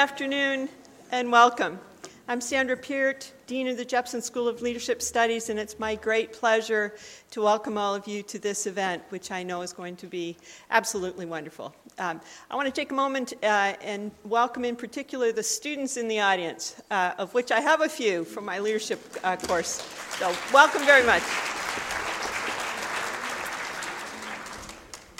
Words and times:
afternoon 0.00 0.66
and 1.12 1.30
welcome. 1.30 1.78
I'm 2.26 2.40
Sandra 2.40 2.74
Peart, 2.74 3.30
Dean 3.46 3.68
of 3.68 3.76
the 3.76 3.84
Jepson 3.84 4.22
School 4.22 4.48
of 4.48 4.62
Leadership 4.62 5.02
Studies, 5.02 5.50
and 5.50 5.58
it's 5.58 5.78
my 5.78 5.94
great 5.94 6.32
pleasure 6.32 6.94
to 7.32 7.42
welcome 7.42 7.76
all 7.76 7.94
of 7.94 8.08
you 8.08 8.22
to 8.22 8.38
this 8.38 8.66
event, 8.66 9.02
which 9.10 9.30
I 9.30 9.42
know 9.42 9.60
is 9.60 9.74
going 9.74 9.96
to 9.96 10.06
be 10.06 10.38
absolutely 10.70 11.26
wonderful. 11.26 11.74
Um, 11.98 12.22
I 12.50 12.56
want 12.56 12.64
to 12.64 12.72
take 12.72 12.92
a 12.92 12.94
moment 12.94 13.34
uh, 13.42 13.74
and 13.82 14.10
welcome, 14.24 14.64
in 14.64 14.74
particular, 14.74 15.32
the 15.32 15.42
students 15.42 15.98
in 15.98 16.08
the 16.08 16.20
audience, 16.20 16.80
uh, 16.90 17.12
of 17.18 17.34
which 17.34 17.52
I 17.52 17.60
have 17.60 17.82
a 17.82 17.88
few 17.90 18.24
from 18.24 18.46
my 18.46 18.58
leadership 18.58 19.00
uh, 19.22 19.36
course. 19.36 19.86
So, 20.18 20.34
welcome 20.50 20.82
very 20.86 21.04
much. 21.04 21.24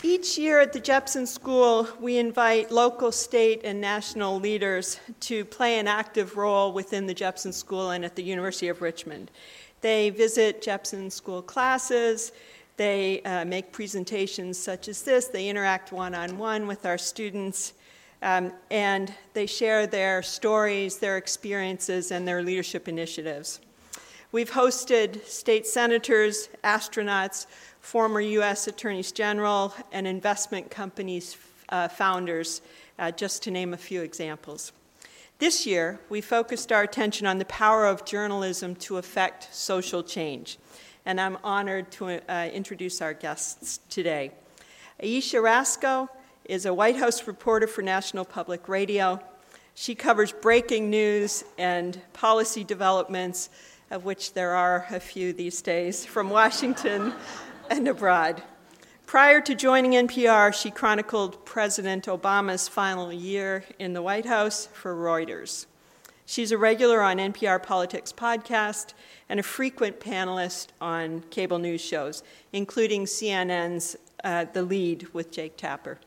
Each 0.03 0.39
year 0.39 0.61
at 0.61 0.73
the 0.73 0.81
Jepson 0.81 1.27
School, 1.27 1.87
we 2.01 2.17
invite 2.17 2.71
local, 2.71 3.13
state, 3.13 3.61
and 3.65 3.83
national 3.83 4.41
leaders 4.41 4.99
to 5.21 5.45
play 5.45 5.79
an 5.79 5.87
active 5.87 6.39
role 6.39 6.73
within 6.73 7.07
the 7.07 7.13
Jepson 7.13 7.53
School 7.53 7.91
and 7.91 8.03
at 8.03 8.17
the 8.17 8.23
University 8.23 8.69
of 8.69 8.81
Richmond. 8.81 9.31
They 9.83 10.09
visit 10.09 10.63
Jepson 10.63 11.11
School 11.11 11.43
classes, 11.43 12.33
they 12.79 13.21
uh, 13.25 13.45
make 13.45 13.73
presentations 13.73 14.59
such 14.59 14.89
as 14.89 15.03
this, 15.03 15.27
they 15.27 15.51
interact 15.51 15.93
one 15.93 16.15
on 16.15 16.39
one 16.39 16.67
with 16.67 16.87
our 16.87 16.97
students, 16.97 17.75
um, 18.23 18.53
and 18.71 19.13
they 19.35 19.45
share 19.45 19.87
their 19.87 20.23
stories, 20.23 20.97
their 20.97 21.19
experiences, 21.19 22.11
and 22.11 22.27
their 22.27 22.43
leadership 22.43 22.89
initiatives. 22.89 23.61
We've 24.33 24.51
hosted 24.51 25.25
state 25.27 25.67
senators, 25.67 26.49
astronauts, 26.63 27.47
former 27.81 28.21
U.S. 28.21 28.67
attorneys 28.67 29.13
general, 29.13 29.75
and 29.93 30.07
investment 30.07 30.71
companies 30.71 31.37
uh, 31.69 31.89
founders, 31.89 32.63
uh, 32.99 33.11
just 33.11 33.43
to 33.45 33.51
name 33.51 33.73
a 33.73 33.77
few 33.77 34.03
examples. 34.03 34.73
This 35.39 35.67
year, 35.67 36.01
we 36.09 36.21
focused 36.21 36.71
our 36.71 36.83
attention 36.83 37.27
on 37.27 37.39
the 37.39 37.45
power 37.47 37.87
of 37.87 38.05
journalism 38.05 38.75
to 38.77 38.99
affect 38.99 39.55
social 39.55 40.03
change, 40.03 40.59
and 41.07 41.21
I'm 41.21 41.39
honored 41.43 41.91
to 41.93 42.21
uh, 42.31 42.49
introduce 42.49 43.01
our 43.01 43.15
guests 43.15 43.81
today. 43.89 44.33
Aisha 45.03 45.43
Rascoe 45.43 46.09
is 46.45 46.67
a 46.67 46.75
White 46.75 46.97
House 46.97 47.27
reporter 47.27 47.67
for 47.67 47.81
National 47.81 48.25
Public 48.25 48.69
Radio. 48.69 49.21
She 49.75 49.95
covers 49.95 50.33
breaking 50.33 50.91
news 50.91 51.43
and 51.57 51.99
policy 52.13 52.65
developments 52.65 53.49
of 53.91 54.05
which 54.05 54.35
there 54.35 54.53
are 54.53 54.87
a 54.91 55.01
few 55.01 55.33
these 55.33 55.61
days, 55.63 56.07
from 56.07 56.31
Washington 56.31 57.13
and 57.71 57.87
abroad. 57.87 58.43
Prior 59.07 59.41
to 59.41 59.55
joining 59.55 59.93
NPR, 59.93 60.53
she 60.53 60.71
chronicled 60.71 61.45
President 61.47 62.07
Obama's 62.07 62.69
final 62.69 63.13
year 63.13 63.65
in 63.79 63.93
the 63.93 64.03
White 64.03 64.27
House 64.27 64.67
for 64.73 64.95
Reuters. 64.95 65.67
She's 66.27 66.53
a 66.53 66.59
regular 66.59 67.01
on 67.01 67.19
NPR 67.19 67.63
Politics 67.63 68.13
podcast 68.13 68.93
and 69.29 69.41
a 69.41 69.45
frequent 69.45 70.01
panelist 70.01 70.69
on 70.81 71.23
cable 71.31 71.59
news 71.59 71.81
shows, 71.81 72.23
including 72.53 73.05
CNN's 73.05 73.97
uh, 74.23 74.47
The 74.53 74.63
Lead 74.63 75.09
with 75.13 75.33
Jake 75.33 75.57
Tapper. 75.57 75.99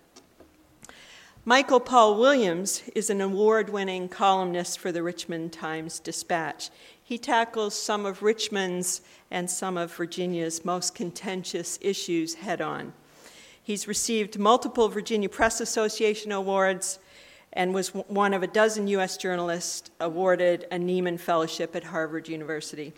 Michael 1.45 1.81
Paul 1.81 2.17
Williams 2.17 2.83
is 2.95 3.09
an 3.09 3.19
award 3.19 3.69
winning 3.69 4.07
columnist 4.07 4.79
for 4.79 4.93
the 4.93 5.03
Richmond 5.03 5.51
Times 5.51 5.99
Dispatch. 5.99 6.69
He 7.13 7.19
tackles 7.19 7.79
some 7.79 8.07
of 8.07 8.23
Richmond's 8.23 9.01
and 9.29 9.47
some 9.47 9.77
of 9.77 9.93
Virginia's 9.93 10.65
most 10.65 10.95
contentious 10.95 11.77
issues 11.79 12.33
head 12.33 12.59
on. 12.59 12.91
He's 13.61 13.87
received 13.87 14.39
multiple 14.39 14.89
Virginia 14.89 15.29
Press 15.29 15.61
Association 15.61 16.31
awards 16.31 16.97
and 17.51 17.71
was 17.71 17.89
one 17.89 18.33
of 18.33 18.41
a 18.41 18.47
dozen 18.47 18.87
U.S. 18.87 19.15
journalists 19.15 19.91
awarded 19.99 20.65
a 20.71 20.77
Nieman 20.77 21.19
Fellowship 21.19 21.75
at 21.75 21.83
Harvard 21.83 22.27
University. 22.27 22.93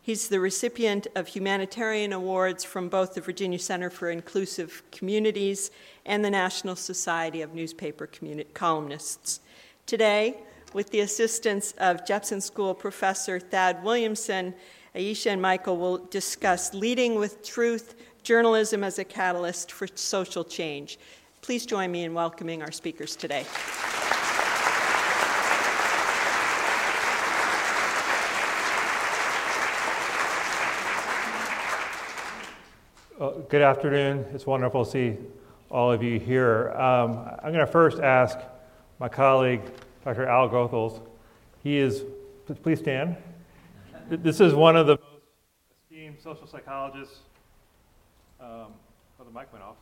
He's 0.00 0.28
the 0.28 0.38
recipient 0.38 1.08
of 1.16 1.26
humanitarian 1.26 2.12
awards 2.12 2.62
from 2.62 2.88
both 2.88 3.14
the 3.14 3.20
Virginia 3.20 3.58
Center 3.58 3.90
for 3.90 4.10
Inclusive 4.10 4.84
Communities 4.92 5.72
and 6.04 6.24
the 6.24 6.30
National 6.30 6.76
Society 6.76 7.42
of 7.42 7.52
Newspaper 7.52 8.06
Communi- 8.06 8.46
Columnists. 8.54 9.40
Today, 9.86 10.36
with 10.76 10.90
the 10.90 11.00
assistance 11.00 11.72
of 11.78 12.06
Jepson 12.06 12.38
School 12.38 12.74
professor 12.74 13.40
Thad 13.40 13.82
Williamson, 13.82 14.52
Aisha 14.94 15.30
and 15.30 15.40
Michael 15.40 15.78
will 15.78 15.96
discuss 15.96 16.74
leading 16.74 17.14
with 17.14 17.42
truth, 17.42 17.94
journalism 18.22 18.84
as 18.84 18.98
a 18.98 19.04
catalyst 19.04 19.72
for 19.72 19.88
social 19.94 20.44
change. 20.44 20.98
Please 21.40 21.64
join 21.64 21.90
me 21.90 22.04
in 22.04 22.12
welcoming 22.12 22.60
our 22.60 22.70
speakers 22.70 23.16
today. 23.16 23.46
good 33.48 33.62
afternoon. 33.62 34.26
It's 34.34 34.44
wonderful 34.44 34.84
to 34.84 34.90
see 34.90 35.16
all 35.70 35.90
of 35.90 36.02
you 36.02 36.20
here. 36.20 36.70
Um, 36.72 37.30
I'm 37.42 37.52
going 37.52 37.64
to 37.64 37.66
first 37.66 37.98
ask 37.98 38.38
my 38.98 39.08
colleague, 39.08 39.62
Dr. 40.06 40.28
Al 40.28 40.48
Goethals. 40.48 41.00
He 41.64 41.78
is, 41.78 42.04
please 42.62 42.78
stand. 42.78 43.16
This 44.08 44.40
is 44.40 44.54
one 44.54 44.76
of 44.76 44.86
the 44.86 44.96
most 44.98 45.22
esteemed 45.82 46.16
social 46.22 46.46
psychologists. 46.46 47.18
Um, 48.40 48.68
oh, 49.18 49.24
the 49.24 49.36
mic 49.36 49.52
went 49.52 49.64
off. 49.64 49.74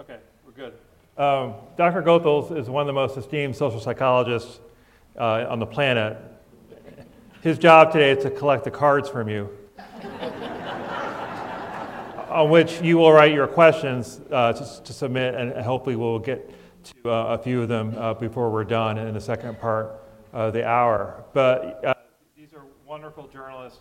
Okay, 0.00 0.16
we're 0.44 0.52
good. 0.52 0.72
Um, 1.16 1.54
Dr. 1.76 2.02
Goethals 2.02 2.58
is 2.58 2.68
one 2.68 2.80
of 2.80 2.88
the 2.88 2.92
most 2.92 3.16
esteemed 3.18 3.54
social 3.54 3.78
psychologists 3.78 4.58
uh, 5.16 5.46
on 5.48 5.60
the 5.60 5.66
planet. 5.66 6.18
His 7.40 7.56
job 7.56 7.92
today 7.92 8.10
is 8.10 8.24
to 8.24 8.30
collect 8.30 8.64
the 8.64 8.72
cards 8.72 9.08
from 9.08 9.28
you, 9.28 9.48
on 12.30 12.48
which 12.48 12.80
you 12.80 12.96
will 12.98 13.12
write 13.12 13.32
your 13.32 13.46
questions 13.46 14.20
uh, 14.30 14.52
to, 14.52 14.82
to, 14.82 14.92
submit, 14.92 15.34
and 15.34 15.52
hopefully 15.64 15.96
we'll 15.96 16.18
get 16.18 16.50
to 16.84 17.10
uh, 17.10 17.36
a 17.36 17.38
few 17.38 17.62
of 17.62 17.68
them 17.68 17.94
uh, 17.96 18.14
before 18.14 18.50
we're 18.50 18.64
done 18.64 18.98
in 18.98 19.12
the 19.14 19.20
second 19.20 19.58
part 19.60 20.00
of 20.32 20.52
the 20.52 20.66
hour. 20.66 21.24
But 21.32 21.84
uh, 21.84 21.94
these 22.36 22.54
are 22.54 22.62
wonderful 22.86 23.28
journalists. 23.28 23.80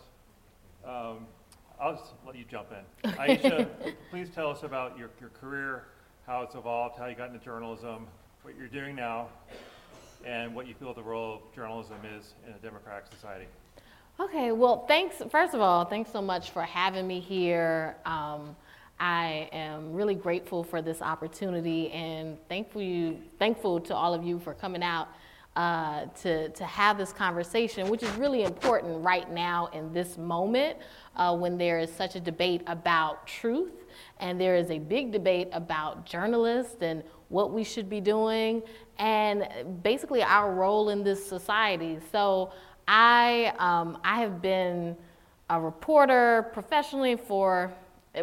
Um, 0.85 1.27
I'll 1.79 1.93
just 1.93 2.11
let 2.25 2.35
you 2.35 2.45
jump 2.49 2.69
in. 2.71 3.11
Aisha, 3.11 3.67
please 4.09 4.29
tell 4.33 4.49
us 4.49 4.63
about 4.63 4.97
your, 4.97 5.09
your 5.19 5.29
career, 5.29 5.85
how 6.25 6.41
it's 6.41 6.55
evolved, 6.55 6.97
how 6.97 7.05
you 7.05 7.15
got 7.15 7.31
into 7.31 7.43
journalism, 7.43 8.07
what 8.41 8.55
you're 8.57 8.67
doing 8.67 8.95
now, 8.95 9.29
and 10.25 10.53
what 10.53 10.67
you 10.67 10.73
feel 10.73 10.93
the 10.93 11.03
role 11.03 11.35
of 11.35 11.55
journalism 11.55 11.97
is 12.17 12.33
in 12.45 12.53
a 12.53 12.57
democratic 12.57 13.05
society. 13.13 13.45
Okay, 14.21 14.51
well, 14.51 14.85
thanks. 14.85 15.21
First 15.31 15.53
of 15.53 15.61
all, 15.61 15.85
thanks 15.85 16.11
so 16.11 16.21
much 16.21 16.49
for 16.49 16.61
having 16.63 17.07
me 17.07 17.21
here. 17.21 17.95
Um, 18.05 18.53
I 18.99 19.47
am 19.53 19.93
really 19.93 20.13
grateful 20.13 20.61
for 20.61 20.81
this 20.81 21.01
opportunity 21.01 21.89
and 21.91 22.37
thankful 22.49 22.81
you, 22.81 23.17
thankful 23.37 23.79
to 23.79 23.95
all 23.95 24.13
of 24.13 24.25
you 24.25 24.37
for 24.37 24.53
coming 24.53 24.83
out 24.83 25.07
uh, 25.55 26.07
to, 26.21 26.49
to 26.49 26.65
have 26.65 26.97
this 26.97 27.13
conversation, 27.13 27.87
which 27.87 28.03
is 28.03 28.11
really 28.17 28.43
important 28.43 29.01
right 29.01 29.31
now 29.31 29.67
in 29.67 29.93
this 29.93 30.17
moment 30.17 30.77
uh, 31.15 31.33
when 31.33 31.57
there 31.57 31.79
is 31.79 31.89
such 31.89 32.15
a 32.15 32.19
debate 32.19 32.61
about 32.67 33.25
truth 33.25 33.85
and 34.19 34.39
there 34.39 34.57
is 34.57 34.69
a 34.69 34.79
big 34.79 35.13
debate 35.13 35.47
about 35.53 36.05
journalists 36.05 36.81
and 36.81 37.03
what 37.29 37.51
we 37.53 37.63
should 37.63 37.89
be 37.89 38.01
doing 38.01 38.61
and 38.97 39.47
basically 39.81 40.21
our 40.21 40.53
role 40.53 40.89
in 40.89 41.03
this 41.03 41.25
society. 41.25 41.99
So 42.11 42.51
I, 42.91 43.53
um, 43.59 43.99
I 44.03 44.19
have 44.19 44.41
been 44.41 44.97
a 45.51 45.61
reporter 45.61 46.49
professionally 46.53 47.15
for 47.15 47.71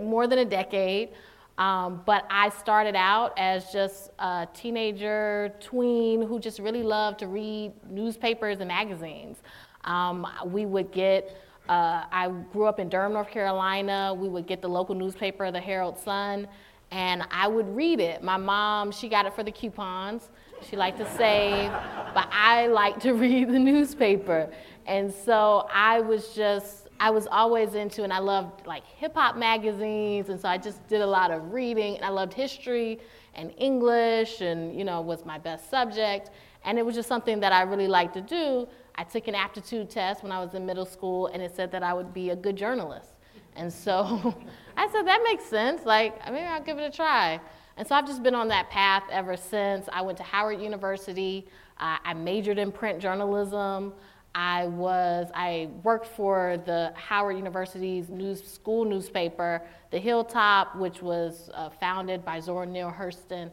more 0.03 0.27
than 0.27 0.41
a 0.41 0.45
decade. 0.45 1.11
Um, 1.57 2.03
but 2.05 2.27
I 2.29 2.51
started 2.51 2.97
out 2.97 3.33
as 3.39 3.73
just 3.73 4.11
a 4.19 4.47
teenager, 4.53 5.55
tween, 5.61 6.21
who 6.21 6.39
just 6.39 6.59
really 6.59 6.83
loved 6.83 7.21
to 7.21 7.29
read 7.29 7.73
newspapers 7.89 8.59
and 8.59 8.69
magazines. 8.69 9.39
Um, 9.85 10.27
we 10.45 10.67
would 10.67 10.91
get, 10.91 11.41
uh, 11.69 12.03
I 12.11 12.29
grew 12.53 12.67
up 12.67 12.79
in 12.81 12.89
Durham, 12.89 13.13
North 13.13 13.31
Carolina. 13.31 14.13
We 14.13 14.29
would 14.29 14.47
get 14.47 14.61
the 14.61 14.69
local 14.69 14.95
newspaper, 14.95 15.51
the 15.51 15.61
Herald 15.61 15.97
Sun, 15.97 16.49
and 16.91 17.23
I 17.31 17.47
would 17.49 17.75
read 17.75 18.01
it. 18.01 18.23
My 18.23 18.37
mom, 18.37 18.91
she 18.91 19.09
got 19.09 19.27
it 19.27 19.35
for 19.35 19.45
the 19.45 19.53
coupons. 19.53 20.29
She 20.63 20.77
liked 20.77 20.99
to 20.99 21.11
save, 21.17 21.71
but 22.15 22.29
I 22.33 22.67
liked 22.69 23.03
to 23.03 23.13
read 23.25 23.49
the 23.49 23.59
newspaper. 23.59 24.51
And 24.87 25.13
so 25.13 25.69
I 25.73 26.01
was 26.01 26.35
just, 26.35 26.89
I 26.99 27.11
was 27.11 27.27
always 27.27 27.75
into, 27.75 28.05
and 28.05 28.13
I 28.13 28.19
loved 28.19 28.67
like 28.67 28.85
hip 28.87 29.15
hop 29.15 29.37
magazines, 29.37 30.29
and 30.29 30.41
so 30.41 30.49
I 30.49 30.59
just 30.59 30.87
did 30.89 31.01
a 31.01 31.07
lot 31.07 31.31
of 31.31 31.53
reading. 31.53 31.97
And 31.97 32.05
I 32.05 32.09
loved 32.09 32.33
history 32.33 32.99
and 33.35 33.53
English, 33.59 34.41
and 34.41 34.77
you 34.77 34.85
know, 34.85 35.01
was 35.01 35.25
my 35.25 35.39
best 35.39 35.71
subject. 35.71 36.31
And 36.65 36.79
it 36.79 36.87
was 36.87 36.95
just 36.95 37.09
something 37.09 37.39
that 37.41 37.53
I 37.53 37.63
really 37.63 37.89
liked 37.89 38.15
to 38.15 38.21
do. 38.21 38.67
I 38.97 39.05
took 39.05 39.29
an 39.29 39.35
aptitude 39.35 39.91
test 39.91 40.23
when 40.23 40.33
I 40.33 40.43
was 40.43 40.55
in 40.55 40.65
middle 40.65 40.87
school, 40.87 41.27
and 41.29 41.43
it 41.43 41.55
said 41.55 41.71
that 41.73 41.83
I 41.83 41.93
would 41.93 42.15
be 42.15 42.31
a 42.31 42.37
good 42.37 42.57
journalist. 42.57 43.11
And 43.57 43.73
so 43.73 44.35
I 44.77 44.89
said, 44.89 45.07
that 45.07 45.23
makes 45.25 45.45
sense. 45.45 45.85
Like, 45.85 46.25
maybe 46.31 46.47
I'll 46.47 46.63
give 46.63 46.79
it 46.79 46.83
a 46.83 46.91
try. 46.91 47.41
And 47.77 47.87
so 47.87 47.95
I've 47.95 48.07
just 48.07 48.23
been 48.23 48.35
on 48.35 48.49
that 48.49 48.71
path 48.71 49.05
ever 49.11 49.37
since. 49.37 49.89
I 49.93 50.03
went 50.03 50.17
to 50.19 50.25
Howard 50.25 50.61
University. 50.61 51.47
Uh, 51.79 51.99
I 52.05 52.15
majored 52.15 52.59
in 52.59 52.73
print 52.73 53.01
journalism. 53.01 53.93
I 54.35 54.67
was 54.67 55.31
I 55.35 55.71
worked 55.83 56.07
for 56.09 56.61
the 56.67 56.93
Howard 56.95 57.37
University's 57.37 58.11
news 58.11 58.47
school 58.47 58.85
newspaper, 58.85 59.63
The 59.91 59.99
Hilltop, 59.99 60.77
which 60.77 61.01
was 61.01 61.49
uh, 61.55 61.71
founded 61.71 62.23
by 62.23 62.41
Zora 62.41 62.67
Neale 62.67 62.93
Hurston, 62.93 63.51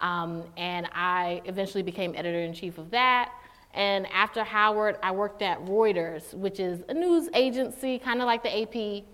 um, 0.00 0.44
and 0.58 0.88
I 0.92 1.40
eventually 1.46 1.82
became 1.82 2.14
editor 2.14 2.40
in 2.40 2.52
chief 2.52 2.76
of 2.76 2.90
that. 2.90 3.32
And 3.72 4.06
after 4.08 4.44
Howard, 4.44 4.98
I 5.02 5.10
worked 5.10 5.40
at 5.40 5.58
Reuters, 5.64 6.34
which 6.34 6.60
is 6.60 6.82
a 6.90 6.94
news 6.94 7.30
agency, 7.32 7.98
kind 7.98 8.20
of 8.20 8.26
like 8.26 8.42
the 8.42 8.62
AP. 8.62 9.04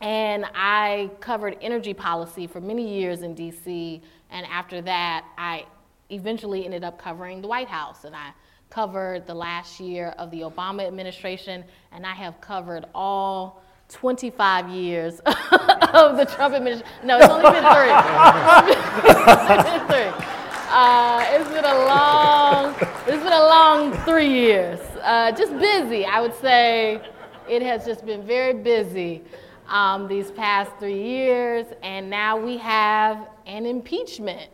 And 0.00 0.46
I 0.54 1.10
covered 1.20 1.58
energy 1.60 1.92
policy 1.92 2.46
for 2.46 2.60
many 2.60 2.98
years 2.98 3.22
in 3.22 3.34
DC. 3.34 4.00
And 4.30 4.46
after 4.46 4.80
that, 4.82 5.26
I 5.36 5.66
eventually 6.08 6.64
ended 6.64 6.84
up 6.84 6.98
covering 6.98 7.42
the 7.42 7.48
White 7.48 7.68
House. 7.68 8.04
And 8.04 8.16
I 8.16 8.32
covered 8.70 9.26
the 9.26 9.34
last 9.34 9.78
year 9.78 10.14
of 10.16 10.30
the 10.30 10.40
Obama 10.40 10.86
administration. 10.86 11.64
And 11.92 12.06
I 12.06 12.14
have 12.14 12.40
covered 12.40 12.86
all 12.94 13.62
25 13.90 14.70
years 14.70 15.20
of 15.26 16.16
the 16.16 16.24
Trump 16.24 16.54
administration. 16.54 16.86
No, 17.04 17.18
it's 17.18 17.28
only 17.28 17.50
been 17.50 17.64
three. 17.74 17.92
it's 19.10 19.70
been 19.70 19.86
three. 19.86 20.26
Uh, 20.72 21.26
it's 21.30 21.50
been 21.50 21.64
a 21.64 21.84
long, 21.84 22.74
it's 22.80 23.22
been 23.24 23.32
a 23.32 23.44
long 23.44 23.92
three 24.04 24.30
years. 24.30 24.78
Uh, 25.02 25.32
just 25.32 25.52
busy, 25.58 26.06
I 26.06 26.20
would 26.20 26.34
say. 26.36 27.02
It 27.48 27.62
has 27.62 27.84
just 27.84 28.06
been 28.06 28.24
very 28.24 28.54
busy 28.54 29.24
um, 29.70 30.08
these 30.08 30.30
past 30.32 30.72
three 30.78 31.00
years, 31.00 31.66
and 31.82 32.10
now 32.10 32.36
we 32.36 32.58
have 32.58 33.28
an 33.46 33.64
impeachment, 33.64 34.50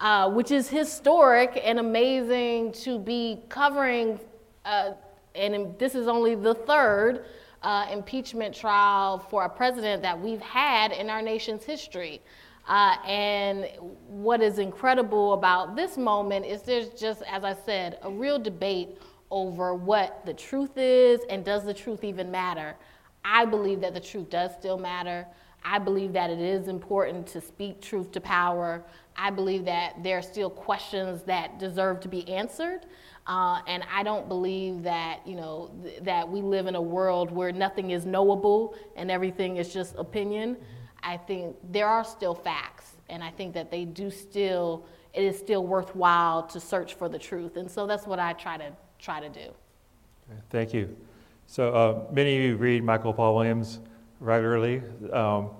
uh, 0.00 0.30
which 0.30 0.50
is 0.50 0.68
historic 0.68 1.60
and 1.62 1.78
amazing 1.78 2.72
to 2.72 2.98
be 2.98 3.42
covering. 3.48 4.18
Uh, 4.64 4.92
and 5.34 5.76
this 5.78 5.94
is 5.94 6.06
only 6.06 6.36
the 6.36 6.54
third 6.54 7.24
uh, 7.62 7.86
impeachment 7.92 8.54
trial 8.54 9.18
for 9.18 9.44
a 9.44 9.48
president 9.48 10.00
that 10.02 10.18
we've 10.18 10.40
had 10.40 10.92
in 10.92 11.10
our 11.10 11.22
nation's 11.22 11.64
history. 11.64 12.22
Uh, 12.68 12.94
and 13.04 13.68
what 14.06 14.40
is 14.40 14.58
incredible 14.58 15.32
about 15.32 15.74
this 15.74 15.96
moment 15.96 16.46
is 16.46 16.62
there's 16.62 16.90
just, 16.90 17.22
as 17.22 17.42
I 17.42 17.56
said, 17.66 17.98
a 18.02 18.10
real 18.10 18.38
debate 18.38 18.98
over 19.32 19.74
what 19.74 20.24
the 20.24 20.34
truth 20.34 20.76
is 20.76 21.22
and 21.28 21.44
does 21.44 21.64
the 21.64 21.74
truth 21.74 22.04
even 22.04 22.30
matter. 22.30 22.76
I 23.24 23.44
believe 23.44 23.80
that 23.80 23.94
the 23.94 24.00
truth 24.00 24.30
does 24.30 24.52
still 24.58 24.78
matter. 24.78 25.26
I 25.64 25.78
believe 25.78 26.12
that 26.14 26.30
it 26.30 26.40
is 26.40 26.68
important 26.68 27.26
to 27.28 27.40
speak 27.40 27.80
truth 27.80 28.10
to 28.12 28.20
power. 28.20 28.84
I 29.16 29.30
believe 29.30 29.64
that 29.66 30.02
there 30.02 30.18
are 30.18 30.22
still 30.22 30.50
questions 30.50 31.22
that 31.22 31.58
deserve 31.58 32.00
to 32.00 32.08
be 32.08 32.28
answered. 32.28 32.86
Uh, 33.26 33.60
and 33.68 33.84
I 33.92 34.02
don't 34.02 34.28
believe 34.28 34.82
that, 34.82 35.20
you 35.24 35.36
know, 35.36 35.70
th- 35.84 36.00
that 36.02 36.28
we 36.28 36.40
live 36.40 36.66
in 36.66 36.74
a 36.74 36.82
world 36.82 37.30
where 37.30 37.52
nothing 37.52 37.92
is 37.92 38.04
knowable 38.04 38.74
and 38.96 39.10
everything 39.10 39.58
is 39.58 39.72
just 39.72 39.94
opinion. 39.96 40.56
I 41.04 41.16
think 41.16 41.56
there 41.70 41.86
are 41.86 42.04
still 42.04 42.34
facts, 42.34 42.92
and 43.08 43.22
I 43.22 43.30
think 43.30 43.54
that 43.54 43.70
they 43.70 43.84
do 43.84 44.10
still, 44.10 44.84
it 45.12 45.22
is 45.22 45.38
still 45.38 45.66
worthwhile 45.66 46.44
to 46.44 46.60
search 46.60 46.94
for 46.94 47.08
the 47.08 47.18
truth. 47.18 47.56
And 47.56 47.70
so 47.70 47.86
that's 47.86 48.06
what 48.06 48.18
I 48.18 48.32
try 48.32 48.56
to 48.56 48.72
try 48.98 49.20
to 49.20 49.28
do. 49.28 49.52
Thank 50.50 50.72
you. 50.74 50.96
So 51.52 51.68
uh, 51.74 52.10
many 52.10 52.34
of 52.38 52.42
you 52.44 52.56
read 52.56 52.82
Michael 52.82 53.12
Paul 53.12 53.34
Williams 53.34 53.80
regularly, 54.20 54.80
um, 55.12 55.50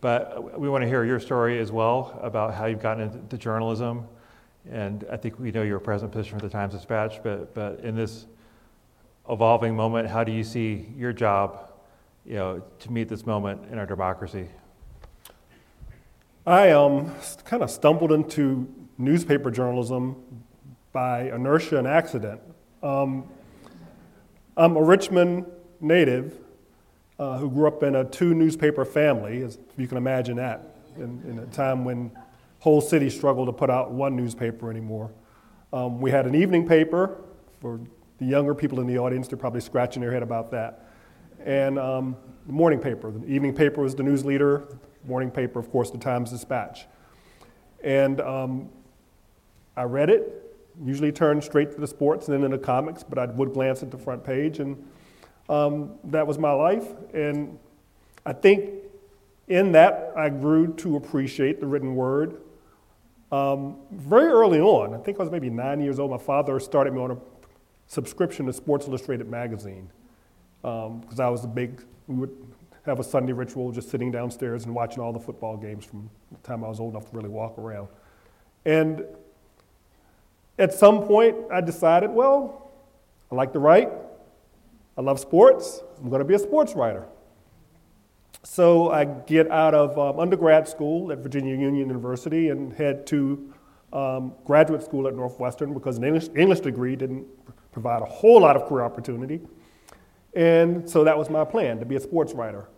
but 0.00 0.58
we 0.58 0.70
want 0.70 0.80
to 0.80 0.88
hear 0.88 1.04
your 1.04 1.20
story 1.20 1.58
as 1.58 1.70
well 1.70 2.18
about 2.22 2.54
how 2.54 2.64
you've 2.64 2.80
gotten 2.80 3.02
into 3.02 3.36
journalism. 3.36 4.08
And 4.70 5.04
I 5.12 5.18
think 5.18 5.38
we 5.38 5.50
know 5.50 5.60
your 5.60 5.78
present 5.78 6.10
position 6.10 6.38
for 6.38 6.46
the 6.46 6.50
Times 6.50 6.72
Dispatch, 6.72 7.22
but, 7.22 7.52
but 7.52 7.80
in 7.80 7.94
this 7.94 8.24
evolving 9.28 9.76
moment, 9.76 10.08
how 10.08 10.24
do 10.24 10.32
you 10.32 10.42
see 10.42 10.88
your 10.96 11.12
job 11.12 11.70
you 12.24 12.36
know, 12.36 12.62
to 12.78 12.90
meet 12.90 13.10
this 13.10 13.26
moment 13.26 13.60
in 13.70 13.78
our 13.78 13.84
democracy? 13.84 14.48
I 16.46 16.70
um, 16.70 17.14
kind 17.44 17.62
of 17.62 17.70
stumbled 17.70 18.10
into 18.10 18.72
newspaper 18.96 19.50
journalism 19.50 20.16
by 20.94 21.24
inertia 21.24 21.76
and 21.76 21.86
accident. 21.86 22.40
Um, 22.82 23.28
I'm 24.54 24.76
a 24.76 24.82
Richmond 24.82 25.46
native 25.80 26.38
uh, 27.18 27.38
who 27.38 27.50
grew 27.50 27.66
up 27.66 27.82
in 27.82 27.94
a 27.94 28.04
two 28.04 28.34
newspaper 28.34 28.84
family, 28.84 29.42
as 29.42 29.58
you 29.78 29.88
can 29.88 29.96
imagine 29.96 30.36
that, 30.36 30.76
in, 30.96 31.22
in 31.26 31.38
a 31.38 31.46
time 31.46 31.86
when 31.86 32.10
whole 32.58 32.82
cities 32.82 33.16
struggled 33.16 33.48
to 33.48 33.52
put 33.52 33.70
out 33.70 33.92
one 33.92 34.14
newspaper 34.14 34.70
anymore. 34.70 35.10
Um, 35.72 36.02
we 36.02 36.10
had 36.10 36.26
an 36.26 36.34
evening 36.34 36.68
paper 36.68 37.22
for 37.60 37.80
the 38.18 38.26
younger 38.26 38.54
people 38.54 38.80
in 38.80 38.86
the 38.86 38.98
audience, 38.98 39.26
they're 39.26 39.38
probably 39.38 39.60
scratching 39.60 40.02
their 40.02 40.12
head 40.12 40.22
about 40.22 40.50
that. 40.50 40.86
And 41.44 41.78
um, 41.78 42.16
the 42.46 42.52
morning 42.52 42.78
paper. 42.78 43.10
The 43.10 43.26
evening 43.26 43.54
paper 43.54 43.80
was 43.80 43.94
the 43.94 44.02
news 44.02 44.24
leader, 44.24 44.68
morning 45.06 45.30
paper, 45.30 45.58
of 45.58 45.70
course, 45.70 45.90
the 45.90 45.98
Times 45.98 46.30
Dispatch. 46.30 46.86
And 47.82 48.20
um, 48.20 48.68
I 49.76 49.84
read 49.84 50.10
it, 50.10 50.41
usually 50.84 51.12
turned 51.12 51.42
straight 51.44 51.72
to 51.72 51.80
the 51.80 51.86
sports 51.86 52.28
and 52.28 52.36
then 52.36 52.44
into 52.44 52.58
comics, 52.58 53.02
but 53.02 53.18
I 53.18 53.26
would 53.26 53.52
glance 53.52 53.82
at 53.82 53.90
the 53.90 53.98
front 53.98 54.24
page, 54.24 54.58
and 54.58 54.90
um, 55.48 55.92
that 56.04 56.26
was 56.26 56.38
my 56.38 56.52
life. 56.52 56.86
And 57.12 57.58
I 58.24 58.32
think 58.32 58.70
in 59.48 59.72
that, 59.72 60.12
I 60.16 60.28
grew 60.28 60.72
to 60.74 60.96
appreciate 60.96 61.60
the 61.60 61.66
written 61.66 61.94
word. 61.94 62.40
Um, 63.30 63.76
very 63.90 64.28
early 64.28 64.60
on, 64.60 64.94
I 64.94 64.98
think 64.98 65.18
I 65.18 65.22
was 65.22 65.32
maybe 65.32 65.50
nine 65.50 65.80
years 65.80 65.98
old, 65.98 66.10
my 66.10 66.18
father 66.18 66.58
started 66.60 66.92
me 66.92 67.00
on 67.00 67.12
a 67.12 67.16
subscription 67.86 68.46
to 68.46 68.52
Sports 68.52 68.86
Illustrated 68.86 69.28
magazine 69.28 69.90
because 70.60 71.20
um, 71.20 71.20
I 71.20 71.28
was 71.28 71.44
a 71.44 71.48
big, 71.48 71.82
we 72.06 72.16
would 72.16 72.36
have 72.86 73.00
a 73.00 73.04
Sunday 73.04 73.32
ritual 73.32 73.72
just 73.72 73.90
sitting 73.90 74.10
downstairs 74.10 74.64
and 74.64 74.74
watching 74.74 75.02
all 75.02 75.12
the 75.12 75.20
football 75.20 75.56
games 75.56 75.84
from 75.84 76.10
the 76.30 76.38
time 76.38 76.64
I 76.64 76.68
was 76.68 76.80
old 76.80 76.94
enough 76.94 77.10
to 77.10 77.16
really 77.16 77.28
walk 77.28 77.58
around. 77.58 77.88
And 78.64 79.04
at 80.58 80.72
some 80.72 81.02
point, 81.02 81.36
I 81.50 81.60
decided, 81.60 82.10
well, 82.10 82.70
I 83.30 83.34
like 83.34 83.52
to 83.54 83.58
write, 83.58 83.90
I 84.96 85.00
love 85.00 85.18
sports, 85.18 85.82
I'm 85.98 86.10
going 86.10 86.20
to 86.20 86.24
be 86.24 86.34
a 86.34 86.38
sports 86.38 86.74
writer. 86.74 87.06
So 88.44 88.90
I 88.90 89.04
get 89.04 89.50
out 89.50 89.72
of 89.74 89.98
um, 89.98 90.18
undergrad 90.18 90.68
school 90.68 91.12
at 91.12 91.18
Virginia 91.18 91.52
Union 91.52 91.76
University 91.76 92.48
and 92.48 92.72
head 92.72 93.06
to 93.08 93.54
um, 93.92 94.32
graduate 94.44 94.82
school 94.82 95.06
at 95.06 95.14
Northwestern 95.14 95.72
because 95.72 95.96
an 95.96 96.04
English, 96.04 96.28
English 96.36 96.60
degree 96.60 96.96
didn't 96.96 97.26
provide 97.70 98.02
a 98.02 98.06
whole 98.06 98.40
lot 98.40 98.56
of 98.56 98.66
career 98.68 98.84
opportunity. 98.84 99.40
And 100.34 100.88
so 100.88 101.04
that 101.04 101.16
was 101.16 101.30
my 101.30 101.44
plan 101.44 101.78
to 101.78 101.84
be 101.86 101.96
a 101.96 102.00
sports 102.00 102.32
writer. 102.32 102.68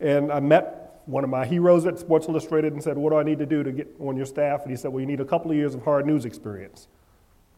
And 0.00 0.32
I 0.32 0.40
met 0.40 1.02
one 1.06 1.24
of 1.24 1.30
my 1.30 1.44
heroes 1.44 1.86
at 1.86 1.98
Sports 1.98 2.28
Illustrated 2.28 2.72
and 2.72 2.82
said, 2.82 2.96
What 2.96 3.10
do 3.10 3.16
I 3.16 3.22
need 3.22 3.38
to 3.38 3.46
do 3.46 3.62
to 3.62 3.72
get 3.72 3.88
on 3.98 4.16
your 4.16 4.26
staff? 4.26 4.62
And 4.62 4.70
he 4.70 4.76
said, 4.76 4.92
Well, 4.92 5.00
you 5.00 5.06
need 5.06 5.20
a 5.20 5.24
couple 5.24 5.50
of 5.50 5.56
years 5.56 5.74
of 5.74 5.82
hard 5.82 6.06
news 6.06 6.24
experience. 6.24 6.88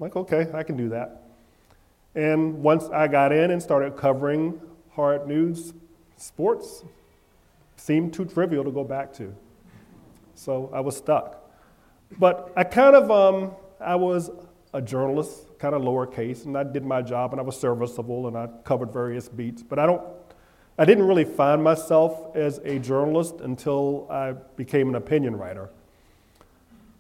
Like, 0.05 0.17
okay, 0.17 0.51
I 0.53 0.63
can 0.63 0.77
do 0.77 0.91
that. 0.91 1.23
And 2.15 2.63
once 2.63 2.91
I 2.93 3.09
got 3.09 3.33
in 3.33 3.51
and 3.51 3.63
started 3.63 3.97
covering 3.97 4.61
hard 4.91 5.27
news, 5.27 5.73
sports 6.19 6.85
seemed 7.77 8.13
too 8.13 8.27
trivial 8.27 8.65
to 8.65 8.71
go 8.71 8.85
back 8.85 9.15
to. 9.15 9.35
So 10.35 10.69
I 10.75 10.81
was 10.81 10.95
stuck. 10.95 11.51
But 12.19 12.53
I 12.55 12.65
kind 12.65 12.95
of, 12.95 13.11
um, 13.11 13.53
I 13.81 13.95
was 13.95 14.31
a 14.75 14.83
journalist, 14.83 15.59
kind 15.59 15.75
of 15.75 15.81
lowercase, 15.81 16.45
and 16.45 16.59
I 16.59 16.65
did 16.65 16.85
my 16.85 17.01
job 17.01 17.33
and 17.33 17.41
I 17.41 17.43
was 17.43 17.59
serviceable 17.59 18.29
and 18.29 18.37
I 18.37 18.49
covered 18.63 18.93
various 18.93 19.31
beats. 19.31 19.63
But 19.63 19.79
I 19.79 19.87
don't 19.87 20.03
I 20.77 20.85
didn't 20.85 21.07
really 21.07 21.25
find 21.25 21.65
myself 21.65 22.37
as 22.37 22.59
a 22.59 22.79
journalist 22.79 23.37
until 23.41 24.07
I 24.11 24.33
became 24.33 24.91
an 24.91 24.97
opinion 24.97 25.35
writer. 25.37 25.71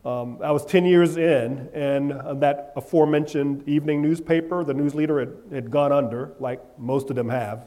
Um, 0.04 0.38
I 0.42 0.50
was 0.50 0.66
10 0.66 0.84
years 0.84 1.16
in, 1.16 1.70
and 1.72 2.40
that 2.42 2.74
aforementioned 2.76 3.66
evening 3.66 4.02
newspaper, 4.02 4.62
the 4.62 4.74
news 4.74 4.94
leader, 4.94 5.18
had, 5.20 5.34
had 5.50 5.70
gone 5.70 5.92
under, 5.92 6.34
like 6.38 6.60
most 6.78 7.08
of 7.08 7.16
them 7.16 7.30
have. 7.30 7.66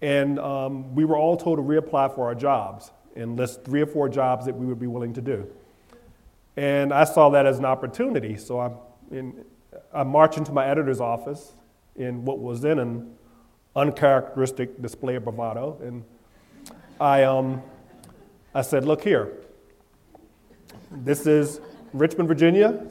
And 0.00 0.40
um, 0.40 0.94
we 0.96 1.04
were 1.04 1.16
all 1.16 1.36
told 1.36 1.58
to 1.58 1.62
reapply 1.62 2.12
for 2.14 2.26
our 2.26 2.34
jobs 2.34 2.90
and 3.14 3.36
list 3.36 3.64
three 3.64 3.82
or 3.82 3.86
four 3.86 4.08
jobs 4.08 4.46
that 4.46 4.56
we 4.56 4.66
would 4.66 4.80
be 4.80 4.88
willing 4.88 5.12
to 5.14 5.20
do. 5.20 5.46
And 6.56 6.92
I 6.92 7.04
saw 7.04 7.30
that 7.30 7.46
as 7.46 7.58
an 7.58 7.64
opportunity, 7.64 8.36
so 8.36 8.58
I, 8.58 8.72
in, 9.12 9.44
I 9.94 10.02
marched 10.02 10.38
into 10.38 10.52
my 10.52 10.66
editor's 10.66 11.00
office 11.00 11.52
in 11.94 12.24
what 12.24 12.40
was 12.40 12.60
then 12.60 12.78
an 12.80 13.14
uncharacteristic 13.76 14.82
display 14.82 15.14
of 15.14 15.24
bravado. 15.24 15.78
And 15.82 16.04
I, 17.00 17.22
um, 17.22 17.62
I 18.54 18.62
said, 18.62 18.84
Look 18.84 19.02
here, 19.02 19.32
this 20.96 21.26
is 21.26 21.60
Richmond, 21.92 22.28
Virginia. 22.28 22.86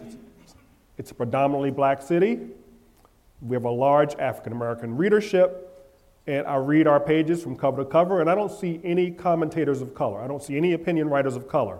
It's 0.98 1.12
a 1.12 1.16
predominantly 1.16 1.72
black 1.72 2.02
city. 2.02 2.40
We 3.42 3.56
have 3.56 3.66
a 3.66 3.72
large 3.72 4.16
African 4.16 4.54
American 4.54 4.98
readership. 4.98 5.68
And 6.28 6.46
I 6.46 6.56
read 6.58 6.86
our 6.88 7.00
pages 7.00 7.42
from 7.42 7.56
cover 7.56 7.84
to 7.84 7.90
cover, 7.90 8.22
and 8.22 8.30
I 8.30 8.36
don't 8.36 8.52
see 8.52 8.80
any 8.84 9.10
commentators 9.10 9.82
of 9.82 9.96
color. 9.96 10.22
I 10.22 10.28
don't 10.28 10.44
see 10.44 10.56
any 10.56 10.74
opinion 10.74 11.10
writers 11.10 11.36
of 11.36 11.48
color. 11.48 11.80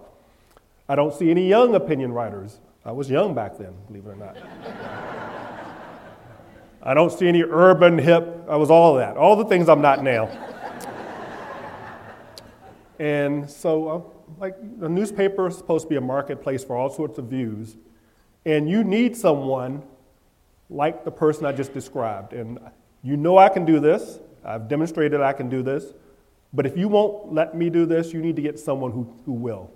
I 0.90 0.96
don't 0.96 1.14
see 1.14 1.30
any 1.30 1.48
young 1.48 1.76
opinion 1.76 2.12
writers. 2.12 2.60
I 2.84 2.92
was 2.92 3.08
young 3.10 3.36
back 3.36 3.58
then, 3.60 3.74
believe 3.88 4.08
it 4.08 4.10
or 4.10 4.16
not. 4.16 4.38
I 6.84 6.96
don't 6.96 7.12
see 7.12 7.28
any 7.28 7.44
urban, 7.44 8.00
hip, 8.00 8.46
I 8.50 8.56
was 8.56 8.72
all 8.72 8.96
that, 8.96 9.16
all 9.16 9.36
the 9.36 9.46
things 9.46 9.70
I'm 9.70 9.82
not 9.82 10.04
now. 10.04 10.26
and 12.98 13.48
so, 13.48 13.88
uh, 13.88 14.02
like, 14.42 14.58
a 14.82 14.90
newspaper 14.90 15.48
is 15.48 15.56
supposed 15.56 15.86
to 15.86 15.90
be 15.90 15.98
a 15.98 16.02
marketplace 16.02 16.64
for 16.64 16.76
all 16.76 16.90
sorts 16.90 17.20
of 17.20 17.26
views, 17.26 17.78
and 18.44 18.68
you 18.68 18.84
need 18.84 19.16
someone 19.16 19.84
like 20.68 21.06
the 21.06 21.12
person 21.12 21.46
I 21.46 21.52
just 21.52 21.76
described. 21.76 22.34
And 22.34 22.58
you 23.04 23.18
know 23.18 23.38
I 23.38 23.50
can 23.50 23.66
do 23.66 23.80
this, 23.80 24.20
I've 24.44 24.68
demonstrated 24.68 25.22
I 25.22 25.34
can 25.34 25.48
do 25.48 25.62
this, 25.62 25.94
but 26.54 26.66
if 26.66 26.76
you 26.76 26.88
won't 26.88 27.32
let 27.32 27.56
me 27.56 27.70
do 27.70 27.86
this, 27.86 28.14
you 28.14 28.20
need 28.20 28.36
to 28.36 28.42
get 28.42 28.58
someone 28.58 28.92
who, 28.92 29.14
who 29.28 29.34
will. 29.34 29.70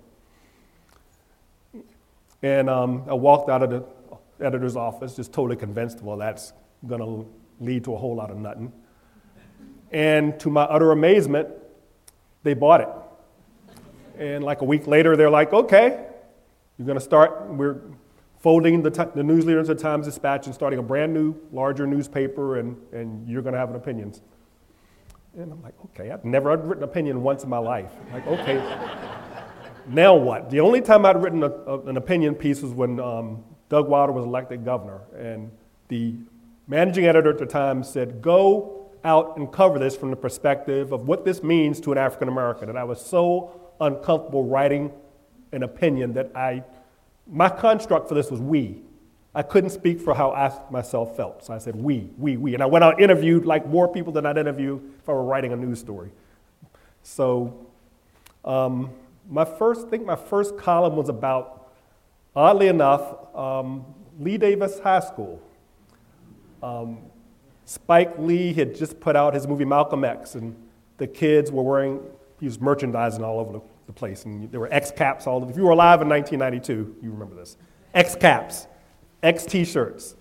And 2.42 2.68
um, 2.68 3.04
I 3.08 3.14
walked 3.14 3.52
out 3.52 3.62
of 3.62 3.70
the 3.70 3.86
editor's 4.44 4.76
office 4.76 5.16
just 5.16 5.32
totally 5.32 5.58
convinced, 5.58 6.02
well, 6.02 6.18
that's 6.18 6.54
going 6.88 7.02
to 7.02 7.30
lead 7.64 7.84
to 7.84 7.94
a 7.94 7.98
whole 7.98 8.16
lot 8.16 8.32
of 8.32 8.38
nothing. 8.38 8.74
And 9.92 10.40
to 10.40 10.50
my 10.50 10.64
utter 10.64 10.92
amazement, 10.92 11.50
they 12.42 12.56
bought 12.56 12.82
it. 12.82 12.90
And 14.18 14.44
like 14.44 14.62
a 14.62 14.66
week 14.66 14.88
later, 14.88 15.16
they're 15.16 15.30
like, 15.30 15.54
okay, 15.54 16.08
you're 16.78 16.86
going 16.86 16.98
to 16.98 17.04
start, 17.04 17.48
we're 17.50 17.82
folding 18.40 18.82
the, 18.82 19.12
the 19.16 19.24
news 19.24 19.46
leader 19.46 19.60
into 19.60 19.74
the 19.74 19.82
Times 19.82 20.06
Dispatch 20.06 20.46
and 20.46 20.54
starting 20.54 20.80
a 20.80 20.84
brand 20.84 21.14
new, 21.14 21.36
larger 21.52 21.88
newspaper, 21.88 22.60
and, 22.60 22.78
and 22.94 23.28
you're 23.28 23.42
going 23.42 23.54
to 23.54 23.60
have 23.60 23.70
an 23.70 23.76
opinion. 23.76 24.14
And 25.38 25.52
I'm 25.52 25.62
like, 25.62 25.74
okay, 25.86 26.12
I've 26.12 26.24
never 26.24 26.52
I've 26.52 26.64
written 26.64 26.84
an 26.84 26.90
opinion 26.90 27.22
once 27.24 27.44
in 27.44 27.50
my 27.50 27.58
life. 27.58 27.92
I'm 28.08 28.14
like, 28.14 28.28
okay, 28.28 28.56
now 29.88 30.16
what? 30.16 30.50
The 30.50 30.62
only 30.62 30.82
time 30.82 31.06
I'd 31.06 31.22
written 31.22 31.44
a, 31.44 31.50
a, 31.50 31.80
an 31.88 31.98
opinion 31.98 32.36
piece 32.36 32.62
was 32.62 32.72
when 32.72 33.00
um, 33.00 33.44
Doug 33.68 33.90
Wilder 33.90 34.14
was 34.14 34.26
elected 34.26 34.64
governor, 34.64 35.02
and 35.18 35.52
the 35.88 36.16
managing 36.68 37.06
editor 37.06 37.32
at 37.32 37.38
the 37.38 37.46
time 37.46 37.84
said, 37.84 38.22
Go 38.22 38.92
out 39.04 39.38
and 39.38 39.52
cover 39.52 39.78
this 39.78 39.96
from 39.96 40.10
the 40.10 40.16
perspective 40.16 40.92
of 40.92 41.08
what 41.08 41.26
this 41.26 41.44
means 41.44 41.80
to 41.82 41.92
an 41.92 41.98
African 41.98 42.28
American. 42.28 42.70
And 42.70 42.78
I 42.78 42.84
was 42.84 43.04
so 43.04 43.65
uncomfortable 43.80 44.44
writing 44.44 44.92
an 45.52 45.64
opinion 45.64 46.14
that 46.14 46.36
I, 46.36 46.64
my 47.28 47.50
construct 47.50 48.08
for 48.08 48.16
this 48.16 48.32
was 48.32 48.40
we. 48.40 48.82
I 49.34 49.42
couldn't 49.42 49.72
speak 49.72 50.00
for 50.00 50.16
how 50.16 50.32
I 50.32 50.52
myself 50.72 51.18
felt. 51.18 51.44
So 51.44 51.54
I 51.54 51.58
said, 51.58 51.76
we, 51.76 52.10
we, 52.18 52.38
we. 52.38 52.54
And 52.54 52.64
I 52.64 52.66
went 52.66 52.84
out 52.86 52.96
and 52.96 53.04
interviewed 53.04 53.46
like 53.46 53.68
more 53.68 53.88
people 53.88 54.14
than 54.14 54.26
I'd 54.26 54.38
interview 54.38 54.80
if 54.98 55.10
I 55.10 55.12
were 55.12 55.24
writing 55.24 55.52
a 55.52 55.58
news 55.58 55.80
story. 55.80 56.12
So 57.04 57.68
um, 58.46 58.92
my 59.30 59.44
first, 59.44 59.88
I 59.88 59.90
think 59.90 60.06
my 60.06 60.16
first 60.16 60.58
column 60.58 60.96
was 60.96 61.10
about, 61.10 61.70
oddly 62.36 62.68
enough, 62.68 63.36
um, 63.36 63.86
Lee 64.20 64.38
Davis 64.38 64.80
High 64.80 65.02
School. 65.02 65.42
Um, 66.64 67.00
Spike 67.66 68.18
Lee 68.18 68.54
had 68.54 68.76
just 68.76 69.00
put 69.00 69.16
out 69.16 69.34
his 69.34 69.48
movie 69.48 69.66
Malcolm 69.66 70.04
X, 70.06 70.36
and 70.36 70.56
the 70.98 71.08
kids 71.08 71.52
were 71.52 71.64
wearing, 71.64 72.00
he 72.46 72.48
was 72.48 72.62
merchandising 72.62 73.24
all 73.24 73.40
over 73.40 73.54
the, 73.54 73.62
the 73.88 73.92
place, 73.92 74.26
and 74.26 74.52
there 74.52 74.60
were 74.60 74.72
X 74.72 74.92
caps 74.92 75.26
all 75.26 75.38
over. 75.38 75.50
If 75.50 75.58
you 75.58 75.64
were 75.64 75.72
alive 75.72 76.04
in 76.04 76.08
1992, 76.08 76.98
you 77.02 77.10
remember 77.10 77.34
this. 77.34 77.58
X 77.96 78.16
caps, 78.16 78.68
X 79.24 79.46
t 79.46 79.66
shirts. 79.66 80.14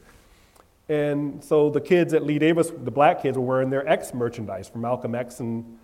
And 0.88 1.44
so 1.44 1.68
the 1.68 1.82
kids 1.82 2.14
at 2.14 2.24
Lee 2.24 2.38
Davis, 2.38 2.70
the 2.70 2.90
black 2.90 3.20
kids, 3.20 3.36
were 3.36 3.44
wearing 3.44 3.68
their 3.68 3.86
X 3.86 4.14
merchandise 4.14 4.70
from 4.70 4.80
Malcolm 4.80 5.14
X, 5.14 5.40
and 5.40 5.78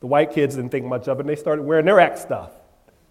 the 0.00 0.06
white 0.06 0.32
kids 0.32 0.56
didn't 0.56 0.70
think 0.70 0.86
much 0.86 1.08
of 1.08 1.18
it, 1.18 1.20
and 1.20 1.28
they 1.28 1.36
started 1.36 1.60
wearing 1.60 1.84
their 1.84 2.00
X 2.00 2.22
stuff. 2.22 2.52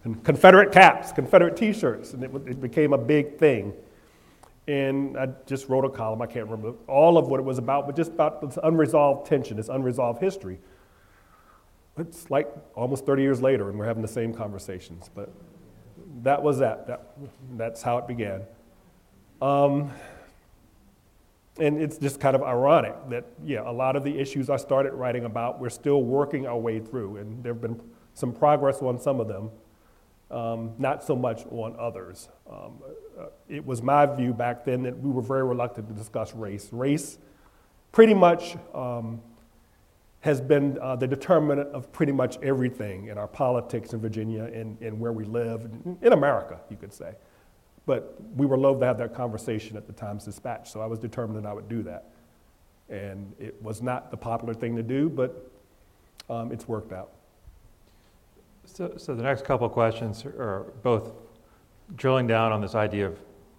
And 0.03 0.23
Confederate 0.23 0.71
caps, 0.71 1.11
Confederate 1.11 1.55
t 1.55 1.71
shirts, 1.71 2.13
and 2.13 2.23
it, 2.23 2.31
it 2.47 2.59
became 2.59 2.93
a 2.93 2.97
big 2.97 3.37
thing 3.37 3.73
and 4.67 5.17
I 5.17 5.27
just 5.47 5.67
wrote 5.67 5.83
a 5.83 5.89
column. 5.89 6.21
I 6.21 6.27
can't 6.27 6.47
remember 6.47 6.77
all 6.87 7.17
of 7.17 7.27
what 7.27 7.39
it 7.39 7.43
was 7.43 7.57
about, 7.57 7.87
but 7.87 7.95
just 7.95 8.11
about 8.11 8.39
this 8.39 8.59
unresolved 8.61 9.27
tension, 9.27 9.57
this 9.57 9.67
unresolved 9.67 10.21
history. 10.21 10.59
It's 12.01 12.29
like 12.29 12.51
almost 12.75 13.05
30 13.05 13.21
years 13.21 13.41
later, 13.41 13.69
and 13.69 13.77
we're 13.77 13.85
having 13.85 14.01
the 14.01 14.07
same 14.07 14.33
conversations. 14.33 15.09
But 15.13 15.31
that 16.23 16.41
was 16.41 16.59
that. 16.59 16.87
that 16.87 17.13
that's 17.57 17.81
how 17.81 17.97
it 17.97 18.07
began. 18.07 18.41
Um, 19.41 19.91
and 21.59 21.81
it's 21.81 21.97
just 21.97 22.19
kind 22.19 22.35
of 22.35 22.43
ironic 22.43 22.95
that, 23.09 23.25
yeah, 23.43 23.69
a 23.69 23.71
lot 23.71 23.95
of 23.95 24.03
the 24.03 24.17
issues 24.17 24.49
I 24.49 24.57
started 24.57 24.93
writing 24.93 25.25
about, 25.25 25.59
we're 25.59 25.69
still 25.69 26.03
working 26.03 26.47
our 26.47 26.57
way 26.57 26.79
through, 26.79 27.17
and 27.17 27.43
there 27.43 27.53
have 27.53 27.61
been 27.61 27.81
some 28.13 28.31
progress 28.33 28.81
on 28.81 28.99
some 28.99 29.19
of 29.19 29.27
them 29.27 29.51
um, 30.31 30.73
not 30.77 31.03
so 31.03 31.15
much 31.15 31.45
on 31.49 31.75
others. 31.79 32.29
Um, 32.49 32.79
uh, 33.19 33.25
it 33.47 33.65
was 33.65 33.81
my 33.81 34.05
view 34.05 34.33
back 34.33 34.63
then 34.63 34.83
that 34.83 34.97
we 34.97 35.09
were 35.09 35.21
very 35.21 35.43
reluctant 35.43 35.87
to 35.87 35.93
discuss 35.93 36.33
race. 36.35 36.69
Race 36.71 37.17
pretty 37.91 38.13
much 38.13 38.55
um, 38.73 39.21
has 40.21 40.41
been 40.41 40.77
uh, 40.81 40.95
the 40.95 41.07
determinant 41.07 41.69
of 41.69 41.91
pretty 41.93 42.11
much 42.11 42.37
everything 42.43 43.07
in 43.07 43.17
our 43.17 43.27
politics 43.27 43.93
in 43.93 43.99
Virginia 44.01 44.43
and, 44.45 44.77
and 44.81 44.99
where 44.99 45.13
we 45.13 45.23
live, 45.23 45.69
in 46.01 46.13
America, 46.13 46.59
you 46.69 46.75
could 46.75 46.93
say. 46.93 47.13
But 47.85 48.17
we 48.35 48.45
were 48.45 48.57
loath 48.57 48.79
to 48.81 48.85
have 48.85 48.97
that 48.97 49.15
conversation 49.15 49.77
at 49.77 49.87
the 49.87 49.93
Times 49.93 50.25
Dispatch, 50.25 50.69
so 50.71 50.81
I 50.81 50.85
was 50.85 50.99
determined 50.99 51.43
that 51.43 51.49
I 51.49 51.53
would 51.53 51.69
do 51.69 51.81
that. 51.83 52.09
And 52.89 53.33
it 53.39 53.61
was 53.61 53.81
not 53.81 54.11
the 54.11 54.17
popular 54.17 54.53
thing 54.53 54.75
to 54.75 54.83
do, 54.83 55.09
but 55.09 55.49
um, 56.29 56.51
it's 56.51 56.67
worked 56.67 56.91
out. 56.91 57.11
So, 58.65 58.93
so 58.97 59.15
the 59.15 59.23
next 59.23 59.45
couple 59.45 59.67
questions 59.69 60.25
are 60.25 60.65
both 60.83 61.13
drilling 61.95 62.27
down 62.27 62.51
on 62.51 62.61
this 62.61 62.75
idea 62.75 63.07
of 63.07 63.17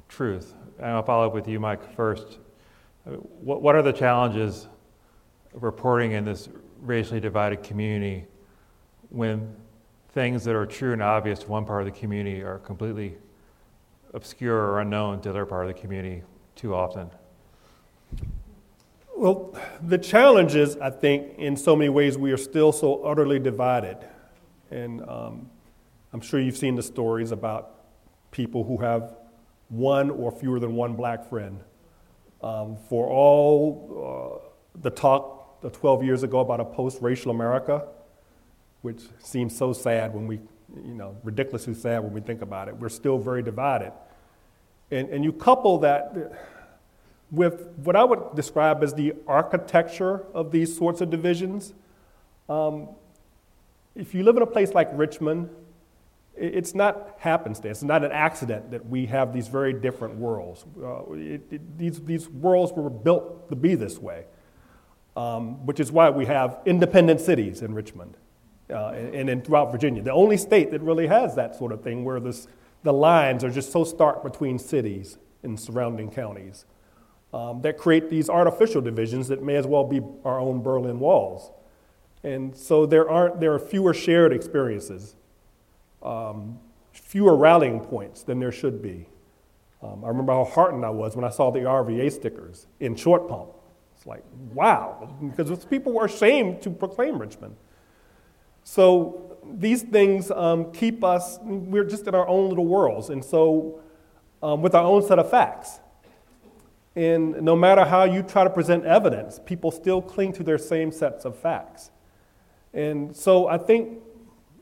truth. 0.08 0.54
And 0.78 0.88
I'll 0.88 1.02
follow 1.02 1.26
up 1.26 1.34
with 1.34 1.48
you, 1.48 1.58
Mike, 1.58 1.94
first. 1.96 2.38
What, 3.04 3.62
what 3.62 3.74
are 3.74 3.82
the 3.82 3.92
challenges 3.92 4.68
reporting 5.52 6.12
in 6.12 6.24
this 6.24 6.48
racially 6.80 7.20
divided 7.20 7.62
community 7.62 8.26
when 9.10 9.54
things 10.12 10.44
that 10.44 10.54
are 10.54 10.66
true 10.66 10.92
and 10.92 11.02
obvious 11.02 11.40
to 11.40 11.48
one 11.48 11.64
part 11.64 11.86
of 11.86 11.92
the 11.92 11.98
community 11.98 12.42
are 12.42 12.58
completely 12.58 13.16
obscure 14.14 14.56
or 14.56 14.80
unknown 14.80 15.20
to 15.20 15.24
the 15.24 15.30
other 15.30 15.46
part 15.46 15.68
of 15.68 15.74
the 15.74 15.80
community 15.80 16.22
too 16.56 16.74
often? 16.74 17.10
Well, 19.16 19.54
the 19.82 19.98
challenge 19.98 20.54
is, 20.54 20.76
I 20.78 20.90
think, 20.90 21.38
in 21.38 21.56
so 21.56 21.76
many 21.76 21.90
ways, 21.90 22.16
we 22.16 22.32
are 22.32 22.38
still 22.38 22.72
so 22.72 23.04
utterly 23.04 23.38
divided. 23.38 23.98
And 24.70 25.02
um, 25.02 25.50
I'm 26.12 26.20
sure 26.20 26.40
you've 26.40 26.56
seen 26.56 26.74
the 26.74 26.82
stories 26.82 27.30
about 27.30 27.74
people 28.30 28.64
who 28.64 28.78
have 28.78 29.14
one 29.68 30.10
or 30.10 30.32
fewer 30.32 30.58
than 30.58 30.74
one 30.74 30.94
black 30.94 31.28
friend. 31.28 31.60
Um, 32.42 32.78
for 32.88 33.08
all 33.08 34.42
uh, 34.42 34.78
the 34.80 34.90
talk 34.90 35.39
12 35.68 36.02
years 36.02 36.22
ago 36.22 36.40
about 36.40 36.60
a 36.60 36.64
post 36.64 37.02
racial 37.02 37.30
America, 37.30 37.86
which 38.80 39.02
seems 39.18 39.54
so 39.54 39.74
sad 39.74 40.14
when 40.14 40.26
we, 40.26 40.36
you 40.74 40.94
know, 40.94 41.16
ridiculously 41.22 41.74
sad 41.74 42.02
when 42.02 42.14
we 42.14 42.20
think 42.22 42.40
about 42.40 42.68
it, 42.68 42.76
we're 42.76 42.88
still 42.88 43.18
very 43.18 43.42
divided. 43.42 43.92
And, 44.90 45.08
and 45.10 45.22
you 45.22 45.32
couple 45.32 45.78
that 45.78 46.32
with 47.30 47.68
what 47.76 47.94
I 47.94 48.04
would 48.04 48.34
describe 48.34 48.82
as 48.82 48.94
the 48.94 49.14
architecture 49.26 50.24
of 50.34 50.50
these 50.50 50.76
sorts 50.76 51.00
of 51.00 51.10
divisions. 51.10 51.72
Um, 52.48 52.88
if 53.94 54.14
you 54.14 54.22
live 54.22 54.36
in 54.36 54.42
a 54.42 54.46
place 54.46 54.72
like 54.72 54.88
Richmond, 54.92 55.50
it's 56.36 56.74
not 56.74 57.16
happenstance, 57.18 57.78
it's 57.78 57.82
not 57.82 58.02
an 58.02 58.12
accident 58.12 58.70
that 58.70 58.86
we 58.86 59.06
have 59.06 59.32
these 59.32 59.48
very 59.48 59.72
different 59.72 60.14
worlds. 60.14 60.64
Uh, 60.82 61.12
it, 61.12 61.42
it, 61.50 61.78
these, 61.78 62.00
these 62.00 62.28
worlds 62.28 62.72
were 62.72 62.88
built 62.88 63.48
to 63.50 63.56
be 63.56 63.74
this 63.74 63.98
way, 63.98 64.24
um, 65.20 65.66
which 65.66 65.80
is 65.80 65.92
why 65.92 66.08
we 66.08 66.24
have 66.24 66.58
independent 66.64 67.20
cities 67.20 67.60
in 67.60 67.74
Richmond 67.74 68.16
uh, 68.70 68.88
and, 68.88 69.28
and 69.28 69.44
throughout 69.44 69.70
Virginia. 69.70 70.02
The 70.02 70.12
only 70.12 70.38
state 70.38 70.70
that 70.70 70.80
really 70.80 71.06
has 71.08 71.34
that 71.34 71.54
sort 71.54 71.72
of 71.72 71.82
thing 71.82 72.04
where 72.04 72.20
this, 72.20 72.48
the 72.84 72.92
lines 72.92 73.44
are 73.44 73.50
just 73.50 73.70
so 73.70 73.84
stark 73.84 74.22
between 74.22 74.58
cities 74.58 75.18
and 75.42 75.60
surrounding 75.60 76.10
counties 76.10 76.64
um, 77.34 77.60
that 77.60 77.76
create 77.76 78.08
these 78.08 78.30
artificial 78.30 78.80
divisions 78.80 79.28
that 79.28 79.42
may 79.42 79.56
as 79.56 79.66
well 79.66 79.84
be 79.84 80.00
our 80.24 80.40
own 80.40 80.62
Berlin 80.62 80.98
walls. 80.98 81.52
And 82.24 82.56
so 82.56 82.86
there, 82.86 83.08
aren't, 83.08 83.40
there 83.40 83.52
are 83.52 83.58
fewer 83.58 83.92
shared 83.92 84.32
experiences, 84.32 85.16
um, 86.02 86.58
fewer 86.92 87.36
rallying 87.36 87.80
points 87.80 88.22
than 88.22 88.40
there 88.40 88.52
should 88.52 88.80
be. 88.80 89.06
Um, 89.82 90.02
I 90.02 90.08
remember 90.08 90.32
how 90.32 90.44
heartened 90.44 90.84
I 90.84 90.90
was 90.90 91.14
when 91.14 91.26
I 91.26 91.30
saw 91.30 91.50
the 91.50 91.60
RVA 91.60 92.10
stickers 92.10 92.66
in 92.80 92.96
Short 92.96 93.28
Pump. 93.28 93.50
It's 94.00 94.06
like, 94.06 94.24
wow, 94.54 95.14
because 95.20 95.62
people 95.66 95.92
were 95.92 96.06
ashamed 96.06 96.62
to 96.62 96.70
proclaim 96.70 97.18
Richmond. 97.18 97.54
So 98.64 99.36
these 99.44 99.82
things 99.82 100.30
um, 100.30 100.72
keep 100.72 101.04
us, 101.04 101.38
we're 101.42 101.84
just 101.84 102.06
in 102.06 102.14
our 102.14 102.26
own 102.26 102.48
little 102.48 102.64
worlds, 102.64 103.10
and 103.10 103.22
so 103.22 103.82
um, 104.42 104.62
with 104.62 104.74
our 104.74 104.84
own 104.84 105.06
set 105.06 105.18
of 105.18 105.30
facts. 105.30 105.80
And 106.96 107.42
no 107.42 107.54
matter 107.54 107.84
how 107.84 108.04
you 108.04 108.22
try 108.22 108.42
to 108.42 108.48
present 108.48 108.86
evidence, 108.86 109.38
people 109.38 109.70
still 109.70 110.00
cling 110.00 110.32
to 110.32 110.42
their 110.42 110.56
same 110.56 110.92
sets 110.92 111.26
of 111.26 111.38
facts. 111.38 111.90
And 112.72 113.14
so 113.14 113.48
I 113.48 113.58
think 113.58 113.98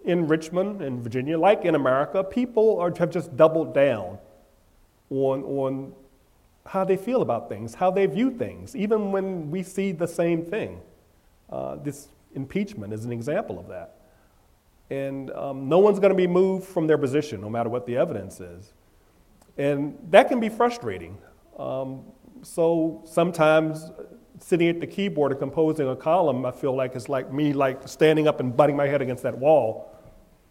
in 0.04 0.26
Richmond 0.26 0.83
and 0.83 1.00
Virginia, 1.00 1.38
like 1.38 1.64
in 1.64 1.76
America, 1.76 2.25
people 2.25 2.80
are, 2.80 2.92
have 2.99 3.11
just 3.11 3.37
doubled 3.37 3.73
down 3.73 4.18
on, 5.11 5.45
on 5.45 5.92
how 6.68 6.84
they 6.84 6.96
feel 6.96 7.22
about 7.22 7.48
things, 7.48 7.75
how 7.75 7.90
they 7.90 8.04
view 8.04 8.30
things, 8.30 8.76
even 8.76 9.10
when 9.10 9.50
we 9.50 9.62
see 9.62 9.90
the 9.90 10.06
same 10.06 10.44
thing. 10.44 10.80
Uh, 11.50 11.76
this 11.76 12.08
impeachment 12.34 12.92
is 12.92 13.06
an 13.06 13.12
example 13.12 13.58
of 13.58 13.68
that. 13.68 13.94
And 14.90 15.30
um, 15.30 15.68
no 15.68 15.78
one's 15.78 15.98
going 15.98 16.10
to 16.10 16.16
be 16.16 16.26
moved 16.26 16.66
from 16.66 16.87
their 16.87 16.98
position, 16.98 17.40
no 17.40 17.48
matter 17.48 17.70
what 17.70 17.87
the 17.87 17.96
evidence 17.96 18.40
is. 18.40 18.75
And 19.56 19.98
that 20.10 20.28
can 20.28 20.40
be 20.40 20.50
frustrating. 20.50 21.16
Um, 21.58 22.02
so 22.42 23.02
sometimes 23.06 23.90
sitting 24.38 24.68
at 24.68 24.78
the 24.78 24.87
keyboard 24.87 25.32
and 25.32 25.40
composing 25.40 25.88
a 25.88 25.96
column, 25.96 26.44
I 26.44 26.50
feel 26.50 26.76
like 26.76 26.94
it's 26.94 27.08
like 27.08 27.32
me 27.32 27.54
like 27.54 27.88
standing 27.88 28.28
up 28.28 28.40
and 28.40 28.54
butting 28.54 28.76
my 28.76 28.87
head 28.87 29.00
against 29.00 29.22
that 29.22 29.37
wall, 29.37 29.90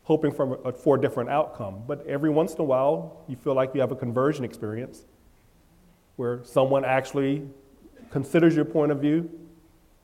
hoping 0.01 0.31
for 0.31 0.59
a, 0.65 0.73
for 0.73 0.95
a 0.95 1.01
different 1.01 1.29
outcome. 1.29 1.83
But 1.85 2.05
every 2.07 2.31
once 2.31 2.55
in 2.55 2.61
a 2.61 2.63
while, 2.63 3.23
you 3.27 3.35
feel 3.35 3.53
like 3.53 3.75
you 3.75 3.81
have 3.81 3.91
a 3.91 3.95
conversion 3.95 4.43
experience 4.43 5.05
where 6.17 6.43
someone 6.43 6.83
actually 6.83 7.47
considers 8.11 8.55
your 8.55 8.65
point 8.65 8.91
of 8.91 8.99
view, 8.99 9.29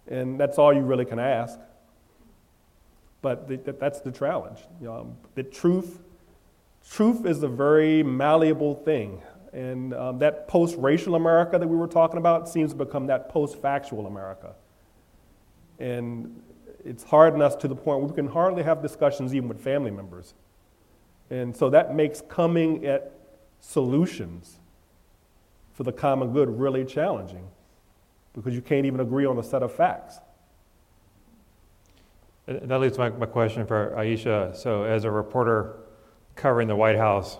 and 0.08 0.40
that's 0.40 0.58
all 0.58 0.74
you 0.74 0.82
really 0.82 1.06
can 1.06 1.20
ask. 1.20 1.60
But 3.22 3.48
the, 3.48 3.58
that's 3.80 4.02
the 4.02 4.12
challenge. 4.12 4.60
The 5.36 5.44
truth, 5.44 6.00
truth 6.90 7.26
is 7.26 7.44
a 7.44 7.48
very 7.48 8.04
malleable 8.04 8.76
thing. 8.76 9.22
And 9.54 9.94
um, 9.94 10.20
that 10.20 10.48
post 10.48 10.76
racial 10.78 11.16
America 11.16 11.58
that 11.58 11.68
we 11.68 11.78
were 11.78 11.88
talking 11.88 12.18
about 12.18 12.50
seems 12.50 12.72
to 12.72 12.78
become 12.78 13.08
that 13.08 13.30
post 13.30 13.62
factual 13.62 14.08
America. 14.08 14.56
And 15.80 16.42
it's 16.84 17.04
hardened 17.04 17.44
us 17.44 17.56
to 17.58 17.68
the 17.68 17.76
point 17.76 18.00
where 18.00 18.10
we 18.10 18.16
can 18.16 18.28
hardly 18.28 18.64
have 18.64 18.82
discussions 18.82 19.34
even 19.34 19.48
with 19.48 19.62
family 19.62 19.92
members. 19.92 20.34
And 21.30 21.56
so 21.56 21.70
that 21.70 21.96
makes 21.96 22.22
coming 22.22 22.86
at 22.86 23.14
solutions 23.60 24.60
for 25.74 25.84
the 25.84 25.92
common 25.92 26.32
good 26.32 26.50
really 26.60 26.86
challenging 26.86 27.48
because 28.34 28.54
you 28.54 28.62
can't 28.62 28.86
even 28.86 29.00
agree 29.00 29.26
on 29.26 29.38
a 29.38 29.44
set 29.44 29.64
of 29.64 29.74
facts. 29.74 30.20
And 32.48 32.70
that 32.70 32.80
leads 32.80 32.96
to 32.96 33.00
my, 33.00 33.10
my 33.10 33.26
question 33.26 33.66
for 33.66 33.94
Aisha. 33.98 34.56
So, 34.56 34.84
as 34.84 35.06
a 35.06 35.12
reporter 35.12 35.78
covering 36.36 36.68
the 36.68 36.76
White 36.76 36.98
House, 36.98 37.38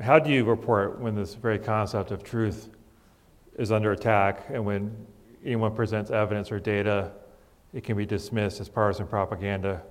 how 0.00 0.18
do 0.18 0.30
you 0.30 0.44
report 0.44 1.00
when 1.00 1.14
this 1.14 1.34
very 1.34 1.58
concept 1.58 2.10
of 2.10 2.22
truth 2.22 2.68
is 3.58 3.72
under 3.72 3.92
attack 3.92 4.46
and 4.50 4.64
when 4.64 4.94
anyone 5.44 5.74
presents 5.74 6.10
evidence 6.10 6.52
or 6.52 6.60
data, 6.60 7.12
it 7.72 7.82
can 7.82 7.96
be 7.96 8.06
dismissed 8.06 8.60
as 8.60 8.68
partisan 8.68 9.06
propaganda 9.06 9.82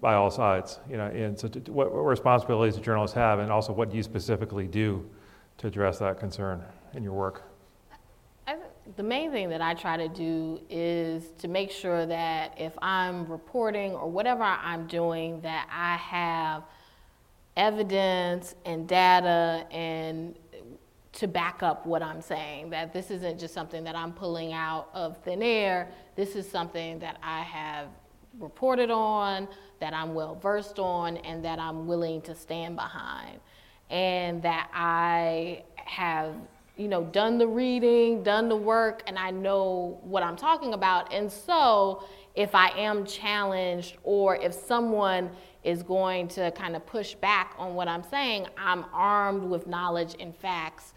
by 0.00 0.14
all 0.14 0.30
sides? 0.30 0.80
You 0.88 0.96
know, 0.96 1.06
and 1.06 1.38
so, 1.38 1.48
to, 1.48 1.72
what, 1.72 1.92
what 1.92 2.02
responsibilities 2.02 2.76
do 2.76 2.80
journalists 2.80 3.14
have, 3.14 3.40
and 3.40 3.52
also 3.52 3.74
what 3.74 3.90
do 3.90 3.96
you 3.96 4.02
specifically 4.02 4.66
do 4.66 5.04
to 5.62 5.68
address 5.68 5.98
that 5.98 6.18
concern 6.18 6.62
in 6.94 7.02
your 7.02 7.14
work? 7.14 7.44
the 8.96 9.02
main 9.02 9.30
thing 9.30 9.48
that 9.48 9.62
I 9.62 9.74
try 9.74 9.96
to 9.96 10.08
do 10.08 10.60
is 10.68 11.30
to 11.38 11.48
make 11.48 11.70
sure 11.70 12.04
that 12.04 12.52
if 12.58 12.72
I'm 12.82 13.24
reporting 13.26 13.92
or 13.92 14.10
whatever 14.10 14.42
I'm 14.42 14.86
doing, 14.88 15.40
that 15.42 15.68
I 15.72 15.96
have 15.96 16.64
evidence 17.56 18.56
and 18.66 18.88
data 18.88 19.66
and 19.70 20.34
to 21.12 21.28
back 21.28 21.62
up 21.62 21.86
what 21.86 22.02
I'm 22.02 22.20
saying. 22.20 22.70
That 22.70 22.92
this 22.92 23.10
isn't 23.10 23.38
just 23.38 23.54
something 23.54 23.84
that 23.84 23.94
I'm 23.94 24.12
pulling 24.12 24.52
out 24.52 24.88
of 24.92 25.18
thin 25.18 25.42
air. 25.42 25.90
This 26.16 26.34
is 26.34 26.50
something 26.50 26.98
that 26.98 27.18
I 27.22 27.42
have 27.42 27.86
reported 28.40 28.90
on, 28.90 29.46
that 29.78 29.94
I'm 29.94 30.12
well 30.12 30.34
versed 30.34 30.78
on, 30.78 31.18
and 31.18 31.44
that 31.44 31.58
I'm 31.58 31.86
willing 31.86 32.20
to 32.22 32.34
stand 32.34 32.76
behind. 32.76 33.40
And 33.92 34.42
that 34.42 34.68
I 34.74 35.62
have 35.76 36.34
you 36.76 36.88
know, 36.88 37.04
done 37.04 37.36
the 37.38 37.46
reading, 37.46 38.22
done 38.22 38.48
the 38.48 38.56
work, 38.56 39.02
and 39.06 39.18
I 39.18 39.30
know 39.30 40.00
what 40.02 40.22
I'm 40.22 40.36
talking 40.36 40.72
about. 40.72 41.12
And 41.12 41.30
so, 41.30 42.04
if 42.34 42.54
I 42.54 42.68
am 42.70 43.04
challenged 43.04 43.98
or 44.04 44.36
if 44.36 44.54
someone 44.54 45.30
is 45.64 45.82
going 45.82 46.28
to 46.28 46.50
kind 46.52 46.74
of 46.74 46.84
push 46.86 47.14
back 47.14 47.54
on 47.58 47.74
what 47.74 47.88
I'm 47.88 48.02
saying, 48.02 48.46
I'm 48.56 48.86
armed 48.92 49.44
with 49.44 49.66
knowledge 49.66 50.16
and 50.18 50.34
facts 50.34 50.94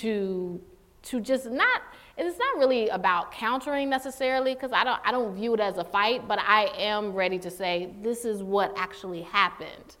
to 0.00 0.60
to 1.02 1.20
just 1.20 1.46
not 1.46 1.82
it's 2.18 2.38
not 2.38 2.58
really 2.58 2.88
about 2.90 3.32
countering 3.32 3.88
necessarily 3.88 4.54
because 4.54 4.72
I 4.72 4.84
don't 4.84 5.00
I 5.04 5.12
don't 5.12 5.34
view 5.34 5.54
it 5.54 5.60
as 5.60 5.76
a 5.76 5.84
fight, 5.84 6.26
but 6.26 6.38
I 6.40 6.70
am 6.76 7.12
ready 7.12 7.38
to 7.40 7.50
say 7.50 7.92
this 8.02 8.24
is 8.24 8.42
what 8.42 8.72
actually 8.76 9.22
happened. 9.22 9.96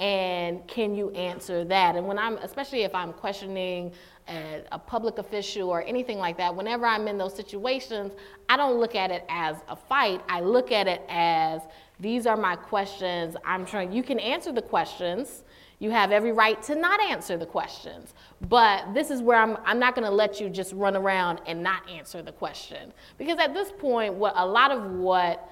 And 0.00 0.66
can 0.66 0.94
you 0.94 1.10
answer 1.10 1.62
that? 1.66 1.94
And 1.94 2.06
when 2.08 2.18
I'm 2.18 2.38
especially 2.38 2.84
if 2.84 2.94
I'm 2.94 3.12
questioning 3.12 3.92
a, 4.28 4.62
a 4.72 4.78
public 4.78 5.18
official 5.18 5.68
or 5.68 5.82
anything 5.82 6.18
like 6.18 6.38
that, 6.38 6.56
whenever 6.56 6.86
I'm 6.86 7.06
in 7.06 7.18
those 7.18 7.34
situations, 7.36 8.14
I 8.48 8.56
don't 8.56 8.80
look 8.80 8.94
at 8.94 9.10
it 9.10 9.26
as 9.28 9.56
a 9.68 9.76
fight. 9.76 10.22
I 10.26 10.40
look 10.40 10.72
at 10.72 10.88
it 10.88 11.02
as 11.10 11.60
these 12.00 12.26
are 12.26 12.36
my 12.36 12.56
questions. 12.56 13.36
I'm 13.44 13.66
trying, 13.66 13.92
you 13.92 14.02
can 14.02 14.18
answer 14.18 14.52
the 14.52 14.62
questions. 14.62 15.44
You 15.80 15.90
have 15.90 16.12
every 16.12 16.32
right 16.32 16.62
to 16.62 16.74
not 16.74 16.98
answer 17.02 17.36
the 17.36 17.46
questions. 17.46 18.14
But 18.48 18.94
this 18.94 19.10
is 19.10 19.20
where 19.20 19.38
I'm, 19.38 19.58
I'm 19.66 19.78
not 19.78 19.94
going 19.94 20.06
to 20.06 20.14
let 20.14 20.40
you 20.40 20.48
just 20.48 20.72
run 20.72 20.96
around 20.96 21.40
and 21.46 21.62
not 21.62 21.88
answer 21.90 22.22
the 22.22 22.32
question. 22.32 22.92
Because 23.18 23.38
at 23.38 23.52
this 23.52 23.70
point, 23.78 24.14
what 24.14 24.32
a 24.36 24.46
lot 24.46 24.70
of 24.70 24.92
what 24.92 25.49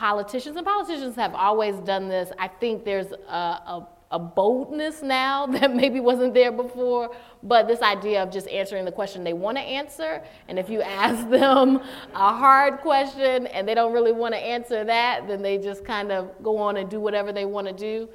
politicians 0.00 0.56
and 0.56 0.64
politicians 0.64 1.14
have 1.14 1.34
always 1.34 1.76
done 1.80 2.08
this, 2.08 2.32
I 2.38 2.48
think 2.48 2.86
there's 2.86 3.12
a, 3.12 3.36
a 3.74 3.88
a 4.12 4.18
boldness 4.18 5.02
now 5.02 5.46
that 5.56 5.72
maybe 5.72 6.00
wasn't 6.00 6.34
there 6.34 6.50
before, 6.50 7.14
but 7.44 7.68
this 7.68 7.80
idea 7.80 8.20
of 8.20 8.32
just 8.32 8.48
answering 8.48 8.84
the 8.84 8.90
question 8.90 9.22
they 9.22 9.34
want 9.34 9.56
to 9.56 9.62
answer. 9.62 10.20
And 10.48 10.58
if 10.58 10.68
you 10.68 10.82
ask 11.02 11.28
them 11.30 11.76
a 12.12 12.34
hard 12.34 12.80
question 12.80 13.46
and 13.46 13.68
they 13.68 13.74
don't 13.74 13.92
really 13.92 14.10
want 14.10 14.34
to 14.34 14.40
answer 14.40 14.82
that, 14.82 15.28
then 15.28 15.42
they 15.42 15.58
just 15.58 15.84
kind 15.84 16.10
of 16.10 16.30
go 16.42 16.56
on 16.56 16.78
and 16.78 16.90
do 16.90 16.98
whatever 16.98 17.30
they 17.30 17.44
want 17.44 17.68
to 17.68 17.72
do. 17.72 18.08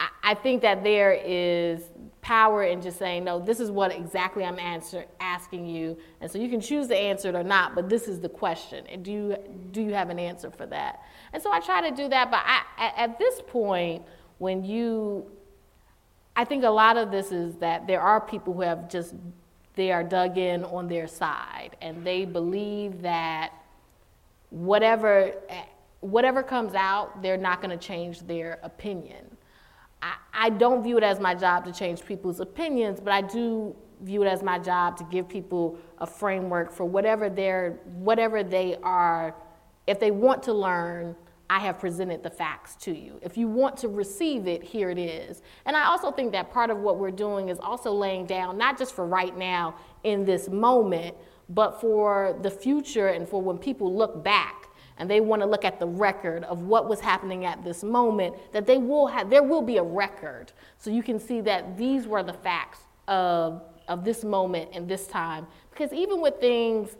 I, 0.00 0.08
I 0.24 0.34
think 0.34 0.62
that 0.62 0.82
there 0.82 1.12
is 1.12 1.82
power 2.22 2.64
in 2.64 2.82
just 2.82 2.98
saying, 2.98 3.24
no, 3.24 3.38
this 3.38 3.60
is 3.60 3.70
what 3.70 3.92
exactly 3.92 4.44
I'm 4.44 4.58
answer, 4.58 5.06
asking 5.20 5.66
you. 5.66 5.96
And 6.20 6.30
so 6.30 6.38
you 6.38 6.48
can 6.48 6.60
choose 6.60 6.86
to 6.88 6.96
answer 6.96 7.30
it 7.30 7.34
or 7.34 7.42
not, 7.42 7.74
but 7.74 7.88
this 7.88 8.08
is 8.08 8.20
the 8.20 8.28
question. 8.28 8.86
And 8.88 9.04
do 9.04 9.10
you, 9.10 9.36
do 9.70 9.82
you 9.82 9.94
have 9.94 10.10
an 10.10 10.18
answer 10.18 10.50
for 10.50 10.66
that? 10.66 11.02
And 11.32 11.42
so 11.42 11.50
I 11.52 11.60
try 11.60 11.88
to 11.88 11.94
do 11.94 12.08
that, 12.08 12.30
but 12.30 12.40
I, 12.44 12.92
at 12.96 13.18
this 13.18 13.40
point, 13.46 14.02
when 14.38 14.64
you, 14.64 15.26
I 16.36 16.44
think 16.44 16.64
a 16.64 16.70
lot 16.70 16.96
of 16.96 17.10
this 17.10 17.32
is 17.32 17.56
that 17.56 17.86
there 17.86 18.00
are 18.00 18.20
people 18.20 18.54
who 18.54 18.62
have 18.62 18.90
just, 18.90 19.14
they 19.74 19.90
are 19.90 20.04
dug 20.04 20.36
in 20.36 20.64
on 20.64 20.88
their 20.88 21.06
side 21.06 21.76
and 21.80 22.04
they 22.04 22.24
believe 22.24 23.02
that 23.02 23.52
whatever, 24.50 25.32
eh, 25.48 25.62
whatever 26.00 26.42
comes 26.42 26.74
out, 26.74 27.22
they're 27.22 27.36
not 27.36 27.62
going 27.62 27.76
to 27.76 27.86
change 27.86 28.20
their 28.20 28.58
opinion. 28.62 29.29
I, 30.02 30.14
I 30.32 30.50
don't 30.50 30.82
view 30.82 30.96
it 30.96 31.02
as 31.02 31.20
my 31.20 31.34
job 31.34 31.64
to 31.64 31.72
change 31.72 32.04
people's 32.04 32.40
opinions, 32.40 33.00
but 33.00 33.12
I 33.12 33.20
do 33.22 33.74
view 34.02 34.22
it 34.22 34.28
as 34.28 34.42
my 34.42 34.58
job 34.58 34.96
to 34.96 35.04
give 35.04 35.28
people 35.28 35.78
a 35.98 36.06
framework 36.06 36.72
for 36.72 36.84
whatever 36.84 37.28
they're, 37.28 37.78
whatever 37.84 38.42
they 38.42 38.76
are, 38.82 39.34
if 39.86 40.00
they 40.00 40.10
want 40.10 40.42
to 40.44 40.52
learn, 40.52 41.14
I 41.50 41.58
have 41.58 41.80
presented 41.80 42.22
the 42.22 42.30
facts 42.30 42.76
to 42.76 42.96
you. 42.96 43.18
If 43.22 43.36
you 43.36 43.48
want 43.48 43.76
to 43.78 43.88
receive 43.88 44.46
it, 44.46 44.62
here 44.62 44.88
it 44.90 44.98
is. 44.98 45.42
And 45.66 45.76
I 45.76 45.86
also 45.86 46.12
think 46.12 46.30
that 46.32 46.50
part 46.52 46.70
of 46.70 46.78
what 46.78 46.98
we're 46.98 47.10
doing 47.10 47.48
is 47.48 47.58
also 47.58 47.92
laying 47.92 48.24
down, 48.24 48.56
not 48.56 48.78
just 48.78 48.94
for 48.94 49.04
right 49.04 49.36
now 49.36 49.74
in 50.04 50.24
this 50.24 50.48
moment, 50.48 51.16
but 51.48 51.80
for 51.80 52.38
the 52.42 52.50
future 52.50 53.08
and 53.08 53.28
for 53.28 53.42
when 53.42 53.58
people 53.58 53.92
look 53.92 54.22
back 54.22 54.59
and 55.00 55.10
they 55.10 55.20
want 55.20 55.40
to 55.40 55.46
look 55.46 55.64
at 55.64 55.80
the 55.80 55.86
record 55.86 56.44
of 56.44 56.60
what 56.60 56.86
was 56.86 57.00
happening 57.00 57.46
at 57.46 57.64
this 57.64 57.82
moment, 57.82 58.36
that 58.52 58.66
they 58.66 58.76
will 58.76 59.06
have, 59.06 59.30
there 59.30 59.42
will 59.42 59.62
be 59.62 59.78
a 59.78 59.82
record. 59.82 60.52
So 60.76 60.90
you 60.90 61.02
can 61.02 61.18
see 61.18 61.40
that 61.40 61.78
these 61.78 62.06
were 62.06 62.22
the 62.22 62.34
facts 62.34 62.80
of, 63.08 63.62
of 63.88 64.04
this 64.04 64.24
moment 64.24 64.68
and 64.74 64.86
this 64.86 65.06
time. 65.06 65.46
Because 65.70 65.90
even 65.94 66.20
with 66.20 66.38
things, 66.38 66.96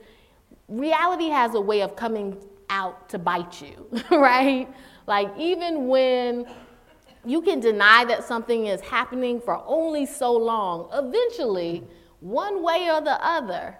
reality 0.66 1.28
has 1.28 1.54
a 1.54 1.60
way 1.60 1.82
of 1.82 1.94
coming 1.94 2.38
out 2.70 3.10
to 3.10 3.18
bite 3.18 3.60
you, 3.60 3.86
right? 4.10 4.66
Like, 5.06 5.30
even 5.38 5.86
when 5.86 6.46
you 7.26 7.42
can 7.42 7.60
deny 7.60 8.06
that 8.06 8.24
something 8.24 8.68
is 8.68 8.80
happening 8.80 9.42
for 9.42 9.62
only 9.66 10.06
so 10.06 10.32
long, 10.32 10.88
eventually, 10.94 11.84
one 12.20 12.62
way 12.62 12.88
or 12.90 13.02
the 13.02 13.22
other, 13.22 13.76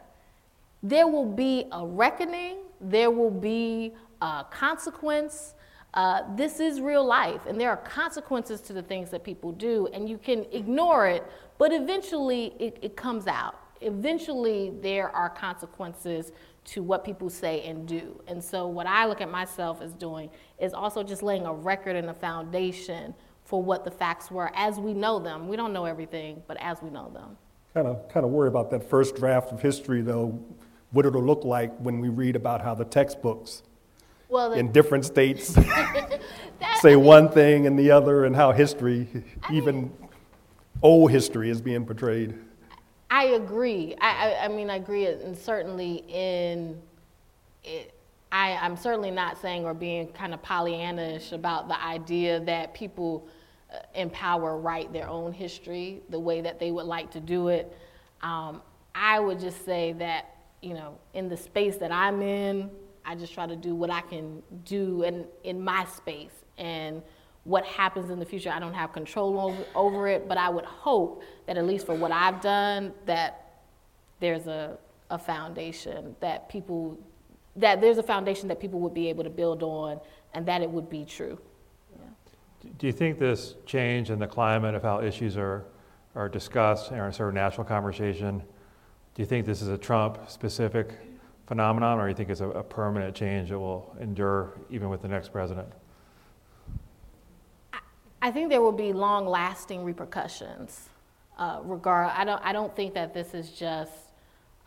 there 0.82 1.06
will 1.06 1.24
be 1.24 1.64
a 1.72 1.86
reckoning, 1.86 2.58
there 2.82 3.10
will 3.10 3.30
be 3.30 3.94
a 4.20 4.44
consequence. 4.50 5.54
Uh, 5.94 6.22
this 6.36 6.60
is 6.60 6.80
real 6.80 7.04
life, 7.04 7.46
and 7.46 7.60
there 7.60 7.70
are 7.70 7.76
consequences 7.78 8.60
to 8.60 8.72
the 8.72 8.82
things 8.82 9.10
that 9.10 9.24
people 9.24 9.50
do, 9.50 9.88
and 9.92 10.08
you 10.08 10.18
can 10.18 10.46
ignore 10.52 11.08
it, 11.08 11.24
but 11.58 11.72
eventually 11.72 12.54
it, 12.60 12.78
it 12.80 12.96
comes 12.96 13.26
out 13.26 13.56
eventually 13.80 14.72
there 14.82 15.08
are 15.10 15.30
consequences 15.30 16.32
to 16.64 16.82
what 16.82 17.04
people 17.04 17.30
say 17.30 17.62
and 17.62 17.86
do. 17.88 18.20
And 18.26 18.42
so, 18.42 18.66
what 18.66 18.86
I 18.86 19.06
look 19.06 19.20
at 19.20 19.30
myself 19.30 19.80
as 19.80 19.92
doing 19.94 20.30
is 20.58 20.72
also 20.72 21.02
just 21.02 21.22
laying 21.22 21.46
a 21.46 21.52
record 21.52 21.96
and 21.96 22.10
a 22.10 22.14
foundation 22.14 23.14
for 23.44 23.62
what 23.62 23.84
the 23.84 23.90
facts 23.90 24.30
were 24.30 24.50
as 24.54 24.78
we 24.78 24.94
know 24.94 25.18
them. 25.18 25.48
We 25.48 25.56
don't 25.56 25.72
know 25.72 25.86
everything, 25.86 26.42
but 26.46 26.56
as 26.60 26.82
we 26.82 26.90
know 26.90 27.10
them. 27.12 27.36
Kind 27.74 27.86
of, 27.86 28.08
kind 28.08 28.26
of 28.26 28.32
worry 28.32 28.48
about 28.48 28.70
that 28.70 28.88
first 28.88 29.16
draft 29.16 29.52
of 29.52 29.62
history, 29.62 30.02
though, 30.02 30.38
what 30.90 31.06
it'll 31.06 31.24
look 31.24 31.44
like 31.44 31.76
when 31.78 32.00
we 32.00 32.08
read 32.08 32.36
about 32.36 32.60
how 32.60 32.74
the 32.74 32.84
textbooks 32.84 33.62
Well, 34.30 34.50
the, 34.50 34.56
in 34.56 34.72
different 34.72 35.04
states 35.04 35.56
say 36.80 36.96
one 36.96 37.28
thing 37.30 37.66
and 37.66 37.78
the 37.78 37.90
other, 37.90 38.24
and 38.24 38.34
how 38.34 38.52
history, 38.52 39.08
even 39.52 39.92
old 40.82 41.10
history, 41.10 41.50
is 41.50 41.60
being 41.60 41.84
portrayed. 41.84 42.34
I 43.10 43.24
agree. 43.24 43.96
I, 44.00 44.30
I, 44.30 44.44
I 44.44 44.48
mean, 44.48 44.70
I 44.70 44.76
agree, 44.76 45.06
and 45.06 45.36
certainly 45.36 46.04
in 46.08 46.80
it, 47.64 47.92
I, 48.32 48.52
I'm 48.56 48.76
certainly 48.76 49.10
not 49.10 49.40
saying 49.40 49.64
or 49.64 49.74
being 49.74 50.08
kind 50.08 50.32
of 50.32 50.42
Pollyannish 50.42 51.32
about 51.32 51.68
the 51.68 51.82
idea 51.82 52.38
that 52.40 52.72
people 52.74 53.26
uh, 53.72 53.78
in 53.94 54.08
power 54.10 54.56
write 54.56 54.92
their 54.92 55.08
own 55.08 55.32
history 55.32 56.00
the 56.10 56.20
way 56.20 56.40
that 56.40 56.60
they 56.60 56.70
would 56.70 56.86
like 56.86 57.10
to 57.10 57.20
do 57.20 57.48
it. 57.48 57.76
Um, 58.22 58.62
I 58.94 59.18
would 59.18 59.40
just 59.40 59.64
say 59.64 59.92
that, 59.94 60.36
you 60.62 60.74
know, 60.74 60.96
in 61.14 61.28
the 61.28 61.36
space 61.36 61.76
that 61.78 61.90
I'm 61.90 62.22
in, 62.22 62.70
I 63.04 63.14
just 63.14 63.32
try 63.34 63.46
to 63.46 63.56
do 63.56 63.74
what 63.74 63.90
I 63.90 64.00
can 64.00 64.42
do 64.64 65.02
in, 65.02 65.24
in 65.44 65.62
my 65.62 65.84
space. 65.86 66.44
And 66.58 67.02
what 67.44 67.64
happens 67.64 68.10
in 68.10 68.18
the 68.18 68.24
future, 68.24 68.50
I 68.50 68.58
don't 68.58 68.74
have 68.74 68.92
control 68.92 69.56
over, 69.74 70.08
it, 70.08 70.28
but 70.28 70.36
I 70.36 70.48
would 70.48 70.64
hope 70.64 71.22
that 71.46 71.56
at 71.56 71.66
least 71.66 71.86
for 71.86 71.94
what 71.94 72.12
I've 72.12 72.40
done, 72.40 72.92
that 73.06 73.62
there's 74.20 74.46
a, 74.46 74.76
a 75.10 75.18
foundation 75.18 76.14
that 76.20 76.48
people, 76.48 76.98
that 77.56 77.80
there's 77.80 77.98
a 77.98 78.02
foundation 78.02 78.48
that 78.48 78.60
people 78.60 78.80
would 78.80 78.94
be 78.94 79.08
able 79.08 79.24
to 79.24 79.30
build 79.30 79.62
on 79.62 80.00
and 80.34 80.46
that 80.46 80.62
it 80.62 80.70
would 80.70 80.90
be 80.90 81.04
true. 81.04 81.38
Do 82.78 82.86
you 82.86 82.92
think 82.92 83.18
this 83.18 83.54
change 83.64 84.10
in 84.10 84.18
the 84.18 84.26
climate 84.26 84.74
of 84.74 84.82
how 84.82 85.00
issues 85.00 85.38
are, 85.38 85.64
are 86.14 86.28
discussed 86.28 86.90
and 86.90 87.00
are 87.00 87.10
sort 87.10 87.30
of 87.30 87.34
national 87.34 87.64
conversation, 87.64 88.42
do 89.14 89.22
you 89.22 89.26
think 89.26 89.46
this 89.46 89.62
is 89.62 89.68
a 89.68 89.78
Trump 89.78 90.18
specific 90.28 90.98
phenomenon 91.50 91.98
or 91.98 92.08
you 92.08 92.14
think 92.14 92.30
it's 92.30 92.42
a, 92.42 92.48
a 92.50 92.62
permanent 92.62 93.12
change 93.12 93.48
that 93.48 93.58
will 93.58 93.92
endure 94.00 94.52
even 94.70 94.88
with 94.88 95.02
the 95.02 95.08
next 95.08 95.32
president? 95.32 95.66
I 98.22 98.30
think 98.30 98.50
there 98.50 98.60
will 98.62 98.70
be 98.70 98.92
long 98.92 99.26
lasting 99.26 99.82
repercussions. 99.82 100.90
Uh, 101.36 101.58
regard, 101.64 102.12
I 102.14 102.24
don't, 102.24 102.40
I 102.44 102.52
don't 102.52 102.74
think 102.76 102.94
that 102.94 103.12
this 103.12 103.34
is 103.34 103.50
just 103.50 103.92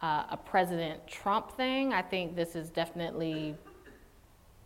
uh, 0.01 0.25
a 0.31 0.35
President 0.35 1.07
Trump 1.07 1.55
thing. 1.55 1.93
I 1.93 2.01
think 2.01 2.35
this 2.35 2.53
is 2.53 2.69
definitely 2.69 3.55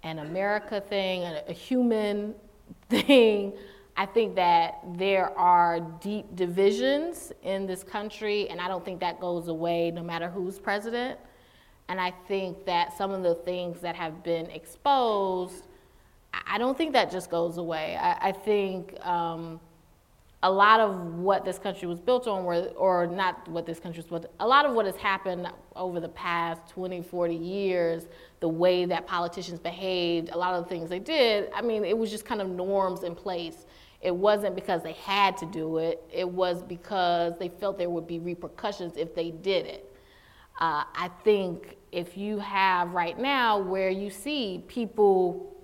an 0.01 0.17
America 0.17 0.81
thing, 0.81 1.21
a, 1.21 1.43
a 1.47 1.53
human 1.53 2.33
thing. 2.89 3.53
I 3.95 4.07
think 4.07 4.33
that 4.35 4.79
there 4.95 5.37
are 5.37 5.81
deep 6.01 6.35
divisions 6.35 7.31
in 7.43 7.67
this 7.67 7.83
country, 7.83 8.49
and 8.49 8.59
I 8.59 8.67
don't 8.67 8.83
think 8.83 8.99
that 9.01 9.19
goes 9.19 9.49
away 9.49 9.91
no 9.91 10.01
matter 10.01 10.31
who's 10.31 10.57
president. 10.57 11.19
And 11.89 12.01
I 12.01 12.11
think 12.27 12.65
that 12.65 12.97
some 12.97 13.11
of 13.11 13.23
the 13.23 13.35
things 13.35 13.79
that 13.81 13.95
have 13.95 14.23
been 14.23 14.47
exposed 14.47 15.63
I 16.45 16.57
don't 16.57 16.77
think 16.77 16.93
that 16.93 17.11
just 17.11 17.29
goes 17.29 17.57
away. 17.57 17.97
I, 17.99 18.29
I 18.29 18.31
think 18.31 18.93
um, 19.05 19.59
a 20.43 20.51
lot 20.51 20.79
of 20.79 21.15
what 21.15 21.45
this 21.45 21.57
country 21.57 21.87
was 21.87 21.99
built 21.99 22.27
on, 22.27 22.43
were, 22.43 22.69
or 22.75 23.07
not 23.07 23.47
what 23.47 23.65
this 23.65 23.79
country 23.79 24.01
was 24.01 24.05
built, 24.07 24.31
a 24.39 24.47
lot 24.47 24.65
of 24.65 24.73
what 24.73 24.85
has 24.85 24.95
happened 24.95 25.47
over 25.75 25.99
the 25.99 26.09
past 26.09 26.61
20, 26.69 27.01
40 27.01 27.35
years, 27.35 28.07
the 28.39 28.47
way 28.47 28.85
that 28.85 29.07
politicians 29.07 29.59
behaved, 29.59 30.29
a 30.31 30.37
lot 30.37 30.53
of 30.53 30.63
the 30.63 30.69
things 30.69 30.89
they 30.89 30.99
did, 30.99 31.49
I 31.55 31.61
mean, 31.61 31.83
it 31.83 31.97
was 31.97 32.11
just 32.11 32.25
kind 32.25 32.41
of 32.41 32.49
norms 32.49 33.03
in 33.03 33.15
place. 33.15 33.65
It 34.01 34.15
wasn't 34.15 34.53
because 34.53 34.83
they 34.83 34.93
had 34.93 35.37
to 35.37 35.45
do 35.47 35.79
it, 35.79 36.03
it 36.13 36.27
was 36.27 36.61
because 36.63 37.33
they 37.39 37.49
felt 37.49 37.77
there 37.77 37.89
would 37.89 38.07
be 38.07 38.19
repercussions 38.19 38.95
if 38.95 39.15
they 39.15 39.31
did 39.31 39.65
it. 39.65 39.93
Uh, 40.59 40.83
I 40.95 41.09
think 41.23 41.76
if 41.91 42.17
you 42.17 42.39
have 42.39 42.93
right 42.93 43.17
now 43.17 43.57
where 43.57 43.89
you 43.89 44.09
see 44.09 44.63
people 44.67 45.55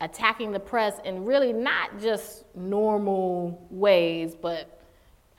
attacking 0.00 0.52
the 0.52 0.60
press 0.60 0.98
in 1.04 1.24
really 1.24 1.52
not 1.52 1.98
just 2.00 2.44
normal 2.54 3.66
ways, 3.70 4.34
but 4.34 4.80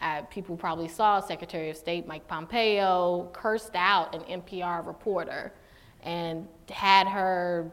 uh, 0.02 0.22
people 0.24 0.56
probably 0.56 0.88
saw 0.88 1.20
Secretary 1.20 1.70
of 1.70 1.78
State 1.78 2.08
Mike 2.08 2.28
Pompeo 2.28 3.30
cursed 3.34 3.76
out 3.76 4.14
an 4.16 4.42
NPR 4.42 4.86
reporter 4.86 5.54
and 6.04 6.48
had 6.70 7.08
her 7.08 7.72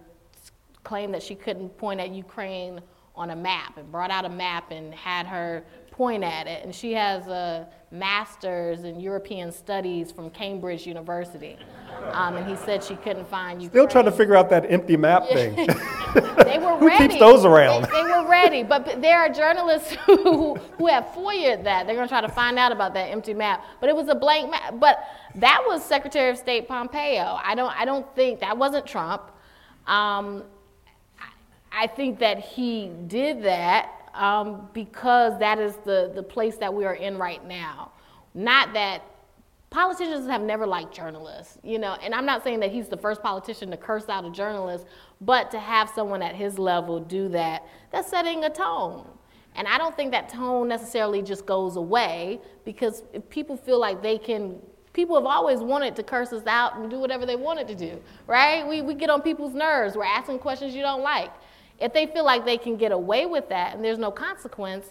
claim 0.84 1.12
that 1.12 1.22
she 1.22 1.34
couldn't 1.34 1.76
point 1.76 2.00
at 2.00 2.10
Ukraine 2.10 2.80
on 3.14 3.30
a 3.30 3.36
map 3.36 3.76
and 3.76 3.90
brought 3.92 4.10
out 4.10 4.24
a 4.24 4.28
map 4.28 4.70
and 4.70 4.94
had 4.94 5.26
her 5.26 5.64
point 6.02 6.24
at 6.24 6.48
it. 6.48 6.64
And 6.64 6.74
she 6.74 6.94
has 6.94 7.28
a 7.28 7.68
master's 7.92 8.82
in 8.82 8.98
European 8.98 9.52
studies 9.52 10.10
from 10.10 10.30
Cambridge 10.30 10.84
University. 10.84 11.56
Um, 12.10 12.34
and 12.34 12.44
he 12.44 12.56
said 12.56 12.82
she 12.82 12.96
couldn't 12.96 13.28
find 13.28 13.62
Ukraine. 13.62 13.70
Still 13.70 13.86
trying 13.86 14.06
to 14.06 14.10
figure 14.10 14.34
out 14.34 14.50
that 14.50 14.68
empty 14.68 14.96
map 14.96 15.28
thing. 15.28 15.54
they 15.54 16.58
were 16.58 16.76
ready. 16.76 16.80
Who 16.80 16.98
keeps 16.98 17.20
those 17.20 17.44
around? 17.44 17.84
They, 17.84 17.90
they 17.90 18.02
were 18.02 18.28
ready. 18.28 18.64
But, 18.64 18.84
but 18.84 19.00
there 19.00 19.20
are 19.20 19.28
journalists 19.28 19.92
who, 20.06 20.56
who 20.56 20.88
have 20.88 21.14
foiled 21.14 21.62
that. 21.66 21.86
They're 21.86 21.94
going 21.94 22.08
to 22.08 22.12
try 22.12 22.20
to 22.20 22.28
find 22.28 22.58
out 22.58 22.72
about 22.72 22.94
that 22.94 23.04
empty 23.04 23.32
map. 23.32 23.64
But 23.80 23.88
it 23.88 23.94
was 23.94 24.08
a 24.08 24.16
blank 24.16 24.50
map. 24.50 24.80
But 24.80 25.04
that 25.36 25.62
was 25.68 25.84
Secretary 25.84 26.30
of 26.30 26.36
State 26.36 26.66
Pompeo. 26.66 27.38
I 27.44 27.54
don't, 27.54 27.72
I 27.78 27.84
don't 27.84 28.12
think 28.16 28.40
that 28.40 28.58
wasn't 28.58 28.86
Trump. 28.86 29.22
Um, 29.86 30.42
I 31.70 31.86
think 31.86 32.18
that 32.18 32.40
he 32.40 32.90
did 33.06 33.44
that 33.44 34.01
um, 34.14 34.68
because 34.72 35.38
that 35.38 35.58
is 35.58 35.76
the, 35.84 36.12
the 36.14 36.22
place 36.22 36.56
that 36.56 36.72
we 36.72 36.84
are 36.84 36.94
in 36.94 37.18
right 37.18 37.44
now. 37.46 37.92
Not 38.34 38.72
that 38.74 39.02
politicians 39.70 40.26
have 40.28 40.42
never 40.42 40.66
liked 40.66 40.94
journalists, 40.94 41.58
you 41.62 41.78
know, 41.78 41.96
and 42.02 42.14
I'm 42.14 42.26
not 42.26 42.44
saying 42.44 42.60
that 42.60 42.70
he's 42.70 42.88
the 42.88 42.96
first 42.96 43.22
politician 43.22 43.70
to 43.70 43.76
curse 43.76 44.08
out 44.08 44.24
a 44.24 44.30
journalist, 44.30 44.86
but 45.20 45.50
to 45.50 45.58
have 45.58 45.88
someone 45.88 46.22
at 46.22 46.34
his 46.34 46.58
level 46.58 47.00
do 47.00 47.28
that, 47.30 47.66
that's 47.90 48.08
setting 48.08 48.44
a 48.44 48.50
tone. 48.50 49.06
And 49.54 49.66
I 49.66 49.78
don't 49.78 49.94
think 49.96 50.12
that 50.12 50.28
tone 50.28 50.68
necessarily 50.68 51.22
just 51.22 51.46
goes 51.46 51.76
away 51.76 52.40
because 52.64 53.02
if 53.12 53.28
people 53.28 53.56
feel 53.56 53.78
like 53.78 54.02
they 54.02 54.18
can, 54.18 54.56
people 54.92 55.16
have 55.16 55.26
always 55.26 55.60
wanted 55.60 55.96
to 55.96 56.02
curse 56.02 56.32
us 56.32 56.46
out 56.46 56.76
and 56.76 56.90
do 56.90 56.98
whatever 56.98 57.26
they 57.26 57.36
wanted 57.36 57.68
to 57.68 57.74
do, 57.74 58.00
right? 58.26 58.66
We, 58.66 58.82
we 58.82 58.94
get 58.94 59.10
on 59.10 59.20
people's 59.22 59.54
nerves. 59.54 59.96
We're 59.96 60.04
asking 60.04 60.38
questions 60.38 60.74
you 60.74 60.82
don't 60.82 61.02
like. 61.02 61.32
If 61.82 61.92
they 61.92 62.06
feel 62.06 62.24
like 62.24 62.44
they 62.44 62.56
can 62.56 62.76
get 62.76 62.92
away 62.92 63.26
with 63.26 63.48
that 63.48 63.74
and 63.74 63.84
there's 63.84 63.98
no 63.98 64.12
consequence, 64.12 64.86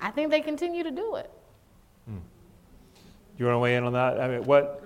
I 0.00 0.10
think 0.10 0.30
they 0.30 0.40
continue 0.40 0.82
to 0.82 0.90
do 0.90 1.14
it. 1.14 1.30
Hmm. 2.06 2.18
You 3.38 3.46
want 3.46 3.54
to 3.54 3.58
weigh 3.60 3.76
in 3.76 3.84
on 3.84 3.92
that? 3.92 4.20
I 4.20 4.28
mean, 4.28 4.42
what, 4.44 4.84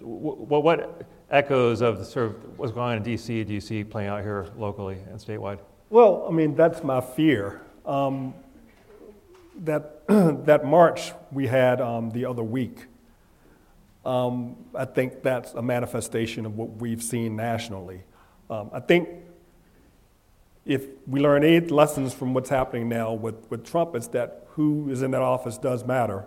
what, 0.00 0.64
what 0.64 1.06
echoes 1.30 1.82
of 1.82 1.98
the 1.98 2.04
sort 2.04 2.26
of 2.26 2.58
what's 2.58 2.72
going 2.72 2.90
on 2.90 2.96
in 2.96 3.02
D.C. 3.04 3.44
do 3.44 3.54
you 3.54 3.60
see 3.60 3.84
playing 3.84 4.08
out 4.08 4.22
here 4.22 4.48
locally 4.56 4.98
and 5.08 5.20
statewide? 5.20 5.60
Well, 5.88 6.26
I 6.28 6.32
mean, 6.32 6.56
that's 6.56 6.82
my 6.82 7.00
fear. 7.00 7.62
Um, 7.84 8.34
that, 9.60 10.06
that 10.08 10.64
march 10.64 11.12
we 11.30 11.46
had 11.46 11.80
um, 11.80 12.10
the 12.10 12.24
other 12.24 12.42
week, 12.42 12.86
um, 14.04 14.56
I 14.74 14.84
think 14.84 15.22
that's 15.22 15.54
a 15.54 15.62
manifestation 15.62 16.44
of 16.44 16.56
what 16.56 16.70
we've 16.76 17.02
seen 17.02 17.36
nationally. 17.36 18.02
Um, 18.50 18.70
I 18.72 18.80
think 18.80 19.08
if 20.66 20.86
we 21.06 21.20
learn 21.20 21.44
any 21.44 21.60
lessons 21.60 22.12
from 22.12 22.34
what's 22.34 22.50
happening 22.50 22.88
now 22.88 23.12
with, 23.12 23.48
with 23.50 23.64
Trump, 23.64 23.94
it's 23.94 24.08
that 24.08 24.48
who 24.50 24.90
is 24.90 25.00
in 25.02 25.12
that 25.12 25.22
office 25.22 25.56
does 25.56 25.84
matter. 25.84 26.26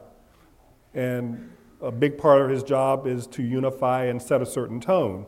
And 0.94 1.52
a 1.82 1.92
big 1.92 2.18
part 2.18 2.42
of 2.42 2.50
his 2.50 2.64
job 2.64 3.06
is 3.06 3.28
to 3.28 3.44
unify 3.44 4.06
and 4.06 4.22
set 4.22 4.42
a 4.42 4.46
certain 4.46 4.80
tone. 4.80 5.26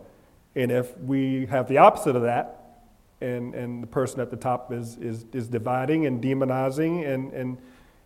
And 0.56 0.72
if 0.72 0.98
we 0.98 1.46
have 1.48 1.68
the 1.68 1.78
opposite 1.78 2.16
of 2.16 2.24
that, 2.24 2.58
and, 3.20 3.54
and 3.54 3.84
the 3.84 3.88
person 3.88 4.20
at 4.20 4.32
the 4.32 4.38
top 4.38 4.72
is, 4.72 4.98
is, 4.98 5.26
is 5.34 5.48
dividing 5.48 6.06
and 6.06 6.24
demonizing, 6.24 7.08
and, 7.08 7.32
and, 7.34 7.58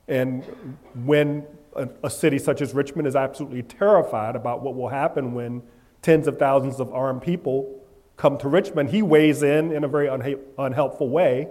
and 0.08 0.44
when 1.06 1.46
a, 1.76 1.88
a 2.04 2.10
city 2.10 2.40
such 2.40 2.62
as 2.62 2.74
Richmond 2.74 3.08
is 3.08 3.16
absolutely 3.16 3.64
terrified 3.64 4.36
about 4.36 4.62
what 4.62 4.76
will 4.76 4.90
happen 4.90 5.34
when 5.34 5.62
tens 6.02 6.28
of 6.28 6.38
thousands 6.38 6.80
of 6.80 6.92
armed 6.94 7.22
people 7.22 7.85
come 8.18 8.38
to 8.40 8.48
Richmond, 8.48 8.90
he 8.90 9.02
weighs 9.02 9.44
in 9.44 9.72
in 9.72 9.84
a 9.84 9.88
very 9.88 10.08
unha- 10.08 10.40
unhelpful 10.58 11.10
way 11.10 11.48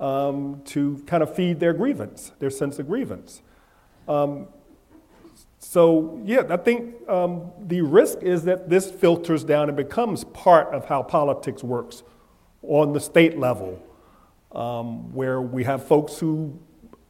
um, 0.00 0.62
to 0.66 1.02
kind 1.06 1.22
of 1.22 1.34
feed 1.34 1.60
their 1.60 1.72
grievance, 1.72 2.32
their 2.38 2.50
sense 2.50 2.78
of 2.78 2.88
grievance. 2.88 3.42
Um, 4.08 4.48
so, 5.58 6.20
yeah, 6.24 6.42
I 6.50 6.56
think 6.56 7.08
um, 7.08 7.52
the 7.60 7.82
risk 7.82 8.18
is 8.22 8.44
that 8.44 8.68
this 8.68 8.90
filters 8.90 9.44
down 9.44 9.68
and 9.68 9.76
becomes 9.76 10.24
part 10.24 10.74
of 10.74 10.86
how 10.86 11.02
politics 11.02 11.62
works 11.62 12.02
on 12.62 12.92
the 12.92 13.00
state 13.00 13.38
level, 13.38 13.80
um, 14.52 15.14
where 15.14 15.40
we 15.40 15.64
have 15.64 15.86
folks 15.86 16.18
who 16.18 16.58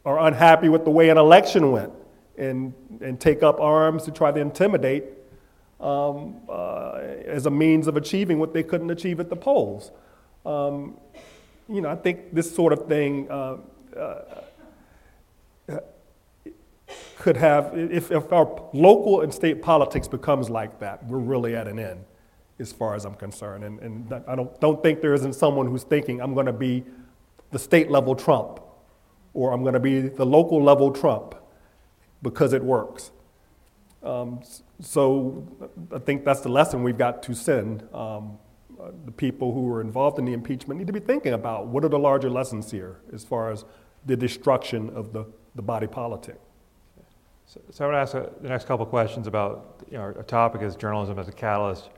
are 0.04 0.18
unhappy 0.20 0.68
with 0.68 0.84
the 0.84 0.90
way 0.90 1.08
an 1.08 1.18
election 1.18 1.72
went 1.72 1.92
and, 2.36 2.74
and 3.00 3.20
take 3.20 3.42
up 3.42 3.58
arms 3.60 4.04
to 4.04 4.10
try 4.10 4.30
to 4.30 4.40
intimidate 4.40 5.04
um, 5.82 6.40
uh, 6.48 6.92
as 7.26 7.46
a 7.46 7.50
means 7.50 7.88
of 7.88 7.96
achieving 7.96 8.38
what 8.38 8.54
they 8.54 8.62
couldn't 8.62 8.90
achieve 8.90 9.20
at 9.20 9.28
the 9.28 9.36
polls. 9.36 9.90
Um, 10.46 10.98
you 11.68 11.80
know, 11.80 11.90
I 11.90 11.96
think 11.96 12.32
this 12.32 12.54
sort 12.54 12.72
of 12.72 12.86
thing 12.86 13.30
uh, 13.30 13.56
uh, 13.96 14.20
could 17.18 17.36
have, 17.36 17.76
if, 17.76 18.10
if 18.10 18.32
our 18.32 18.44
local 18.72 19.20
and 19.20 19.32
state 19.32 19.62
politics 19.62 20.08
becomes 20.08 20.50
like 20.50 20.80
that, 20.80 21.04
we're 21.06 21.18
really 21.18 21.54
at 21.54 21.68
an 21.68 21.78
end, 21.78 22.04
as 22.58 22.72
far 22.72 22.94
as 22.94 23.04
I'm 23.04 23.14
concerned. 23.14 23.64
And, 23.64 23.78
and 23.80 24.12
I 24.26 24.34
don't, 24.34 24.60
don't 24.60 24.82
think 24.82 25.00
there 25.00 25.14
isn't 25.14 25.34
someone 25.34 25.66
who's 25.66 25.84
thinking, 25.84 26.20
I'm 26.20 26.34
going 26.34 26.46
to 26.46 26.52
be 26.52 26.84
the 27.50 27.58
state 27.58 27.90
level 27.90 28.14
Trump, 28.14 28.60
or 29.34 29.52
I'm 29.52 29.62
going 29.62 29.74
to 29.74 29.80
be 29.80 30.00
the 30.00 30.26
local 30.26 30.62
level 30.62 30.90
Trump 30.90 31.34
because 32.22 32.52
it 32.52 32.62
works. 32.62 33.12
Um, 34.02 34.40
so 34.80 35.46
I 35.94 35.98
think 35.98 36.24
that's 36.24 36.40
the 36.40 36.48
lesson 36.48 36.82
we've 36.82 36.98
got 36.98 37.22
to 37.24 37.34
send. 37.34 37.86
Um, 37.94 38.38
the 39.04 39.12
people 39.12 39.52
who 39.52 39.62
were 39.62 39.80
involved 39.80 40.18
in 40.18 40.24
the 40.24 40.32
impeachment 40.32 40.78
need 40.78 40.86
to 40.88 40.92
be 40.92 41.00
thinking 41.00 41.34
about 41.34 41.66
what 41.66 41.84
are 41.84 41.88
the 41.88 41.98
larger 41.98 42.28
lessons 42.28 42.70
here 42.70 43.00
as 43.12 43.24
far 43.24 43.50
as 43.50 43.64
the 44.06 44.16
destruction 44.16 44.90
of 44.90 45.12
the, 45.12 45.24
the 45.54 45.62
body 45.62 45.86
politic. 45.86 46.40
So, 47.46 47.60
so 47.70 47.88
I 47.88 47.90
to 47.92 47.96
ask 47.96 48.14
uh, 48.14 48.26
the 48.40 48.48
next 48.48 48.66
couple 48.66 48.84
questions 48.86 49.26
about 49.26 49.84
you 49.90 49.98
know, 49.98 50.04
our 50.04 50.22
topic 50.24 50.62
is 50.62 50.74
journalism 50.74 51.18
as 51.18 51.28
a 51.28 51.32
catalyst 51.32 51.90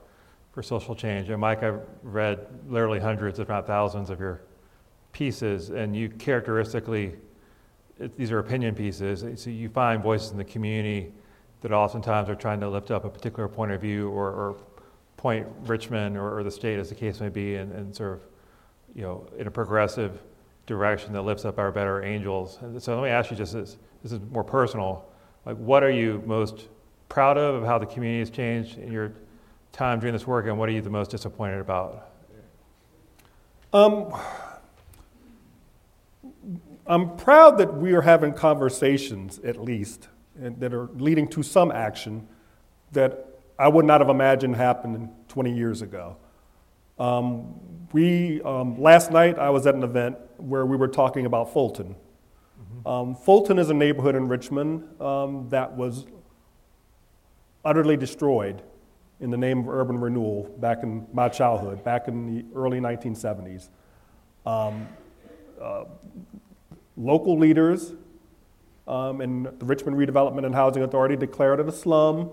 for 0.53 0.62
social 0.62 0.95
change. 0.95 1.31
And 1.31 1.40
Mike, 1.40 1.62
I've 1.62 1.81
read 2.03 2.47
literally 2.69 3.01
hundreds, 3.01 3.38
if 3.38 3.49
not 3.49 3.67
thousands, 3.67 4.11
of 4.11 4.21
your 4.21 4.43
pieces, 5.12 5.71
and 5.71 5.97
you 5.97 6.09
characteristically, 6.09 7.14
it, 7.99 8.17
these 8.17 8.31
are 8.31 8.40
opinion 8.40 8.75
pieces, 8.75 9.25
so 9.40 9.51
you 9.51 9.69
find 9.69 10.03
voices 10.03 10.33
in 10.33 10.38
the 10.38 10.45
community 10.45 11.12
that 11.62 11.73
oftentimes 11.73 12.29
are 12.29 12.35
trying 12.35 12.61
to 12.61 12.69
lift 12.69 12.90
up 12.90 13.05
a 13.05 13.09
particular 13.09 13.49
point 13.49 13.73
of 13.73 13.81
view 13.81 14.11
or, 14.11 14.29
or 14.29 14.57
point 15.17 15.47
Richmond 15.62 16.17
or, 16.17 16.38
or, 16.38 16.43
the 16.45 16.51
state, 16.51 16.79
as 16.79 16.90
the 16.90 16.95
case 16.95 17.21
may 17.21 17.31
be, 17.31 17.57
and, 17.57 17.73
and 17.73 17.95
sort 17.95 18.12
of, 18.12 18.21
you 18.95 19.03
know, 19.03 19.27
in 19.38 19.47
a 19.47 19.51
progressive 19.51 20.21
direction 20.67 21.12
that 21.12 21.23
lifts 21.23 21.45
up 21.45 21.59
our 21.59 21.73
better 21.73 22.03
angels. 22.03 22.59
And 22.61 22.83
so 22.83 22.95
let 23.01 23.05
me 23.05 23.11
ask 23.11 23.31
you 23.31 23.37
just 23.37 23.55
this, 23.55 23.79
this 24.03 24.12
is 24.12 24.21
more 24.31 24.45
personal. 24.45 25.07
Like, 25.47 25.57
what 25.57 25.83
are 25.83 25.90
you 25.90 26.23
most 26.27 26.69
proud 27.09 27.38
of, 27.38 27.55
of 27.55 27.64
how 27.64 27.79
the 27.79 27.87
community 27.87 28.19
has 28.19 28.31
changed 28.31 28.79
in 28.79 28.93
your 28.93 29.12
time 29.73 30.01
doing 30.01 30.12
this 30.12 30.27
work, 30.27 30.47
and 30.47 30.59
what 30.59 30.69
are 30.69 30.73
you 30.73 30.81
the 30.81 30.90
most 30.90 31.11
disappointed 31.11 31.61
about? 31.61 32.11
Um, 33.73 34.14
I'm 36.87 37.17
proud 37.17 37.59
that 37.59 37.75
we 37.75 37.93
are 37.93 38.03
having 38.03 38.33
conversations, 38.35 39.38
at 39.40 39.61
least, 39.61 40.09
that 40.37 40.75
are 40.75 40.88
leading 40.94 41.29
to 41.29 41.42
some 41.42 41.70
action 41.70 42.27
that 42.92 43.29
I 43.59 43.68
would 43.68 43.85
not 43.85 44.01
have 44.01 44.11
imagined 44.11 44.57
happened 44.57 45.09
20 45.29 45.55
years 45.55 45.83
ago. 45.83 46.16
Um, 46.99 47.55
we, 47.92 48.40
um, 48.42 48.81
last 48.81 49.11
night, 49.11 49.38
I 49.38 49.51
was 49.51 49.66
at 49.66 49.75
an 49.75 49.83
event 49.83 50.16
where 50.38 50.66
we 50.66 50.77
were 50.77 50.88
talking 50.88 51.27
about 51.27 51.53
Fulton. 51.53 51.94
Mm-hmm. 51.94 52.88
Um, 52.88 53.14
Fulton 53.14 53.59
is 53.59 53.70
a 53.70 53.75
neighborhood 53.75 54.16
in 54.16 54.29
Richmond 54.29 55.01
um, 55.01 55.49
that 55.51 55.77
was 55.77 56.07
utterly 57.64 57.97
destroyed 57.97 58.62
in 59.20 59.31
the 59.31 59.37
name 59.37 59.61
of 59.61 59.68
urban 59.68 59.99
renewal 59.99 60.55
back 60.59 60.83
in 60.83 61.07
my 61.12 61.29
childhood, 61.29 61.83
back 61.85 62.09
in 62.09 62.27
the 62.27 62.44
early 62.55 62.81
1970s. 62.81 63.68
Um, 64.44 64.88
uh, 65.61 65.85
local 66.97 67.38
leaders 67.38 67.92
um, 68.87 69.20
and 69.20 69.47
the 69.47 69.64
Richmond 69.64 69.97
Redevelopment 69.97 70.44
and 70.44 70.55
Housing 70.55 70.83
Authority 70.83 71.16
declared 71.16 71.61
it 71.61 71.68
a 71.68 71.73
slum 71.73 72.31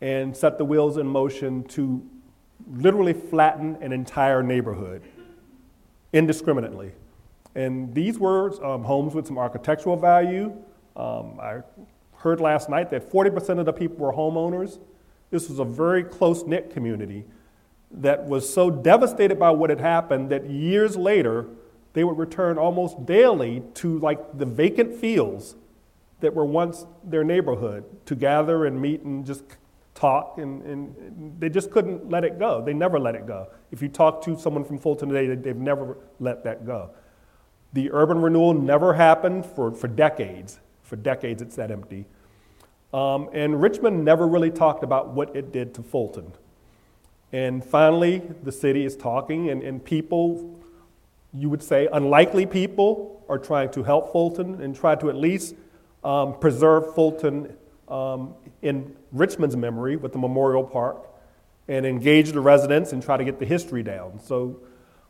and 0.00 0.36
set 0.36 0.58
the 0.58 0.64
wheels 0.64 0.96
in 0.96 1.06
motion 1.06 1.64
to 1.64 2.06
literally 2.70 3.12
flatten 3.12 3.76
an 3.80 3.92
entire 3.92 4.42
neighborhood 4.42 5.02
indiscriminately. 6.12 6.92
And 7.54 7.94
these 7.94 8.18
were 8.18 8.62
um, 8.64 8.84
homes 8.84 9.14
with 9.14 9.26
some 9.26 9.38
architectural 9.38 9.96
value. 9.96 10.54
Um, 10.94 11.40
I 11.40 11.62
heard 12.18 12.40
last 12.40 12.68
night 12.68 12.90
that 12.90 13.10
40% 13.10 13.58
of 13.58 13.66
the 13.66 13.72
people 13.72 13.96
were 13.96 14.12
homeowners. 14.12 14.78
This 15.30 15.48
was 15.48 15.58
a 15.58 15.64
very 15.64 16.04
close 16.04 16.44
knit 16.44 16.70
community 16.70 17.24
that 17.90 18.24
was 18.24 18.52
so 18.52 18.70
devastated 18.70 19.38
by 19.38 19.50
what 19.50 19.70
had 19.70 19.80
happened 19.80 20.30
that 20.30 20.48
years 20.50 20.96
later, 20.96 21.46
they 21.96 22.04
would 22.04 22.18
return 22.18 22.58
almost 22.58 23.06
daily 23.06 23.62
to 23.72 23.98
like 24.00 24.36
the 24.36 24.44
vacant 24.44 24.94
fields 24.94 25.56
that 26.20 26.34
were 26.34 26.44
once 26.44 26.84
their 27.02 27.24
neighborhood 27.24 27.84
to 28.04 28.14
gather 28.14 28.66
and 28.66 28.78
meet 28.78 29.00
and 29.00 29.24
just 29.24 29.42
talk 29.94 30.36
and, 30.36 30.62
and 30.64 31.40
they 31.40 31.48
just 31.48 31.70
couldn't 31.70 32.10
let 32.10 32.22
it 32.22 32.38
go. 32.38 32.62
They 32.62 32.74
never 32.74 32.98
let 32.98 33.14
it 33.14 33.26
go. 33.26 33.48
If 33.70 33.80
you 33.80 33.88
talk 33.88 34.22
to 34.24 34.38
someone 34.38 34.62
from 34.62 34.78
fulton 34.78 35.08
today 35.08 35.34
they've 35.36 35.56
never 35.56 35.96
let 36.20 36.44
that 36.44 36.66
go. 36.66 36.90
The 37.72 37.90
urban 37.92 38.20
renewal 38.20 38.52
never 38.52 38.92
happened 38.92 39.46
for, 39.46 39.72
for 39.72 39.88
decades. 39.88 40.60
For 40.82 40.96
decades 40.96 41.40
it 41.40 41.50
sat 41.50 41.70
empty. 41.70 42.04
Um, 42.92 43.30
and 43.32 43.62
richmond 43.62 44.04
never 44.04 44.28
really 44.28 44.50
talked 44.50 44.84
about 44.84 45.14
what 45.14 45.34
it 45.34 45.50
did 45.50 45.72
to 45.76 45.82
fulton. 45.82 46.34
And 47.32 47.64
finally 47.64 48.20
the 48.42 48.52
city 48.52 48.84
is 48.84 48.98
talking 48.98 49.48
and, 49.48 49.62
and 49.62 49.82
people 49.82 50.60
you 51.32 51.48
would 51.50 51.62
say 51.62 51.88
unlikely 51.92 52.46
people 52.46 53.24
are 53.28 53.38
trying 53.38 53.70
to 53.72 53.82
help 53.82 54.12
Fulton 54.12 54.60
and 54.62 54.74
try 54.74 54.94
to 54.96 55.08
at 55.08 55.16
least 55.16 55.54
um, 56.04 56.38
preserve 56.38 56.94
Fulton 56.94 57.56
um, 57.88 58.34
in 58.62 58.96
Richmond's 59.12 59.56
memory 59.56 59.96
with 59.96 60.12
the 60.12 60.18
Memorial 60.18 60.64
Park 60.64 61.08
and 61.68 61.84
engage 61.84 62.32
the 62.32 62.40
residents 62.40 62.92
and 62.92 63.02
try 63.02 63.16
to 63.16 63.24
get 63.24 63.38
the 63.38 63.46
history 63.46 63.82
down. 63.82 64.20
So 64.20 64.60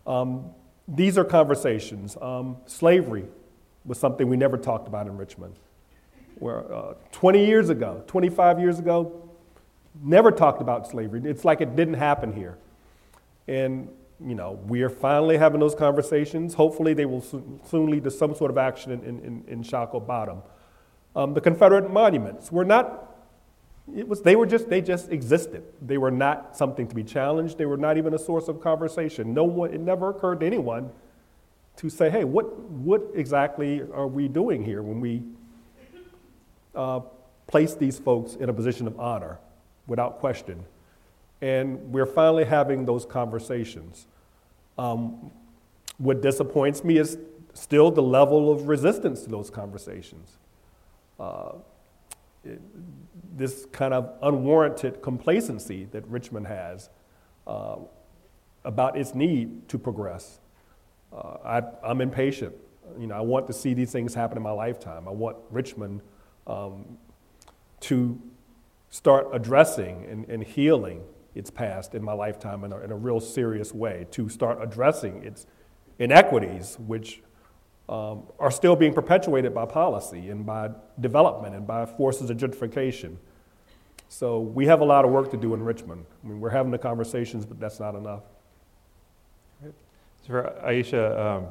um, 0.06 0.50
these 0.88 1.18
are 1.18 1.24
conversations. 1.24 2.16
Um, 2.20 2.56
slavery 2.66 3.26
was 3.84 3.98
something 3.98 4.28
we 4.28 4.36
never 4.36 4.56
talked 4.56 4.88
about 4.88 5.06
in 5.06 5.16
Richmond. 5.16 5.54
Where 6.38 6.72
uh, 6.72 6.94
20 7.12 7.46
years 7.46 7.70
ago, 7.70 8.02
25 8.06 8.60
years 8.60 8.78
ago, 8.78 9.30
never 10.02 10.30
talked 10.30 10.60
about 10.60 10.86
slavery. 10.88 11.22
It's 11.24 11.44
like 11.44 11.60
it 11.60 11.76
didn't 11.76 11.94
happen 11.94 12.32
here. 12.32 12.58
And 13.48 13.88
you 14.24 14.34
know, 14.34 14.58
we 14.66 14.82
are 14.82 14.88
finally 14.88 15.36
having 15.36 15.60
those 15.60 15.74
conversations. 15.74 16.54
Hopefully, 16.54 16.94
they 16.94 17.04
will 17.04 17.20
soon 17.20 17.90
lead 17.90 18.04
to 18.04 18.10
some 18.10 18.34
sort 18.34 18.50
of 18.50 18.58
action 18.58 18.92
in, 18.92 19.02
in, 19.02 19.44
in 19.46 19.62
Shockoe 19.62 20.06
Bottom. 20.06 20.42
Um, 21.14 21.34
the 21.34 21.40
Confederate 21.40 21.90
monuments 21.90 22.50
were 22.50 22.64
not, 22.64 23.14
it 23.94 24.08
was, 24.08 24.22
they 24.22 24.36
were 24.36 24.46
just, 24.46 24.68
they 24.68 24.80
just 24.80 25.10
existed. 25.10 25.64
They 25.82 25.98
were 25.98 26.10
not 26.10 26.56
something 26.56 26.86
to 26.88 26.94
be 26.94 27.04
challenged. 27.04 27.58
They 27.58 27.66
were 27.66 27.76
not 27.76 27.98
even 27.98 28.14
a 28.14 28.18
source 28.18 28.48
of 28.48 28.60
conversation. 28.60 29.34
No 29.34 29.44
one, 29.44 29.72
it 29.72 29.80
never 29.80 30.10
occurred 30.10 30.40
to 30.40 30.46
anyone 30.46 30.90
to 31.76 31.90
say, 31.90 32.08
hey, 32.08 32.24
what, 32.24 32.58
what 32.58 33.02
exactly 33.14 33.82
are 33.92 34.06
we 34.06 34.28
doing 34.28 34.64
here 34.64 34.82
when 34.82 35.00
we 35.00 35.22
uh, 36.74 37.00
place 37.46 37.74
these 37.74 37.98
folks 37.98 38.34
in 38.34 38.48
a 38.48 38.52
position 38.52 38.86
of 38.86 38.98
honor 38.98 39.38
without 39.86 40.20
question? 40.20 40.64
And 41.40 41.92
we're 41.92 42.06
finally 42.06 42.44
having 42.44 42.86
those 42.86 43.04
conversations. 43.04 44.06
Um, 44.78 45.30
what 45.98 46.22
disappoints 46.22 46.84
me 46.84 46.98
is 46.98 47.18
still 47.54 47.90
the 47.90 48.02
level 48.02 48.50
of 48.50 48.68
resistance 48.68 49.22
to 49.22 49.30
those 49.30 49.50
conversations. 49.50 50.38
Uh, 51.18 51.52
it, 52.44 52.60
this 53.36 53.66
kind 53.66 53.92
of 53.92 54.12
unwarranted 54.22 55.02
complacency 55.02 55.84
that 55.92 56.06
Richmond 56.08 56.46
has 56.46 56.88
uh, 57.46 57.76
about 58.64 58.96
its 58.96 59.14
need 59.14 59.68
to 59.68 59.78
progress. 59.78 60.40
Uh, 61.12 61.62
I, 61.84 61.90
am 61.90 62.00
impatient. 62.00 62.54
You 62.98 63.06
know, 63.06 63.14
I 63.14 63.20
want 63.20 63.46
to 63.48 63.52
see 63.52 63.74
these 63.74 63.92
things 63.92 64.14
happen 64.14 64.36
in 64.36 64.42
my 64.42 64.50
lifetime. 64.50 65.08
I 65.08 65.12
want 65.12 65.36
Richmond 65.50 66.02
um, 66.46 66.98
to 67.80 68.20
start 68.90 69.28
addressing 69.32 70.06
and, 70.06 70.28
and 70.28 70.42
healing 70.42 71.02
its 71.36 71.50
past 71.50 71.94
in 71.94 72.02
my 72.02 72.12
lifetime 72.12 72.64
in 72.64 72.72
a, 72.72 72.78
in 72.78 72.90
a 72.90 72.96
real 72.96 73.20
serious 73.20 73.74
way 73.74 74.06
to 74.10 74.28
start 74.28 74.58
addressing 74.62 75.22
its 75.22 75.46
inequities, 75.98 76.76
which 76.86 77.22
um, 77.88 78.24
are 78.38 78.50
still 78.50 78.74
being 78.74 78.92
perpetuated 78.92 79.54
by 79.54 79.64
policy 79.66 80.30
and 80.30 80.44
by 80.44 80.70
development 80.98 81.54
and 81.54 81.66
by 81.66 81.86
forces 81.86 82.30
of 82.30 82.36
gentrification. 82.36 83.16
So 84.08 84.40
we 84.40 84.66
have 84.66 84.80
a 84.80 84.84
lot 84.84 85.04
of 85.04 85.10
work 85.10 85.30
to 85.32 85.36
do 85.36 85.54
in 85.54 85.62
Richmond. 85.62 86.04
I 86.24 86.28
mean, 86.28 86.40
we're 86.40 86.50
having 86.50 86.72
the 86.72 86.78
conversations, 86.78 87.44
but 87.44 87.60
that's 87.60 87.78
not 87.78 87.94
enough. 87.94 88.22
So 89.62 89.72
for 90.28 90.60
Aisha, 90.64 91.18
um, 91.18 91.46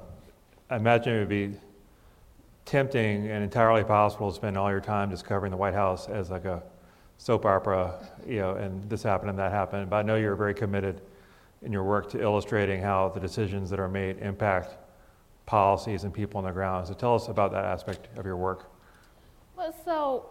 I 0.70 0.78
imagine 0.78 1.16
it 1.16 1.20
would 1.20 1.30
be 1.30 1.54
tempting 2.66 3.28
and 3.28 3.44
entirely 3.44 3.84
possible 3.84 4.30
to 4.32 4.36
spend 4.36 4.58
all 4.58 4.70
your 4.72 4.82
time 4.82 5.12
just 5.12 5.26
covering 5.26 5.52
the 5.52 5.58
White 5.58 5.76
House 5.76 6.10
as 6.10 6.32
like 6.32 6.46
a 6.46 6.64
soap 7.18 7.46
opera, 7.46 8.08
you 8.28 8.40
know, 8.40 8.56
and 8.56 8.90
this 8.90 9.04
happened 9.04 9.30
and 9.30 9.40
that 9.40 9.52
happened. 9.52 9.90
But 9.90 9.98
I 9.98 10.02
know 10.02 10.16
you're 10.16 10.36
very 10.36 10.54
committed 10.54 11.02
in 11.62 11.72
your 11.72 11.84
work 11.84 12.10
to 12.12 12.22
illustrating 12.22 12.82
how 12.82 13.10
the 13.10 13.20
decisions 13.20 13.70
that 13.70 13.80
are 13.80 13.88
made 13.88 14.20
impact 14.20 14.78
policies 15.46 16.04
and 16.04 16.14
people 16.14 16.38
on 16.38 16.44
the 16.44 16.52
ground. 16.52 16.88
So 16.88 16.94
tell 16.94 17.16
us 17.16 17.28
about 17.28 17.52
that 17.52 17.66
aspect 17.66 18.08
of 18.18 18.26
your 18.26 18.38
work. 18.38 18.70
Well, 19.56 19.74
so 19.86 20.30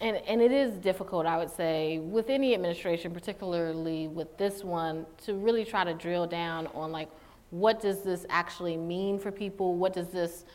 And, 0.00 0.16
and 0.26 0.40
it 0.40 0.50
is 0.50 0.78
difficult, 0.78 1.26
I 1.26 1.36
would 1.36 1.50
say, 1.50 1.98
with 1.98 2.30
any 2.30 2.54
administration, 2.54 3.12
particularly 3.12 4.08
with 4.08 4.38
this 4.38 4.64
one, 4.64 5.04
to 5.24 5.34
really 5.34 5.64
try 5.64 5.84
to 5.84 5.92
drill 5.92 6.26
down 6.26 6.68
on 6.68 6.90
like, 6.90 7.10
what 7.50 7.82
does 7.82 8.02
this 8.02 8.24
actually 8.30 8.76
mean 8.78 9.18
for 9.18 9.30
people? 9.30 9.74
What 9.74 9.92
does 9.92 10.08
this, 10.08 10.46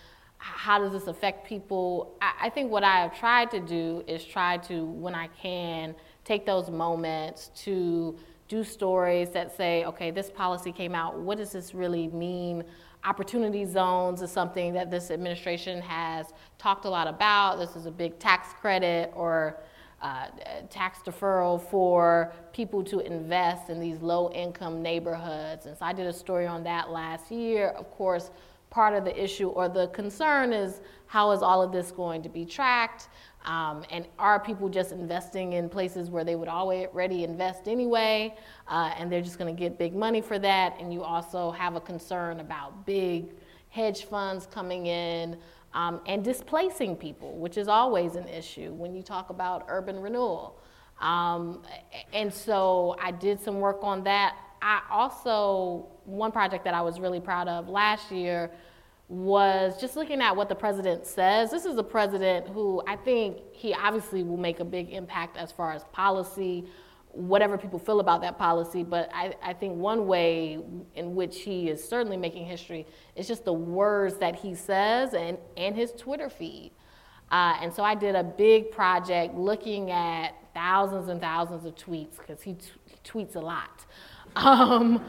how 0.53 0.77
does 0.77 0.91
this 0.91 1.07
affect 1.07 1.47
people? 1.47 2.15
I, 2.21 2.49
think 2.51 2.69
what 2.69 2.83
I 2.83 2.97
have 3.01 3.17
tried 3.17 3.49
to 3.51 3.59
do 3.59 4.03
is 4.07 4.23
try 4.23 4.57
to, 4.57 4.85
when 4.85 5.15
I 5.15 5.27
can, 5.27 5.95
take 6.23 6.45
those 6.45 6.69
moments 6.69 7.49
to 7.63 8.15
do 8.47 8.63
stories 8.63 9.29
that 9.31 9.55
say, 9.55 9.85
okay, 9.85 10.11
this 10.11 10.29
policy 10.29 10.71
came 10.71 10.93
out, 10.93 11.17
what 11.17 11.39
does 11.39 11.51
this 11.51 11.73
really 11.73 12.09
mean? 12.09 12.63
Opportunity 13.03 13.65
zones 13.65 14.21
is 14.21 14.31
something 14.31 14.71
that 14.73 14.91
this 14.91 15.09
administration 15.09 15.81
has 15.81 16.27
talked 16.59 16.85
a 16.85 16.89
lot 16.89 17.07
about. 17.07 17.57
This 17.57 17.75
is 17.75 17.87
a 17.87 17.91
big 17.91 18.19
tax 18.19 18.53
credit 18.61 19.11
or 19.15 19.59
uh, 20.01 20.27
tax 20.69 20.99
deferral 20.99 21.59
for 21.59 22.31
people 22.53 22.83
to 22.83 22.99
invest 22.99 23.71
in 23.71 23.79
these 23.79 23.99
low 23.99 24.31
income 24.31 24.83
neighborhoods. 24.83 25.65
And 25.65 25.75
so 25.75 25.85
I 25.85 25.93
did 25.93 26.05
a 26.05 26.13
story 26.13 26.45
on 26.45 26.63
that 26.65 26.91
last 26.91 27.31
year. 27.31 27.69
Of 27.69 27.89
course, 27.91 28.29
part 28.75 28.93
of 28.93 29.05
the 29.05 29.23
issue 29.23 29.47
or 29.47 29.69
the 29.69 29.87
concern 29.87 30.51
is 30.51 30.81
how 31.07 31.31
is 31.31 31.41
all 31.41 31.61
of 31.61 31.71
this 31.71 31.91
going 31.91 32.21
to 32.21 32.27
be 32.27 32.43
tracked? 32.43 33.07
Um, 33.45 33.85
and 33.89 34.05
are 34.19 34.37
people 34.37 34.67
just 34.67 34.91
investing 34.91 35.53
in 35.53 35.69
places 35.69 36.09
where 36.09 36.25
they 36.25 36.35
would 36.35 36.49
already 36.49 37.23
invest 37.23 37.69
anyway, 37.69 38.35
uh, 38.67 38.91
and 38.97 39.09
they're 39.09 39.21
just 39.21 39.39
going 39.39 39.55
to 39.55 39.57
get 39.57 39.77
big 39.77 39.95
money 39.95 40.19
for 40.19 40.37
that? 40.39 40.75
And 40.77 40.93
you 40.93 41.03
also 41.03 41.51
have 41.51 41.77
a 41.77 41.79
concern 41.79 42.41
about 42.41 42.85
big 42.85 43.35
hedge 43.69 44.05
funds 44.05 44.45
coming 44.45 44.87
in 44.87 45.37
um, 45.73 46.01
and 46.05 46.21
displacing 46.21 46.97
people, 46.97 47.37
which 47.37 47.57
is 47.57 47.69
always 47.69 48.15
an 48.17 48.27
issue 48.27 48.73
when 48.73 48.93
you 48.93 49.01
talk 49.01 49.29
about 49.29 49.63
urban 49.69 50.01
renewal. 50.01 50.59
Um, 50.99 51.61
and 52.11 52.33
so 52.33 52.97
I 53.01 53.11
did 53.11 53.39
some 53.39 53.61
work 53.61 53.79
on 53.83 54.03
that. 54.03 54.35
I 54.61 54.81
also, 54.91 55.94
one 56.05 56.31
project 56.31 56.63
that 56.65 56.73
I 56.73 56.81
was 56.81 56.99
really 56.99 57.19
proud 57.19 57.47
of 57.47 57.69
last 57.69 58.11
year 58.11 58.51
was 59.07 59.79
just 59.79 59.95
looking 59.95 60.21
at 60.21 60.35
what 60.35 60.49
the 60.49 60.55
president 60.55 61.05
says. 61.05 61.51
This 61.51 61.65
is 61.65 61.77
a 61.77 61.83
president 61.83 62.47
who 62.47 62.81
I 62.87 62.95
think 62.95 63.37
he 63.51 63.73
obviously 63.73 64.23
will 64.23 64.37
make 64.37 64.59
a 64.59 64.65
big 64.65 64.91
impact 64.91 65.37
as 65.37 65.51
far 65.51 65.73
as 65.73 65.83
policy, 65.85 66.65
whatever 67.11 67.57
people 67.57 67.77
feel 67.77 67.99
about 67.99 68.21
that 68.21 68.37
policy. 68.37 68.83
But 68.83 69.09
I, 69.13 69.35
I 69.43 69.53
think 69.53 69.77
one 69.77 70.07
way 70.07 70.59
in 70.95 71.15
which 71.15 71.41
he 71.41 71.69
is 71.69 71.87
certainly 71.87 72.17
making 72.17 72.45
history 72.45 72.87
is 73.15 73.27
just 73.27 73.45
the 73.45 73.53
words 73.53 74.17
that 74.17 74.35
he 74.35 74.55
says 74.55 75.13
and, 75.13 75.37
and 75.55 75.75
his 75.75 75.91
Twitter 75.91 76.29
feed. 76.29 76.71
Uh, 77.31 77.57
and 77.61 77.73
so 77.73 77.83
I 77.83 77.95
did 77.95 78.15
a 78.15 78.23
big 78.23 78.71
project 78.71 79.35
looking 79.35 79.91
at 79.91 80.35
thousands 80.53 81.09
and 81.09 81.19
thousands 81.19 81.65
of 81.65 81.75
tweets 81.75 82.17
because 82.17 82.41
he, 82.41 82.53
t- 82.53 82.71
he, 82.85 82.95
tweets 83.03 83.35
a 83.35 83.39
lot. 83.39 83.85
Um, 84.35 85.01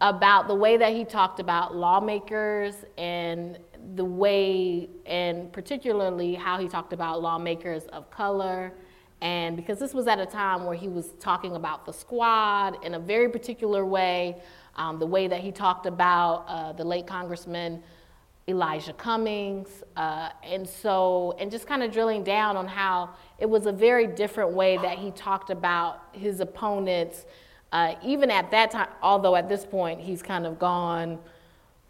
about 0.00 0.46
the 0.46 0.54
way 0.54 0.76
that 0.76 0.92
he 0.92 1.04
talked 1.04 1.40
about 1.40 1.74
lawmakers 1.74 2.74
and 2.96 3.58
the 3.94 4.04
way, 4.04 4.88
and 5.06 5.52
particularly 5.52 6.34
how 6.34 6.58
he 6.58 6.68
talked 6.68 6.92
about 6.92 7.20
lawmakers 7.20 7.84
of 7.86 8.10
color. 8.10 8.72
And 9.20 9.56
because 9.56 9.78
this 9.80 9.94
was 9.94 10.06
at 10.06 10.20
a 10.20 10.26
time 10.26 10.64
where 10.64 10.76
he 10.76 10.88
was 10.88 11.12
talking 11.18 11.56
about 11.56 11.84
the 11.84 11.92
squad 11.92 12.84
in 12.84 12.94
a 12.94 12.98
very 12.98 13.28
particular 13.28 13.84
way, 13.84 14.40
um, 14.76 15.00
the 15.00 15.06
way 15.06 15.26
that 15.26 15.40
he 15.40 15.50
talked 15.50 15.86
about 15.86 16.44
uh, 16.46 16.72
the 16.72 16.84
late 16.84 17.06
Congressman 17.06 17.82
Elijah 18.48 18.92
Cummings. 18.92 19.82
Uh, 19.96 20.30
and 20.44 20.66
so, 20.66 21.36
and 21.38 21.50
just 21.50 21.66
kind 21.66 21.82
of 21.82 21.92
drilling 21.92 22.22
down 22.22 22.56
on 22.56 22.66
how 22.66 23.10
it 23.38 23.46
was 23.46 23.66
a 23.66 23.72
very 23.72 24.06
different 24.06 24.52
way 24.52 24.78
that 24.78 24.98
he 24.98 25.10
talked 25.10 25.50
about 25.50 26.02
his 26.12 26.40
opponents 26.40 27.26
uh, 27.72 27.94
even 28.02 28.30
at 28.30 28.50
that 28.50 28.70
time, 28.70 28.88
although 29.02 29.36
at 29.36 29.48
this 29.48 29.64
point 29.66 30.00
he's 30.00 30.22
kind 30.22 30.46
of 30.46 30.58
gone 30.58 31.18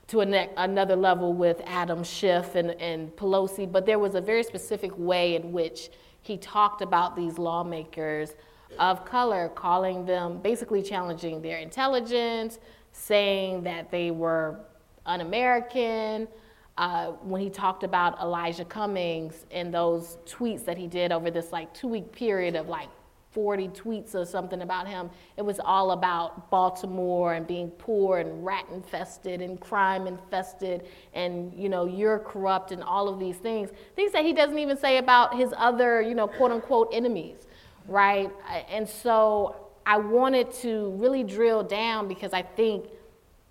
to 0.08 0.24
ne- 0.24 0.50
another 0.56 0.96
level 0.96 1.32
with 1.32 1.60
Adam 1.66 2.02
Schiff 2.02 2.54
and, 2.54 2.70
and 2.80 3.14
Pelosi, 3.16 3.70
but 3.70 3.86
there 3.86 3.98
was 3.98 4.14
a 4.14 4.20
very 4.20 4.42
specific 4.42 4.90
way 4.96 5.36
in 5.36 5.52
which 5.52 5.90
he 6.22 6.36
talked 6.36 6.82
about 6.82 7.14
these 7.14 7.38
lawmakers 7.38 8.34
of 8.78 9.04
color, 9.04 9.50
calling 9.54 10.04
them 10.04 10.38
basically 10.38 10.82
challenging 10.82 11.40
their 11.40 11.58
intelligence, 11.58 12.58
saying 12.92 13.62
that 13.62 13.90
they 13.90 14.10
were 14.10 14.60
un 15.06 15.20
American. 15.20 16.28
Uh, 16.76 17.08
when 17.22 17.40
he 17.40 17.50
talked 17.50 17.82
about 17.82 18.20
Elijah 18.20 18.64
Cummings 18.64 19.46
and 19.50 19.74
those 19.74 20.18
tweets 20.24 20.64
that 20.64 20.78
he 20.78 20.86
did 20.86 21.10
over 21.10 21.28
this 21.28 21.50
like 21.50 21.74
two 21.74 21.88
week 21.88 22.12
period 22.12 22.54
of 22.54 22.68
like 22.68 22.88
40 23.32 23.68
tweets 23.68 24.14
or 24.14 24.24
something 24.24 24.62
about 24.62 24.88
him. 24.88 25.10
It 25.36 25.42
was 25.42 25.60
all 25.60 25.90
about 25.90 26.50
Baltimore 26.50 27.34
and 27.34 27.46
being 27.46 27.70
poor 27.70 28.18
and 28.18 28.44
rat 28.44 28.66
infested 28.72 29.42
and 29.42 29.60
crime 29.60 30.06
infested 30.06 30.86
and, 31.12 31.52
you 31.54 31.68
know, 31.68 31.86
you're 31.86 32.18
corrupt 32.18 32.72
and 32.72 32.82
all 32.82 33.08
of 33.08 33.18
these 33.18 33.36
things. 33.36 33.70
Things 33.96 34.12
that 34.12 34.24
he 34.24 34.32
doesn't 34.32 34.58
even 34.58 34.76
say 34.76 34.98
about 34.98 35.36
his 35.36 35.52
other, 35.56 36.00
you 36.00 36.14
know, 36.14 36.26
quote 36.26 36.52
unquote 36.52 36.88
enemies, 36.92 37.46
right? 37.86 38.30
And 38.70 38.88
so 38.88 39.68
I 39.84 39.98
wanted 39.98 40.52
to 40.54 40.90
really 40.96 41.22
drill 41.22 41.62
down 41.62 42.08
because 42.08 42.32
I 42.32 42.42
think 42.42 42.86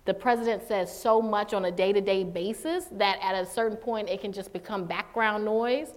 the 0.04 0.14
president 0.14 0.66
says 0.66 0.90
so 0.96 1.20
much 1.20 1.52
on 1.52 1.66
a 1.66 1.70
day 1.70 1.92
to 1.92 2.00
day 2.00 2.24
basis 2.24 2.86
that 2.92 3.18
at 3.22 3.34
a 3.34 3.44
certain 3.44 3.76
point 3.76 4.08
it 4.08 4.20
can 4.20 4.32
just 4.32 4.52
become 4.52 4.86
background 4.86 5.44
noise. 5.44 5.92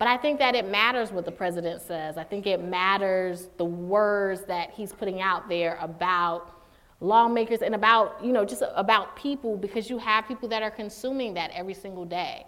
But 0.00 0.08
I 0.08 0.16
think 0.16 0.38
that 0.38 0.54
it 0.54 0.66
matters 0.66 1.12
what 1.12 1.26
the 1.26 1.30
president 1.30 1.82
says. 1.82 2.16
I 2.16 2.24
think 2.24 2.46
it 2.46 2.64
matters 2.64 3.50
the 3.58 3.66
words 3.66 4.46
that 4.46 4.70
he's 4.70 4.94
putting 4.94 5.20
out 5.20 5.46
there 5.46 5.76
about 5.78 6.52
lawmakers 7.00 7.60
and 7.60 7.74
about, 7.74 8.24
you 8.24 8.32
know, 8.32 8.46
just 8.46 8.62
about 8.76 9.14
people 9.14 9.58
because 9.58 9.90
you 9.90 9.98
have 9.98 10.26
people 10.26 10.48
that 10.48 10.62
are 10.62 10.70
consuming 10.70 11.34
that 11.34 11.50
every 11.54 11.74
single 11.74 12.06
day. 12.06 12.46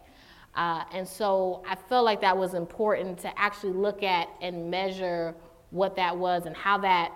Uh, 0.55 0.85
and 0.95 1.07
so 1.07 1.63
I 1.69 1.75
felt 1.75 2.07
like 2.07 2.23
that 2.23 2.35
was 2.35 2.55
important 2.55 3.19
to 3.19 3.39
actually 3.39 3.75
look 3.75 4.03
at 4.03 4.31
and 4.41 4.71
measure 4.71 5.35
what 5.69 5.95
that 5.97 6.17
was 6.17 6.47
and 6.47 6.57
how 6.57 6.79
that 6.79 7.13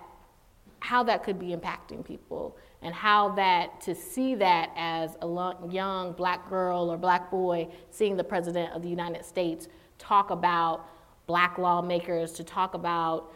how 0.79 1.01
that 1.01 1.23
could 1.23 1.39
be 1.39 1.55
impacting 1.55 2.05
people 2.05 2.55
and 2.83 2.93
how 2.93 3.29
that 3.29 3.81
to 3.81 3.95
see 3.95 4.35
that 4.35 4.69
as 4.75 5.17
a 5.23 5.55
young 5.71 6.11
black 6.11 6.47
girl 6.47 6.91
or 6.91 6.97
black 6.97 7.31
boy 7.31 7.67
seeing 7.89 8.15
the 8.15 8.23
president 8.23 8.71
of 8.73 8.83
the 8.83 8.87
United 8.87 9.25
States 9.25 9.67
talk 10.07 10.29
about 10.29 10.85
black 11.25 11.57
lawmakers, 11.57 12.31
to 12.33 12.43
talk 12.43 12.73
about 12.73 13.31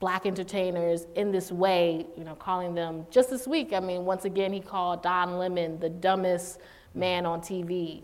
black 0.00 0.26
entertainers 0.26 1.06
in 1.16 1.30
this 1.30 1.52
way, 1.52 2.06
you 2.16 2.24
know, 2.24 2.34
calling 2.34 2.74
them 2.74 3.06
just 3.10 3.30
this 3.30 3.46
week. 3.46 3.72
I 3.72 3.80
mean, 3.80 4.04
once 4.04 4.24
again, 4.24 4.52
he 4.52 4.60
called 4.60 5.02
Don 5.02 5.38
Lemon 5.38 5.78
the 5.80 5.88
dumbest 5.88 6.60
man 6.94 7.26
on 7.26 7.40
TV. 7.40 8.02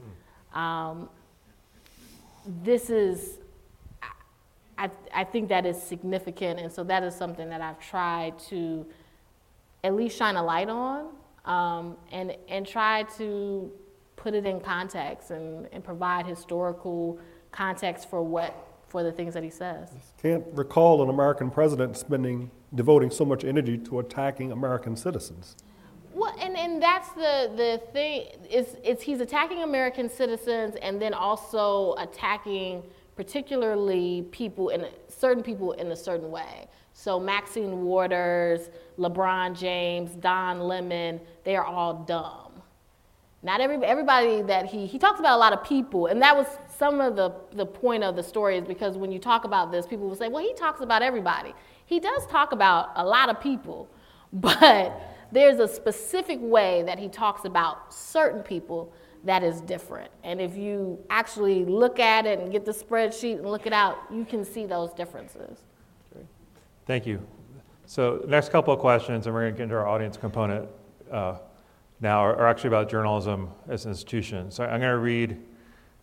Um, 0.52 1.08
this 2.62 2.90
is, 2.90 3.38
I, 4.76 4.90
I 5.14 5.24
think 5.24 5.48
that 5.48 5.64
is 5.64 5.80
significant, 5.82 6.60
and 6.60 6.70
so 6.70 6.84
that 6.84 7.02
is 7.02 7.14
something 7.14 7.48
that 7.48 7.60
I've 7.60 7.80
tried 7.80 8.38
to 8.50 8.84
at 9.82 9.94
least 9.94 10.16
shine 10.18 10.36
a 10.36 10.42
light 10.42 10.68
on 10.68 11.08
um, 11.44 11.96
and, 12.12 12.36
and 12.48 12.66
try 12.66 13.04
to 13.16 13.70
put 14.16 14.34
it 14.34 14.44
in 14.44 14.60
context 14.60 15.30
and, 15.30 15.68
and 15.72 15.82
provide 15.82 16.26
historical 16.26 17.18
context 17.54 18.10
for 18.10 18.22
what 18.22 18.54
for 18.88 19.02
the 19.02 19.10
things 19.10 19.34
that 19.34 19.42
he 19.42 19.50
says. 19.50 19.88
Can't 20.22 20.44
recall 20.52 21.02
an 21.02 21.08
American 21.08 21.50
president 21.50 21.96
spending 21.96 22.50
devoting 22.74 23.10
so 23.10 23.24
much 23.24 23.44
energy 23.44 23.76
to 23.78 23.98
attacking 23.98 24.52
American 24.52 24.96
citizens. 24.96 25.56
Well, 26.12 26.32
and, 26.40 26.56
and 26.56 26.80
that's 26.80 27.08
the, 27.10 27.50
the 27.56 27.82
thing 27.92 28.28
is 28.48 28.76
it's 28.84 29.02
he's 29.02 29.20
attacking 29.20 29.62
American 29.64 30.08
citizens 30.08 30.76
and 30.80 31.02
then 31.02 31.12
also 31.12 31.94
attacking 31.98 32.84
particularly 33.16 34.26
people 34.30 34.68
in 34.68 34.86
certain 35.08 35.42
people 35.42 35.72
in 35.72 35.90
a 35.90 35.96
certain 35.96 36.30
way. 36.30 36.68
So 36.92 37.18
Maxine 37.18 37.82
Waters, 37.82 38.70
LeBron 38.98 39.58
James, 39.58 40.12
Don 40.12 40.60
Lemon, 40.60 41.20
they 41.42 41.56
are 41.56 41.64
all 41.64 42.04
dumb. 42.04 42.43
Not 43.44 43.60
every, 43.60 43.76
everybody 43.84 44.40
that 44.40 44.64
he, 44.64 44.86
he 44.86 44.98
talks 44.98 45.20
about 45.20 45.36
a 45.36 45.38
lot 45.38 45.52
of 45.52 45.62
people, 45.62 46.06
and 46.06 46.20
that 46.22 46.34
was 46.34 46.46
some 46.78 47.02
of 47.02 47.14
the, 47.14 47.30
the 47.52 47.66
point 47.66 48.02
of 48.02 48.16
the 48.16 48.22
story 48.22 48.56
is 48.56 48.64
because 48.64 48.96
when 48.96 49.12
you 49.12 49.18
talk 49.18 49.44
about 49.44 49.70
this, 49.70 49.86
people 49.86 50.08
will 50.08 50.16
say, 50.16 50.28
well, 50.28 50.42
he 50.42 50.54
talks 50.54 50.80
about 50.80 51.02
everybody. 51.02 51.54
He 51.84 52.00
does 52.00 52.26
talk 52.28 52.52
about 52.52 52.92
a 52.96 53.04
lot 53.04 53.28
of 53.28 53.38
people, 53.42 53.86
but 54.32 54.98
there's 55.30 55.58
a 55.58 55.68
specific 55.68 56.38
way 56.40 56.84
that 56.84 56.98
he 56.98 57.08
talks 57.08 57.44
about 57.44 57.92
certain 57.92 58.42
people 58.42 58.90
that 59.24 59.44
is 59.44 59.60
different. 59.60 60.10
And 60.22 60.40
if 60.40 60.56
you 60.56 60.98
actually 61.10 61.66
look 61.66 61.98
at 61.98 62.24
it 62.24 62.38
and 62.38 62.50
get 62.50 62.64
the 62.64 62.72
spreadsheet 62.72 63.36
and 63.36 63.50
look 63.50 63.66
it 63.66 63.74
out, 63.74 63.98
you 64.10 64.24
can 64.24 64.42
see 64.42 64.64
those 64.64 64.94
differences. 64.94 65.58
Thank 66.86 67.06
you. 67.06 67.26
So, 67.86 68.24
next 68.26 68.50
couple 68.50 68.72
of 68.72 68.80
questions, 68.80 69.26
and 69.26 69.34
we're 69.34 69.42
going 69.42 69.52
to 69.52 69.56
get 69.58 69.64
into 69.64 69.76
our 69.76 69.86
audience 69.86 70.16
component. 70.16 70.68
Uh, 71.10 71.36
now 72.04 72.20
are, 72.20 72.36
are 72.36 72.46
actually 72.46 72.68
about 72.68 72.88
journalism 72.88 73.50
as 73.68 73.84
an 73.84 73.90
institution. 73.90 74.52
So 74.52 74.62
I'm 74.62 74.80
going 74.80 74.92
to 74.92 74.98
read 74.98 75.40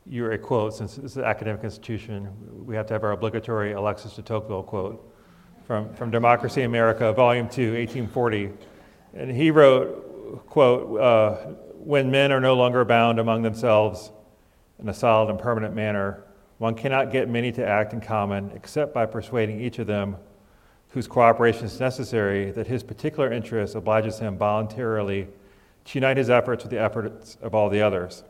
you're 0.06 0.32
a 0.32 0.38
quote, 0.38 0.74
since 0.74 0.98
it's 0.98 1.16
an 1.16 1.24
academic 1.24 1.64
institution, 1.64 2.28
we 2.66 2.76
have 2.76 2.88
to 2.88 2.94
have 2.94 3.04
our 3.04 3.12
obligatory 3.12 3.74
Alexis 3.74 4.16
de 4.16 4.22
Tocqueville 4.22 4.64
quote 4.64 5.14
from, 5.66 5.94
from 5.94 6.10
Democracy 6.10 6.62
in 6.62 6.66
America, 6.66 7.14
Volume 7.14 7.48
2, 7.48 7.74
1840. 7.74 8.52
And 9.14 9.32
he 9.32 9.52
wrote, 9.52 10.48
quote, 10.50 11.00
uh, 11.00 11.36
when 11.76 12.10
men 12.10 12.32
are 12.32 12.42
no 12.42 12.56
longer 12.56 12.84
bound 12.84 13.20
among 13.20 13.44
themselves 13.44 14.12
in 14.80 14.90
a 14.90 14.94
solid 14.94 15.30
and 15.30 15.38
permanent 15.38 15.76
manner, 15.76 16.24
one 16.58 16.74
cannot 16.74 17.12
get 17.12 17.30
many 17.30 17.52
to 17.52 17.66
act 17.66 17.94
in 17.94 18.02
common 18.02 18.52
except 18.56 18.94
by 18.94 19.06
persuading 19.06 19.62
each 19.62 19.78
of 19.80 19.88
them 19.88 20.18
whose 20.90 21.08
cooperation 21.08 21.66
is 21.66 21.80
necessary 21.80 22.52
that 22.52 22.68
his 22.68 22.84
particular 22.84 23.32
interest 23.32 23.76
obliges 23.76 24.20
him 24.20 24.38
voluntarily 24.38 25.28
to 25.86 26.00
unite 26.00 26.18
his 26.18 26.30
efforts 26.30 26.64
with 26.64 26.72
the 26.72 26.80
efforts 26.80 27.38
of 27.42 27.56
all 27.56 27.70
the 27.70 27.82
others. 27.82 28.24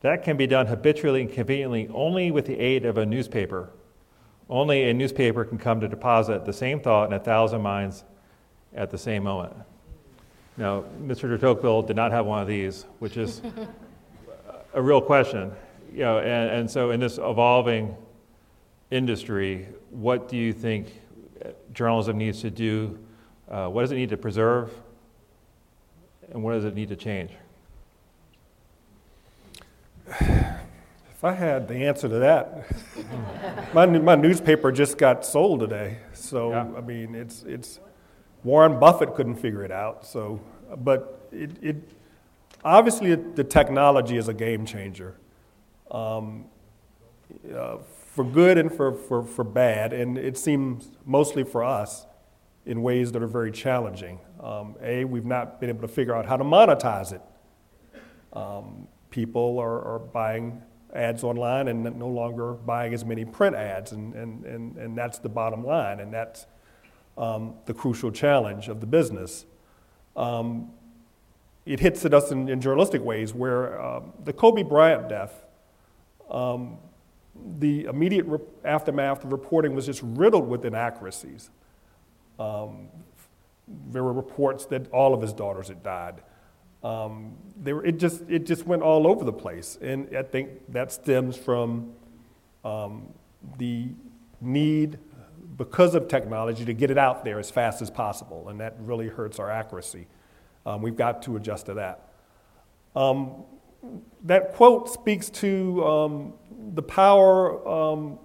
That 0.00 0.22
can 0.22 0.36
be 0.36 0.46
done 0.46 0.66
habitually 0.66 1.22
and 1.22 1.32
conveniently 1.32 1.88
only 1.92 2.30
with 2.30 2.46
the 2.46 2.58
aid 2.58 2.84
of 2.84 2.98
a 2.98 3.06
newspaper. 3.06 3.70
Only 4.48 4.88
a 4.88 4.94
newspaper 4.94 5.44
can 5.44 5.58
come 5.58 5.80
to 5.80 5.88
deposit 5.88 6.44
the 6.44 6.52
same 6.52 6.80
thought 6.80 7.08
in 7.08 7.12
a 7.12 7.18
thousand 7.18 7.62
minds 7.62 8.04
at 8.74 8.90
the 8.90 8.98
same 8.98 9.24
moment. 9.24 9.54
Now, 10.56 10.84
Mr. 11.02 11.28
de 11.28 11.38
Tocqueville 11.38 11.82
did 11.82 11.96
not 11.96 12.12
have 12.12 12.26
one 12.26 12.40
of 12.40 12.48
these, 12.48 12.84
which 12.98 13.16
is 13.16 13.42
a 14.74 14.80
real 14.80 15.00
question. 15.00 15.52
You 15.92 16.00
know, 16.00 16.18
and, 16.18 16.50
and 16.50 16.70
so 16.70 16.90
in 16.90 17.00
this 17.00 17.18
evolving 17.18 17.96
industry, 18.90 19.68
what 19.90 20.28
do 20.28 20.36
you 20.36 20.52
think 20.52 20.88
journalism 21.72 22.18
needs 22.18 22.40
to 22.42 22.50
do? 22.50 22.98
Uh, 23.50 23.68
what 23.68 23.82
does 23.82 23.92
it 23.92 23.96
need 23.96 24.10
to 24.10 24.16
preserve? 24.16 24.72
And 26.32 26.42
what 26.42 26.52
does 26.52 26.64
it 26.64 26.74
need 26.74 26.88
to 26.88 26.96
change? 26.96 27.30
If 31.18 31.24
I 31.24 31.32
had 31.32 31.66
the 31.66 31.74
answer 31.74 32.08
to 32.08 32.18
that, 32.20 32.64
my, 33.74 33.86
my 33.86 34.14
newspaper 34.14 34.70
just 34.70 34.98
got 34.98 35.26
sold 35.26 35.58
today. 35.58 35.98
So, 36.12 36.50
Yeah. 36.50 36.66
I 36.76 36.80
mean, 36.80 37.16
it's, 37.16 37.42
it's, 37.42 37.80
Warren 38.44 38.78
Buffett 38.78 39.14
couldn't 39.14 39.34
figure 39.34 39.64
it 39.64 39.72
out. 39.72 40.06
So, 40.06 40.40
but 40.76 41.28
it, 41.32 41.50
it 41.60 41.76
obviously 42.64 43.14
the 43.16 43.42
technology 43.42 44.16
is 44.16 44.28
a 44.28 44.34
game 44.34 44.64
changer. 44.64 45.16
Um, 45.90 46.44
uh, 47.52 47.78
for 48.14 48.24
good 48.24 48.58
and 48.58 48.72
for, 48.72 48.92
for, 48.92 49.22
for 49.22 49.44
bad, 49.44 49.92
and 49.92 50.18
it 50.18 50.36
seems 50.36 50.90
mostly 51.04 51.44
for 51.44 51.62
us 51.62 52.06
in 52.68 52.82
ways 52.82 53.10
that 53.12 53.22
are 53.22 53.26
very 53.26 53.50
challenging. 53.50 54.20
Um, 54.40 54.76
a, 54.82 55.04
we've 55.04 55.24
not 55.24 55.58
been 55.58 55.70
able 55.70 55.80
to 55.80 55.88
figure 55.88 56.14
out 56.14 56.26
how 56.26 56.36
to 56.36 56.44
monetize 56.44 57.12
it. 57.12 57.22
Um, 58.34 58.86
people 59.10 59.58
are, 59.58 59.82
are 59.82 59.98
buying 59.98 60.62
ads 60.94 61.24
online 61.24 61.68
and 61.68 61.82
no 61.98 62.08
longer 62.08 62.52
buying 62.52 62.92
as 62.92 63.06
many 63.06 63.24
print 63.24 63.56
ads, 63.56 63.92
and, 63.92 64.14
and, 64.14 64.44
and, 64.44 64.76
and 64.76 64.96
that's 64.96 65.18
the 65.18 65.30
bottom 65.30 65.64
line, 65.64 66.00
and 66.00 66.12
that's 66.12 66.46
um, 67.16 67.54
the 67.64 67.72
crucial 67.72 68.12
challenge 68.12 68.68
of 68.68 68.80
the 68.80 68.86
business. 68.86 69.46
Um, 70.14 70.70
it 71.64 71.80
hits 71.80 72.04
at 72.04 72.12
us 72.12 72.30
in, 72.30 72.50
in 72.50 72.60
journalistic 72.60 73.02
ways 73.02 73.32
where 73.32 73.80
um, 73.80 74.12
the 74.24 74.32
Kobe 74.32 74.62
Bryant 74.62 75.08
death, 75.08 75.46
um, 76.30 76.76
the 77.58 77.84
immediate 77.84 78.26
re- 78.26 78.40
aftermath 78.62 79.24
of 79.24 79.32
reporting 79.32 79.74
was 79.74 79.86
just 79.86 80.02
riddled 80.02 80.46
with 80.46 80.66
inaccuracies. 80.66 81.48
Um, 82.38 82.88
there 83.90 84.02
were 84.02 84.12
reports 84.12 84.64
that 84.66 84.90
all 84.92 85.14
of 85.14 85.20
his 85.20 85.32
daughters 85.32 85.68
had 85.68 85.82
died. 85.82 86.22
Um, 86.82 87.36
they 87.60 87.72
were, 87.72 87.84
it, 87.84 87.98
just, 87.98 88.22
it 88.28 88.46
just 88.46 88.66
went 88.66 88.82
all 88.82 89.06
over 89.06 89.24
the 89.24 89.32
place. 89.32 89.78
And 89.80 90.14
I 90.16 90.22
think 90.22 90.72
that 90.72 90.92
stems 90.92 91.36
from 91.36 91.92
um, 92.64 93.08
the 93.58 93.88
need, 94.40 94.98
because 95.56 95.94
of 95.94 96.08
technology, 96.08 96.64
to 96.64 96.72
get 96.72 96.90
it 96.90 96.98
out 96.98 97.24
there 97.24 97.38
as 97.38 97.50
fast 97.50 97.82
as 97.82 97.90
possible. 97.90 98.48
And 98.48 98.60
that 98.60 98.76
really 98.78 99.08
hurts 99.08 99.38
our 99.38 99.50
accuracy. 99.50 100.06
Um, 100.64 100.82
we've 100.82 100.96
got 100.96 101.22
to 101.22 101.36
adjust 101.36 101.66
to 101.66 101.74
that. 101.74 102.08
Um, 102.94 103.44
that 104.24 104.54
quote 104.54 104.88
speaks 104.88 105.30
to 105.30 105.84
um, 105.84 106.32
the 106.74 106.82
power 106.82 107.66
um, 107.68 108.18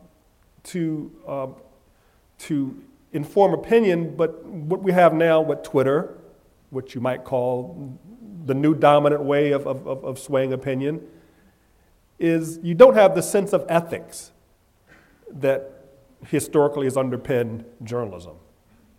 to, 0.63 1.11
um, 1.27 1.55
to 2.39 2.81
inform 3.13 3.53
opinion, 3.53 4.15
but 4.15 4.43
what 4.45 4.81
we 4.81 4.91
have 4.91 5.13
now 5.13 5.41
with 5.41 5.63
Twitter, 5.63 6.17
which 6.71 6.95
you 6.95 7.01
might 7.01 7.23
call 7.23 7.97
the 8.45 8.53
new 8.53 8.73
dominant 8.73 9.23
way 9.23 9.51
of, 9.51 9.65
of, 9.67 9.87
of 9.87 10.19
swaying 10.19 10.51
opinion, 10.51 11.07
is 12.19 12.59
you 12.63 12.73
don't 12.73 12.95
have 12.95 13.15
the 13.15 13.21
sense 13.21 13.53
of 13.53 13.65
ethics 13.69 14.31
that 15.31 15.85
historically 16.27 16.85
has 16.85 16.97
underpinned 16.97 17.65
journalism. 17.83 18.35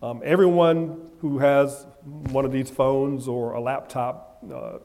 Um, 0.02 0.20
everyone 0.24 1.10
who 1.20 1.38
has 1.38 1.86
one 2.04 2.44
of 2.44 2.52
these 2.52 2.70
phones 2.70 3.26
or 3.26 3.52
a 3.52 3.60
laptop 3.60 4.44
uh, 4.52 4.78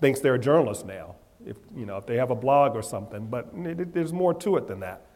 thinks 0.00 0.20
they're 0.20 0.34
a 0.34 0.38
journalist 0.38 0.86
now. 0.86 1.16
If 1.44 1.56
you 1.74 1.86
know 1.86 1.96
if 1.96 2.04
they 2.04 2.16
have 2.16 2.30
a 2.30 2.34
blog 2.34 2.76
or 2.76 2.82
something, 2.82 3.28
but 3.28 3.48
it, 3.56 3.80
it, 3.80 3.94
there's 3.94 4.12
more 4.12 4.34
to 4.34 4.56
it 4.58 4.66
than 4.66 4.80
that. 4.80 5.06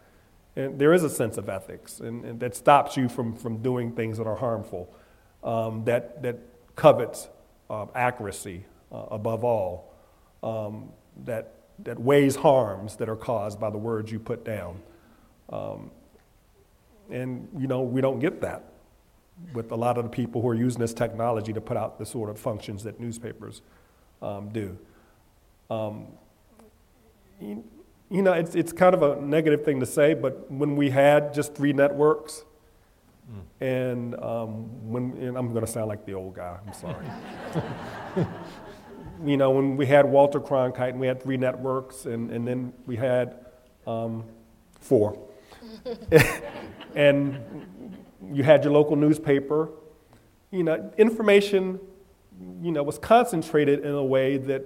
And 0.57 0.79
there 0.79 0.93
is 0.93 1.03
a 1.03 1.11
sense 1.11 1.37
of 1.37 1.49
ethics, 1.49 2.01
and, 2.01 2.25
and 2.25 2.41
that 2.41 2.55
stops 2.55 2.97
you 2.97 3.09
from, 3.09 3.35
from 3.35 3.63
doing 3.63 3.93
things 3.93 4.19
that 4.19 4.27
are 4.27 4.37
harmful, 4.37 4.95
um, 5.43 5.85
that, 5.85 6.23
that 6.23 6.39
covets 6.77 7.29
uh, 7.69 7.87
accuracy 7.95 8.65
uh, 8.93 9.07
above 9.11 9.43
all, 9.43 9.93
um, 10.43 10.91
that, 11.25 11.55
that 11.81 11.99
weighs 11.99 12.37
harms 12.37 12.97
that 12.97 13.09
are 13.09 13.17
caused 13.17 13.59
by 13.59 13.69
the 13.69 13.79
words 13.79 14.13
you 14.13 14.21
put 14.21 14.45
down. 14.45 14.81
Um, 15.51 15.91
and, 17.11 17.49
you 17.59 17.67
know, 17.67 17.83
we 17.83 18.01
don't 18.01 18.21
get 18.21 18.41
that 18.43 18.65
with 19.53 19.73
a 19.73 19.77
lot 19.77 19.99
of 19.99 20.05
the 20.05 20.11
people 20.11 20.41
who 20.41 20.49
are 20.49 20.55
using 20.55 20.81
this 20.81 20.95
technology 20.95 21.53
to 21.53 21.61
put 21.61 21.77
out 21.77 21.99
the 21.99 22.07
sort 22.07 22.31
of 22.31 22.39
functions 22.39 22.85
that 22.85 23.01
newspapers 23.01 23.63
um, 24.23 24.51
do. 24.51 24.79
Um, 25.69 26.07
you 28.11 28.23
know, 28.23 28.33
it's, 28.33 28.55
it's 28.55 28.73
kind 28.73 28.95
of 28.95 29.03
a 29.03 29.21
negative 29.21 29.65
thing 29.65 29.81
to 29.81 29.87
say, 29.87 30.15
but 30.15 30.51
when 30.51 30.77
we 30.77 30.91
had 30.91 31.35
just 31.35 31.55
three 31.55 31.73
networks, 31.73 32.45
mm. 33.31 33.41
and 33.61 34.15
um, 34.21 34.91
when 34.91 35.17
and 35.19 35.37
I'm 35.37 35.53
going 35.53 35.65
to 35.65 35.71
sound 35.71 35.89
like 35.89 36.05
the 36.05 36.15
old 36.15 36.35
guy, 36.35 36.59
I'm 36.67 36.73
sorry. 36.75 37.07
you 39.25 39.37
know, 39.37 39.51
when 39.51 39.77
we 39.77 39.87
had 39.87 40.07
Walter 40.07 40.41
Cronkite 40.41 40.91
and 40.91 41.01
we 41.01 41.07
had 41.07 41.23
three 41.23 41.37
networks, 41.37 42.07
and, 42.07 42.31
and 42.31 42.47
then 42.47 42.73
we 42.87 42.97
had 42.97 43.37
um, 43.87 44.25
four. 44.81 45.19
and 46.95 47.39
you 48.33 48.43
had 48.43 48.65
your 48.65 48.73
local 48.73 48.97
newspaper. 48.97 49.71
You 50.51 50.63
know, 50.63 50.93
information, 50.99 51.81
you 52.63 52.71
know, 52.71 52.83
was 52.83 52.99
concentrated 52.99 53.81
in 53.81 53.93
a 53.93 54.05
way 54.05 54.37
that, 54.37 54.63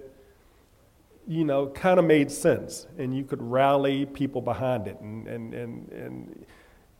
you 1.29 1.45
know, 1.45 1.67
kind 1.67 1.99
of 1.99 2.07
made 2.07 2.31
sense, 2.31 2.87
and 2.97 3.15
you 3.15 3.23
could 3.23 3.43
rally 3.43 4.07
people 4.07 4.41
behind 4.41 4.89
it, 4.89 4.99
and, 5.01 5.29
and, 5.29 5.53
and, 5.53 5.89
and 5.93 6.47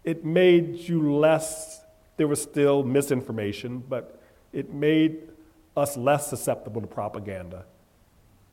it 0.05 0.23
made 0.23 0.77
you 0.77 1.15
less, 1.15 1.81
there 2.19 2.29
was 2.29 2.43
still 2.43 2.83
misinformation, 2.83 3.83
but 3.89 4.21
it 4.53 4.73
made 4.73 5.31
us 5.77 5.97
less 5.97 6.29
susceptible 6.29 6.83
to 6.83 6.87
propaganda. 6.87 7.65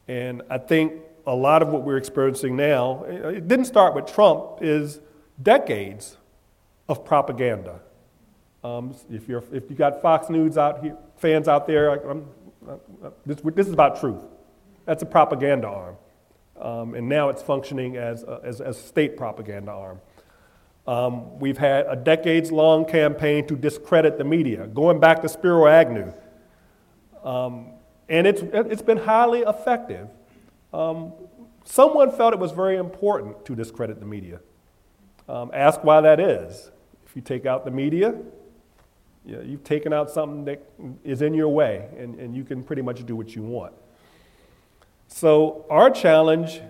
And 0.08 0.44
I 0.50 0.60
think 0.60 0.94
a 1.28 1.36
lot 1.36 1.62
of 1.62 1.68
what 1.68 1.84
we're 1.84 1.98
experiencing 1.98 2.56
now, 2.56 3.04
it 3.04 3.48
didn't 3.48 3.66
start 3.66 3.96
with 3.96 4.06
Trump, 4.06 4.60
is 4.62 5.02
decades 5.42 6.16
of 6.88 7.04
propaganda. 7.04 7.82
Um, 8.64 8.96
if, 9.12 9.28
you're, 9.28 9.44
if 9.52 9.70
you 9.70 9.76
got 9.76 10.02
Fox 10.02 10.30
News 10.30 10.58
out 10.58 10.82
here, 10.82 10.96
fans 11.18 11.50
out 11.50 11.68
there, 11.68 12.10
I'm, 12.10 12.26
I'm, 12.68 13.12
this, 13.26 13.42
this, 13.44 13.68
is 13.68 13.74
about 13.74 14.00
truth. 14.00 14.24
That's 14.86 15.04
a 15.04 15.06
propaganda 15.06 15.68
arm. 15.68 15.96
Um, 16.60 16.94
and 16.96 17.10
now 17.10 17.30
it's 17.30 17.42
functioning 17.42 17.98
as 17.98 18.24
a, 18.24 18.40
as, 18.44 18.62
as 18.62 18.78
a 18.78 18.82
state 18.82 19.18
propaganda 19.18 19.72
arm. 19.72 20.00
Um, 20.88 21.40
we've 21.40 21.58
had 21.58 21.88
a 21.88 21.96
decades 21.96 22.52
long 22.52 22.86
campaign 22.86 23.48
to 23.48 23.56
discredit 23.56 24.18
the 24.18 24.24
media, 24.24 24.68
going 24.68 25.00
back 25.00 25.22
to 25.24 25.30
Spiro 25.30 25.68
Agnew. 25.68 26.14
Um, 27.24 27.72
and 28.08 28.28
it's, 28.28 28.42
it's 28.44 28.84
been 28.84 29.00
highly 29.00 29.42
effective. 29.42 30.08
Um, 30.72 31.14
someone 31.64 32.12
felt 32.12 32.34
it 32.34 32.40
was 32.40 32.52
very 32.52 32.78
important 32.78 33.44
to 33.46 33.56
discredit 33.56 34.00
the 34.00 34.06
media. 34.06 34.40
Um, 35.28 35.50
ask 35.54 35.84
why 35.84 36.02
that 36.02 36.20
is. 36.20 36.70
If 37.08 37.16
you 37.16 37.22
take 37.24 37.48
out 37.48 37.66
the 37.66 37.72
media, 37.72 38.14
you 39.26 39.42
you've 39.44 39.64
taken 39.64 39.92
out 39.92 40.12
something 40.12 40.46
that 40.46 40.62
is 41.04 41.24
in 41.24 41.34
your 41.34 41.50
way, 41.50 41.90
and, 41.98 42.20
and 42.20 42.36
you 42.36 42.44
can 42.44 42.64
pretty 42.64 42.84
much 42.84 43.04
do 43.08 43.16
what 43.16 43.36
you 43.36 43.42
want. 43.42 43.74
So, 45.08 45.66
our 45.70 45.90
challenge 45.90 46.62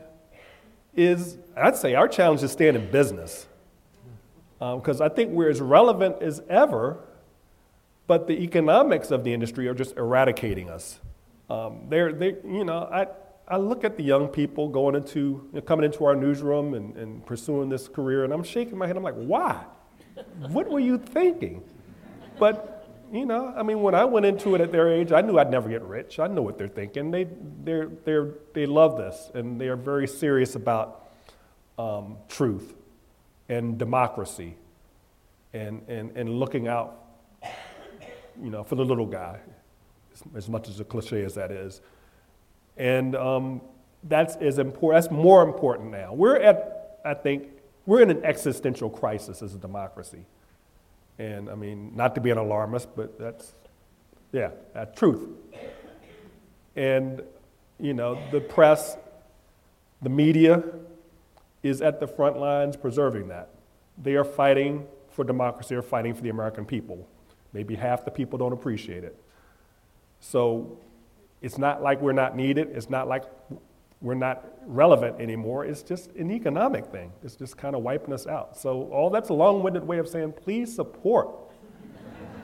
is 0.96 1.38
I'd 1.56 1.76
say 1.76 1.96
our 1.96 2.08
challenge 2.08 2.44
is 2.44 2.52
staying 2.52 2.76
in 2.76 2.92
business. 2.92 3.48
Because 4.60 5.02
um, 5.02 5.06
I 5.06 5.14
think 5.14 5.32
we're 5.32 5.50
as 5.50 5.62
relevant 5.62 6.22
as 6.22 6.42
ever 6.50 7.00
but 8.08 8.28
the 8.28 8.34
economics 8.34 9.12
of 9.12 9.24
the 9.24 9.34
industry 9.34 9.68
are 9.68 9.74
just 9.74 9.98
eradicating 9.98 10.70
us. 10.70 11.00
Um, 11.50 11.86
they're, 11.90 12.14
they, 12.14 12.36
you 12.46 12.64
know, 12.64 12.90
I, 12.92 13.08
I 13.48 13.58
look 13.58 13.84
at 13.84 13.98
the 13.98 14.04
young 14.04 14.28
people 14.28 14.68
going 14.70 14.96
into, 14.96 15.20
you 15.20 15.50
know, 15.54 15.62
coming 15.62 15.86
into 15.86 16.06
our 16.06 16.16
newsroom 16.16 16.74
and, 16.74 16.96
and 16.98 17.26
pursuing 17.26 17.70
this 17.70 17.88
career, 17.88 18.24
and 18.24 18.34
I'm 18.34 18.44
shaking 18.44 18.78
my 18.78 18.88
head. 18.88 18.98
I'm 18.98 19.04
like, 19.04 19.16
why? 19.16 19.64
what 20.50 20.70
were 20.70 20.80
you 20.80 20.98
thinking? 20.98 21.64
But, 22.40 22.75
you 23.12 23.26
know, 23.26 23.54
I 23.56 23.64
mean, 23.64 23.82
when 23.82 23.96
I 23.96 24.06
went 24.06 24.26
into 24.26 24.56
it 24.56 24.62
at 24.62 24.72
their 24.72 24.92
age, 24.92 25.12
I 25.12 25.22
knew 25.22 25.38
I'd 25.38 25.52
never 25.52 25.70
get 25.70 25.82
rich. 25.84 26.20
I 26.20 26.28
know 26.28 26.42
what 26.42 26.58
they're 26.58 26.68
thinking. 26.68 27.12
They, 27.12 27.28
they're, 27.64 27.88
they're, 27.88 28.32
they 28.54 28.66
love 28.66 28.98
this, 28.98 29.32
and 29.34 29.60
they 29.60 29.68
are 29.68 29.76
very 29.76 30.08
serious 30.08 30.56
about 30.56 31.10
um, 31.78 32.18
truth 32.30 32.74
and 33.50 33.78
democracy 33.78 34.56
and, 35.54 35.82
and, 35.88 36.16
and 36.18 36.30
looking 36.30 36.68
out, 36.68 37.04
you 38.42 38.50
know, 38.50 38.64
for 38.64 38.76
the 38.76 38.86
little 38.86 39.06
guy, 39.06 39.40
as, 40.36 40.50
much 40.50 40.68
as 40.68 40.80
a 40.80 40.84
cliche 40.84 41.24
as 41.24 41.36
that 41.36 41.52
is. 41.52 41.82
And 42.78 43.16
um, 43.16 43.62
that's, 44.04 44.36
as 44.38 44.60
important, 44.60 45.04
that's 45.04 45.14
more 45.14 45.44
important 45.44 45.92
now. 45.92 46.14
We're 46.14 46.38
at, 46.38 47.00
I 47.06 47.14
think, 47.14 47.48
we're 47.86 48.02
in 48.02 48.10
an 48.10 48.26
existential 48.26 48.90
crisis 48.90 49.42
as 49.42 49.54
a 49.54 49.58
democracy. 49.58 50.26
And 51.18 51.50
I 51.50 51.56
mean, 51.56 51.96
not 51.96 52.16
to 52.16 52.22
be 52.22 52.30
an 52.30 52.38
alarmist, 52.38 52.90
but 52.96 53.18
that's, 53.18 53.54
yeah, 54.32 54.52
that's 54.74 54.98
truth. 54.98 55.28
And, 56.76 57.22
you 57.80 57.94
know, 57.94 58.20
the 58.32 58.42
press, 58.42 58.98
the 60.02 60.10
media 60.10 60.64
is 61.64 61.82
at 61.82 62.00
the 62.00 62.08
front 62.08 62.38
lines 62.38 62.76
preserving 62.76 63.30
that. 63.30 63.50
They 63.98 64.16
are 64.16 64.26
fighting 64.26 64.86
for 65.10 65.24
democracy, 65.24 65.74
they're 65.76 65.82
fighting 65.82 66.14
for 66.14 66.22
the 66.22 66.30
American 66.30 66.66
people. 66.66 67.08
Maybe 67.54 67.76
half 67.76 68.04
the 68.04 68.12
people 68.12 68.38
don't 68.38 68.52
appreciate 68.52 69.06
it. 69.06 69.18
So 70.20 70.78
it's 71.42 71.58
not 71.58 71.82
like 71.82 72.02
we're 72.02 72.12
not 72.12 72.36
needed. 72.36 72.70
It's 72.74 72.90
not 72.90 73.08
like 73.08 73.24
we're 74.06 74.14
not 74.14 74.46
relevant 74.68 75.20
anymore. 75.20 75.66
It's 75.66 75.82
just 75.82 76.12
an 76.12 76.30
economic 76.30 76.86
thing. 76.86 77.12
It's 77.24 77.36
just 77.36 77.58
kind 77.58 77.76
of 77.76 77.82
wiping 77.82 78.14
us 78.14 78.28
out. 78.28 78.56
So 78.56 78.84
all 78.92 79.10
that's 79.10 79.30
a 79.30 79.34
long-winded 79.34 79.86
way 79.86 79.98
of 79.98 80.08
saying, 80.08 80.34
please 80.34 80.74
support. 80.76 81.30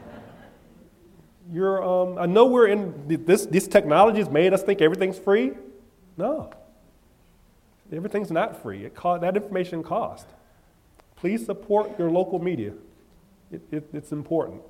You're, 1.51 1.83
um, 1.83 2.17
I 2.17 2.25
know 2.25 2.47
we're 2.47 2.65
in 2.65 3.07
this. 3.25 3.45
This 3.45 3.67
technology 3.67 4.17
has 4.17 4.29
made 4.29 4.53
us 4.53 4.63
think 4.63 4.81
everything's 4.81 5.19
free. 5.19 5.51
No, 6.17 6.51
everything's 7.93 8.31
not 8.31 8.63
free. 8.63 8.85
It 8.85 8.95
co- 8.95 9.19
that 9.19 9.37
information 9.37 9.83
costs. 9.83 10.25
Please 11.15 11.45
support 11.45 11.99
your 11.99 12.09
local 12.09 12.39
media. 12.39 12.73
It, 13.51 13.61
it, 13.71 13.89
it's 13.93 14.11
important. 14.11 14.63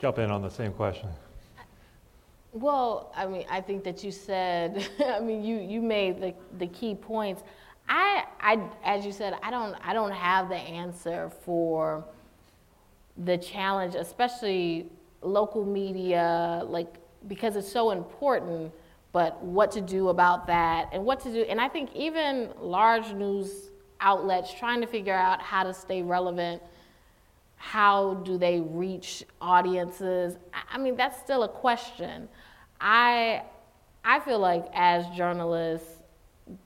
Jump 0.00 0.18
in 0.18 0.30
on 0.30 0.40
the 0.40 0.50
same 0.50 0.72
question. 0.72 1.08
Well, 2.52 3.12
I 3.14 3.26
mean, 3.26 3.44
I 3.50 3.60
think 3.60 3.84
that 3.84 4.02
you 4.02 4.10
said, 4.10 4.88
I 5.06 5.20
mean, 5.20 5.44
you, 5.44 5.58
you 5.58 5.82
made 5.82 6.20
the, 6.20 6.34
the 6.58 6.66
key 6.66 6.94
points. 6.94 7.42
I, 7.88 8.24
I, 8.40 8.60
as 8.82 9.04
you 9.04 9.12
said, 9.12 9.34
I 9.42 9.50
don't, 9.50 9.74
I 9.84 9.92
don't 9.92 10.12
have 10.12 10.48
the 10.48 10.56
answer 10.56 11.30
for 11.44 12.04
the 13.24 13.36
challenge, 13.36 13.94
especially 13.94 14.86
local 15.20 15.66
media, 15.66 16.62
like, 16.64 16.94
because 17.28 17.56
it's 17.56 17.70
so 17.70 17.90
important, 17.90 18.72
but 19.12 19.42
what 19.42 19.70
to 19.72 19.82
do 19.82 20.08
about 20.08 20.46
that 20.46 20.88
and 20.92 21.04
what 21.04 21.20
to 21.20 21.32
do. 21.32 21.42
And 21.42 21.60
I 21.60 21.68
think 21.68 21.94
even 21.94 22.50
large 22.58 23.12
news 23.12 23.70
outlets 24.00 24.54
trying 24.54 24.80
to 24.80 24.86
figure 24.86 25.14
out 25.14 25.42
how 25.42 25.62
to 25.62 25.74
stay 25.74 26.00
relevant 26.00 26.62
how 27.62 28.14
do 28.24 28.38
they 28.38 28.58
reach 28.58 29.22
audiences? 29.38 30.38
I 30.72 30.78
mean, 30.78 30.96
that's 30.96 31.20
still 31.20 31.42
a 31.42 31.48
question. 31.48 32.26
I, 32.80 33.42
I 34.02 34.18
feel 34.20 34.38
like 34.38 34.64
as 34.72 35.06
journalists, 35.14 36.00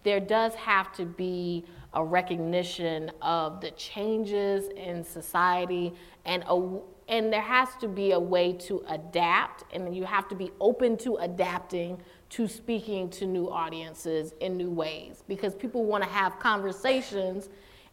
there 0.05 0.21
does 0.21 0.55
have 0.55 0.93
to 0.93 1.05
be 1.05 1.65
a 1.95 2.05
recognition 2.05 3.11
of 3.21 3.61
the 3.61 3.73
changes 3.73 4.69
in 4.77 5.03
society 5.03 5.93
and 6.27 6.45
a, 6.47 6.79
and 7.09 7.33
there 7.33 7.43
has 7.43 7.71
to 7.81 7.89
be 7.89 8.13
a 8.13 8.21
way 8.21 8.53
to 8.53 8.85
adapt 8.89 9.65
and 9.75 9.97
you 9.97 10.05
have 10.05 10.29
to 10.29 10.37
be 10.37 10.53
open 10.61 10.97
to 10.99 11.17
adapting 11.17 12.01
to 12.31 12.47
speaking 12.47 13.11
to 13.11 13.27
new 13.27 13.51
audiences 13.51 14.33
in 14.41 14.57
new 14.57 14.71
ways 14.71 15.25
because 15.27 15.57
people 15.57 15.85
want 15.85 16.05
to 16.05 16.09
have 16.09 16.39
conversations 16.39 17.49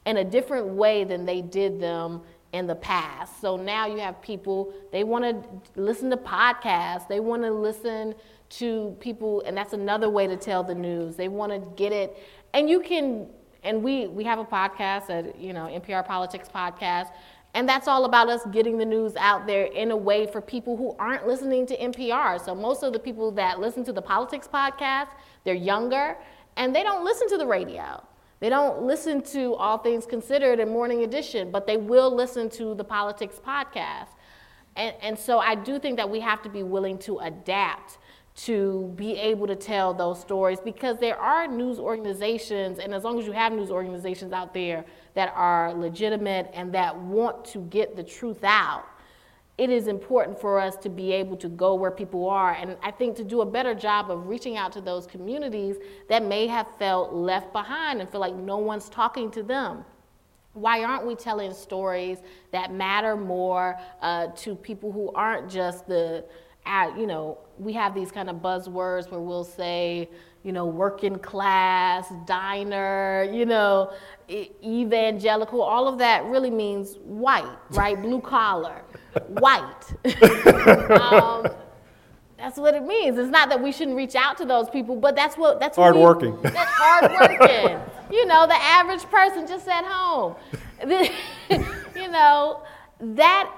in 0.05 0.17
a 0.17 0.23
different 0.23 0.67
way 0.67 1.03
than 1.03 1.25
they 1.25 1.41
did 1.41 1.79
them 1.79 2.21
in 2.53 2.67
the 2.67 2.75
past. 2.75 3.39
So 3.39 3.55
now 3.55 3.87
you 3.87 3.97
have 3.99 4.21
people, 4.21 4.73
they 4.91 5.03
want 5.03 5.23
to 5.23 5.81
listen 5.81 6.09
to 6.09 6.17
podcasts, 6.17 7.07
they 7.07 7.19
want 7.19 7.43
to 7.43 7.51
listen 7.51 8.13
to 8.49 8.95
people, 8.99 9.41
and 9.45 9.55
that's 9.55 9.73
another 9.73 10.09
way 10.09 10.27
to 10.27 10.35
tell 10.35 10.63
the 10.63 10.75
news. 10.75 11.15
They 11.15 11.29
want 11.29 11.51
to 11.53 11.59
get 11.75 11.93
it, 11.93 12.17
and 12.53 12.69
you 12.69 12.81
can, 12.81 13.27
and 13.63 13.81
we, 13.81 14.07
we 14.07 14.23
have 14.25 14.39
a 14.39 14.45
podcast 14.45 15.09
at, 15.09 15.39
you 15.39 15.53
know, 15.53 15.67
NPR 15.67 16.05
Politics 16.05 16.49
Podcast, 16.53 17.11
and 17.53 17.67
that's 17.67 17.87
all 17.87 18.05
about 18.05 18.29
us 18.29 18.45
getting 18.51 18.77
the 18.77 18.85
news 18.85 19.15
out 19.17 19.45
there 19.45 19.65
in 19.65 19.91
a 19.91 19.97
way 19.97 20.25
for 20.25 20.41
people 20.41 20.77
who 20.77 20.95
aren't 20.99 21.27
listening 21.27 21.65
to 21.67 21.77
NPR. 21.77 22.43
So 22.43 22.55
most 22.55 22.81
of 22.81 22.93
the 22.93 22.99
people 22.99 23.31
that 23.31 23.59
listen 23.59 23.83
to 23.85 23.93
the 23.93 24.01
Politics 24.01 24.47
Podcast, 24.51 25.09
they're 25.43 25.53
younger, 25.53 26.17
and 26.55 26.75
they 26.75 26.83
don't 26.83 27.03
listen 27.03 27.27
to 27.29 27.37
the 27.37 27.45
radio. 27.45 28.01
They 28.41 28.49
don't 28.49 28.81
listen 28.81 29.21
to 29.33 29.53
All 29.53 29.77
Things 29.77 30.07
Considered 30.07 30.59
and 30.59 30.71
Morning 30.71 31.03
Edition, 31.03 31.51
but 31.51 31.67
they 31.67 31.77
will 31.77 32.13
listen 32.13 32.49
to 32.51 32.73
the 32.73 32.83
Politics 32.83 33.39
podcast. 33.45 34.07
And, 34.75 34.95
and 35.01 35.17
so 35.17 35.37
I 35.37 35.53
do 35.53 35.77
think 35.77 35.97
that 35.97 36.09
we 36.09 36.19
have 36.21 36.41
to 36.41 36.49
be 36.49 36.63
willing 36.63 36.97
to 36.99 37.19
adapt 37.19 37.99
to 38.33 38.91
be 38.95 39.15
able 39.17 39.45
to 39.45 39.55
tell 39.55 39.93
those 39.93 40.19
stories 40.19 40.59
because 40.59 40.97
there 40.97 41.17
are 41.17 41.47
news 41.47 41.77
organizations, 41.77 42.79
and 42.79 42.95
as 42.95 43.03
long 43.03 43.19
as 43.19 43.27
you 43.27 43.31
have 43.31 43.53
news 43.53 43.69
organizations 43.69 44.33
out 44.33 44.53
there 44.53 44.85
that 45.13 45.31
are 45.35 45.73
legitimate 45.73 46.49
and 46.53 46.73
that 46.73 46.97
want 46.97 47.45
to 47.45 47.59
get 47.65 47.95
the 47.95 48.03
truth 48.03 48.43
out, 48.43 48.85
it 49.61 49.69
is 49.69 49.85
important 49.85 50.41
for 50.41 50.59
us 50.59 50.75
to 50.75 50.89
be 50.89 51.11
able 51.11 51.37
to 51.37 51.47
go 51.47 51.75
where 51.75 51.91
people 51.91 52.27
are. 52.27 52.53
And 52.53 52.75
I 52.81 52.89
think 52.89 53.15
to 53.17 53.23
do 53.23 53.41
a 53.41 53.45
better 53.45 53.75
job 53.75 54.09
of 54.09 54.25
reaching 54.27 54.57
out 54.57 54.71
to 54.71 54.81
those 54.81 55.05
communities 55.05 55.75
that 56.09 56.25
may 56.25 56.47
have 56.47 56.65
felt 56.79 57.13
left 57.13 57.53
behind 57.53 58.01
and 58.01 58.09
feel 58.09 58.21
like 58.21 58.33
no 58.33 58.57
one's 58.57 58.89
talking 58.89 59.29
to 59.29 59.43
them. 59.43 59.85
Why 60.53 60.83
aren't 60.83 61.05
we 61.05 61.13
telling 61.13 61.53
stories 61.53 62.17
that 62.51 62.73
matter 62.73 63.15
more 63.15 63.77
uh, 64.01 64.29
to 64.37 64.55
people 64.55 64.91
who 64.91 65.11
aren't 65.13 65.47
just 65.47 65.87
the, 65.87 66.25
uh, 66.65 66.89
you 66.97 67.05
know, 67.05 67.37
we 67.59 67.71
have 67.73 67.93
these 67.93 68.11
kind 68.11 68.31
of 68.31 68.37
buzzwords 68.37 69.11
where 69.11 69.21
we'll 69.21 69.43
say, 69.43 70.09
you 70.41 70.53
know, 70.53 70.65
working 70.65 71.19
class, 71.19 72.11
diner, 72.25 73.29
you 73.31 73.45
know, 73.45 73.93
evangelical, 74.27 75.61
all 75.61 75.87
of 75.87 75.99
that 75.99 76.25
really 76.25 76.49
means 76.49 76.95
white, 77.03 77.59
right? 77.69 78.01
Blue 78.01 78.21
collar 78.21 78.81
white. 79.27 79.93
um, 80.91 81.47
that's 82.37 82.57
what 82.57 82.73
it 82.73 82.83
means. 82.83 83.17
It's 83.17 83.29
not 83.29 83.49
that 83.49 83.61
we 83.61 83.71
shouldn't 83.71 83.95
reach 83.95 84.15
out 84.15 84.37
to 84.37 84.45
those 84.45 84.69
people, 84.69 84.95
but 84.95 85.15
that's 85.15 85.37
what 85.37 85.59
that's 85.59 85.75
hard 85.75 85.95
we, 85.95 86.01
working. 86.01 86.39
That's 86.41 86.55
hard 86.57 87.11
working. 87.11 87.79
you 88.11 88.25
know, 88.25 88.47
the 88.47 88.55
average 88.55 89.03
person 89.03 89.45
just 89.47 89.67
at 89.67 89.85
home. 89.85 90.35
you 91.95 92.07
know, 92.07 92.63
that 92.99 93.51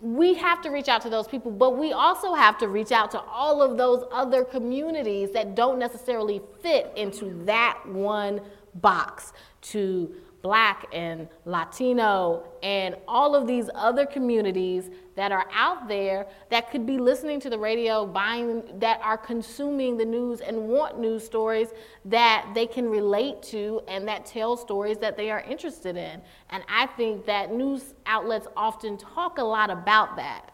we 0.00 0.34
have 0.34 0.60
to 0.62 0.70
reach 0.70 0.88
out 0.88 1.02
to 1.02 1.10
those 1.10 1.28
people, 1.28 1.50
but 1.50 1.76
we 1.76 1.92
also 1.92 2.34
have 2.34 2.58
to 2.58 2.68
reach 2.68 2.92
out 2.92 3.10
to 3.12 3.20
all 3.20 3.62
of 3.62 3.78
those 3.78 4.04
other 4.12 4.44
communities 4.44 5.30
that 5.32 5.54
don't 5.54 5.78
necessarily 5.78 6.40
fit 6.60 6.92
into 6.96 7.44
that 7.44 7.80
one 7.86 8.40
box 8.74 9.32
to 9.62 10.12
Black 10.46 10.86
and 10.92 11.26
Latino 11.44 12.44
and 12.62 12.94
all 13.08 13.34
of 13.34 13.48
these 13.48 13.68
other 13.74 14.06
communities 14.06 14.90
that 15.16 15.32
are 15.32 15.48
out 15.52 15.88
there 15.88 16.24
that 16.50 16.70
could 16.70 16.86
be 16.86 16.98
listening 16.98 17.40
to 17.40 17.50
the 17.50 17.58
radio, 17.58 18.06
buying, 18.06 18.62
that 18.78 19.00
are 19.02 19.18
consuming 19.18 19.96
the 19.96 20.04
news 20.04 20.40
and 20.40 20.56
want 20.68 21.00
news 21.00 21.24
stories 21.24 21.70
that 22.04 22.48
they 22.54 22.64
can 22.64 22.88
relate 22.88 23.42
to 23.42 23.82
and 23.88 24.06
that 24.06 24.24
tell 24.24 24.56
stories 24.56 24.98
that 24.98 25.16
they 25.16 25.32
are 25.32 25.40
interested 25.40 25.96
in. 25.96 26.22
And 26.50 26.62
I 26.68 26.86
think 26.86 27.26
that 27.26 27.52
news 27.52 27.94
outlets 28.06 28.46
often 28.56 28.98
talk 28.98 29.38
a 29.38 29.44
lot 29.44 29.68
about 29.68 30.14
that. 30.14 30.52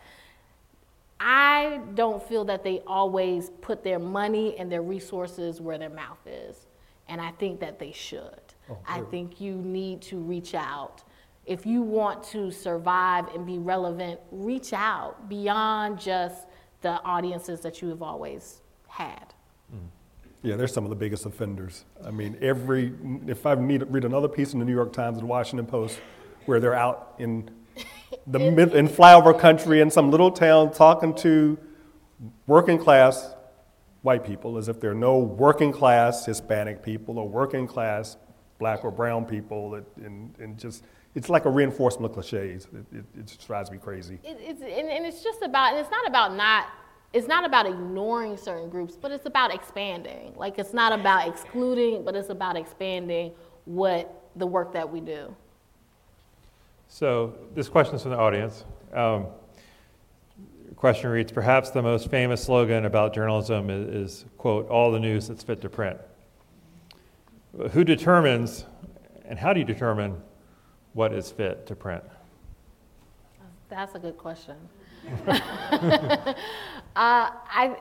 I 1.21 1.83
don't 1.93 2.23
feel 2.23 2.47
that 2.47 2.65
they 2.65 2.81
always 2.87 3.51
put 3.61 3.85
their 3.85 3.99
money 3.99 4.57
and 4.57 4.73
their 4.73 4.81
resources 4.81 5.61
where 5.61 5.77
their 5.77 5.91
mouth 5.91 6.27
is. 6.27 6.65
And 7.09 7.21
I 7.21 7.33
think 7.33 7.61
that 7.61 7.79
they 7.79 7.93
should. 7.93 8.41
Oh, 8.71 8.79
I 8.87 9.01
think 9.03 9.41
you 9.41 9.55
need 9.55 10.03
to 10.03 10.19
reach 10.19 10.55
out. 10.55 11.03
If 11.45 11.67
you 11.67 11.83
want 11.83 12.23
to 12.25 12.51
survive 12.51 13.29
and 13.35 13.45
be 13.45 13.59
relevant, 13.59 14.21
reach 14.31 14.73
out 14.73 15.29
beyond 15.29 16.01
just 16.01 16.47
the 16.83 17.03
audiences 17.03 17.61
that 17.61 17.83
you 17.83 17.89
have 17.89 18.03
always 18.03 18.61
had. 18.87 19.35
Mm. 19.75 19.89
Yeah, 20.43 20.57
they're 20.57 20.69
some 20.69 20.85
of 20.85 20.91
the 20.91 20.97
biggest 20.97 21.25
offenders. 21.27 21.85
I 22.05 22.11
mean, 22.11 22.37
every 22.41 22.93
if 23.27 23.47
I 23.47 23.55
need, 23.55 23.83
read 23.89 24.05
another 24.05 24.29
piece 24.29 24.53
in 24.53 24.59
the 24.59 24.65
New 24.65 24.75
York 24.75 24.93
Times 24.93 25.19
and 25.19 25.29
Washington 25.29 25.67
Post 25.67 26.01
where 26.47 26.59
they're 26.61 26.75
out 26.75 27.15
in 27.19 27.49
the 28.27 28.39
mid, 28.51 28.75
in 28.75 28.89
flyover 28.89 29.39
country 29.39 29.81
in 29.81 29.91
some 29.91 30.11
little 30.11 30.31
town 30.31 30.73
talking 30.73 31.15
to 31.15 31.59
working 32.47 32.79
class 32.79 33.35
white 34.03 34.25
people 34.25 34.59
as 34.59 34.69
if 34.69 34.81
there 34.81 34.91
are 34.91 34.95
no 34.95 35.19
working 35.19 35.73
class 35.73 36.27
Hispanic 36.27 36.83
people 36.83 37.19
or 37.19 37.29
working 37.29 37.67
class 37.67 38.17
black 38.63 38.85
or 38.85 38.93
brown 38.93 39.25
people. 39.25 39.75
It, 39.75 39.87
and, 40.07 40.33
and 40.39 40.57
just, 40.57 40.85
it's 41.17 41.29
like 41.29 41.47
a 41.47 41.51
reinforcement 41.51 42.11
of 42.11 42.13
cliches. 42.15 42.69
It, 42.73 42.99
it, 42.99 43.05
it 43.19 43.27
just 43.27 43.45
drives 43.47 43.71
me 43.73 43.79
crazy. 43.79 44.21
It, 44.23 44.39
it's, 44.41 44.63
and, 44.63 44.89
and 44.89 45.05
it's 45.05 45.23
just 45.23 45.43
about, 45.43 45.73
and 45.73 45.79
it's 45.81 45.91
not 45.91 46.07
about 46.07 46.37
not, 46.37 46.69
it's 47.13 47.27
not 47.27 47.45
about 47.45 47.67
ignoring 47.67 48.37
certain 48.37 48.71
groups, 48.71 48.95
but 49.03 49.11
it's 49.11 49.27
about 49.27 49.53
expanding. 49.53 50.33
Like 50.37 50.61
it's 50.61 50.73
not 50.73 50.93
about 50.99 51.29
excluding, 51.29 52.05
but 52.05 52.15
it's 52.15 52.31
about 52.31 52.57
expanding 52.57 53.33
what 53.65 54.31
the 54.37 54.47
work 54.47 54.73
that 54.73 54.89
we 54.89 55.01
do. 55.01 55.35
So 56.89 57.35
this 57.55 57.69
question 57.69 57.97
is 57.97 58.03
from 58.03 58.13
the 58.13 58.19
audience. 58.19 58.65
Um, 58.95 59.27
question 60.77 61.11
reads, 61.11 61.33
perhaps 61.33 61.71
the 61.71 61.83
most 61.83 62.11
famous 62.11 62.43
slogan 62.45 62.85
about 62.85 63.13
journalism 63.13 63.71
is, 63.71 63.89
is, 64.03 64.25
quote, 64.39 64.69
all 64.69 64.93
the 64.93 65.01
news 65.01 65.27
that's 65.29 65.43
fit 65.43 65.61
to 65.63 65.69
print. 65.69 65.99
Who 67.73 67.85
determines, 67.85 68.65
and 69.25 69.39
how 69.39 69.53
do 69.53 69.61
you 69.61 69.67
determine 69.67 70.23
what 70.95 71.13
is 71.13 71.31
fit 71.31 71.67
to 71.67 71.77
print? 71.77 72.03
That's 73.69 73.95
a 73.95 73.99
good 73.99 74.17
question. 74.17 74.57
uh, 75.27 76.35
I, 76.95 77.77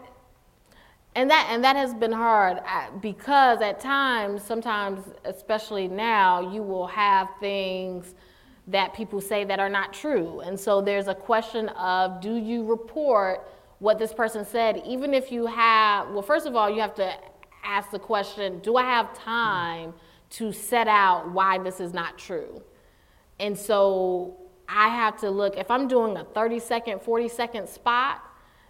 and 1.16 1.30
that 1.30 1.48
and 1.52 1.64
that 1.64 1.76
has 1.76 1.94
been 1.94 2.12
hard 2.12 2.60
because 3.02 3.62
at 3.62 3.80
times, 3.80 4.44
sometimes, 4.44 5.04
especially 5.26 5.88
now, 5.88 6.52
you 6.52 6.64
will 6.64 6.88
have 6.88 7.30
things 7.40 8.16
that 8.68 8.94
people 8.94 9.22
say 9.22 9.44
that 9.44 9.60
are 9.60 9.70
not 9.70 9.94
true, 9.94 10.42
and 10.42 10.60
so 10.60 10.82
there's 10.82 11.08
a 11.08 11.16
question 11.16 11.70
of 11.70 12.22
do 12.22 12.36
you 12.36 12.66
report 12.66 13.48
what 13.80 13.98
this 13.98 14.14
person 14.14 14.46
said, 14.46 14.82
even 14.86 15.12
if 15.14 15.32
you 15.32 15.48
have. 15.48 16.10
Well, 16.12 16.22
first 16.22 16.46
of 16.46 16.56
all, 16.56 16.70
you 16.70 16.82
have 16.82 16.94
to 16.96 17.14
ask 17.64 17.92
the 17.92 18.00
question: 18.00 18.60
Do 18.60 18.76
I 18.76 18.84
have 18.84 19.14
time 19.14 19.94
to 20.32 20.52
set 20.52 20.88
out 20.88 21.32
why 21.32 21.58
this 21.58 21.80
is 21.80 21.94
not 21.94 22.18
true? 22.18 22.62
And 23.40 23.58
so 23.58 24.38
I 24.70 24.88
have 24.88 25.18
to 25.18 25.30
look, 25.30 25.58
if 25.58 25.70
I'm 25.70 25.88
doing 25.88 26.16
a 26.16 26.24
30 26.24 26.60
second, 26.60 27.02
40 27.02 27.28
second 27.28 27.68
spot, 27.68 28.24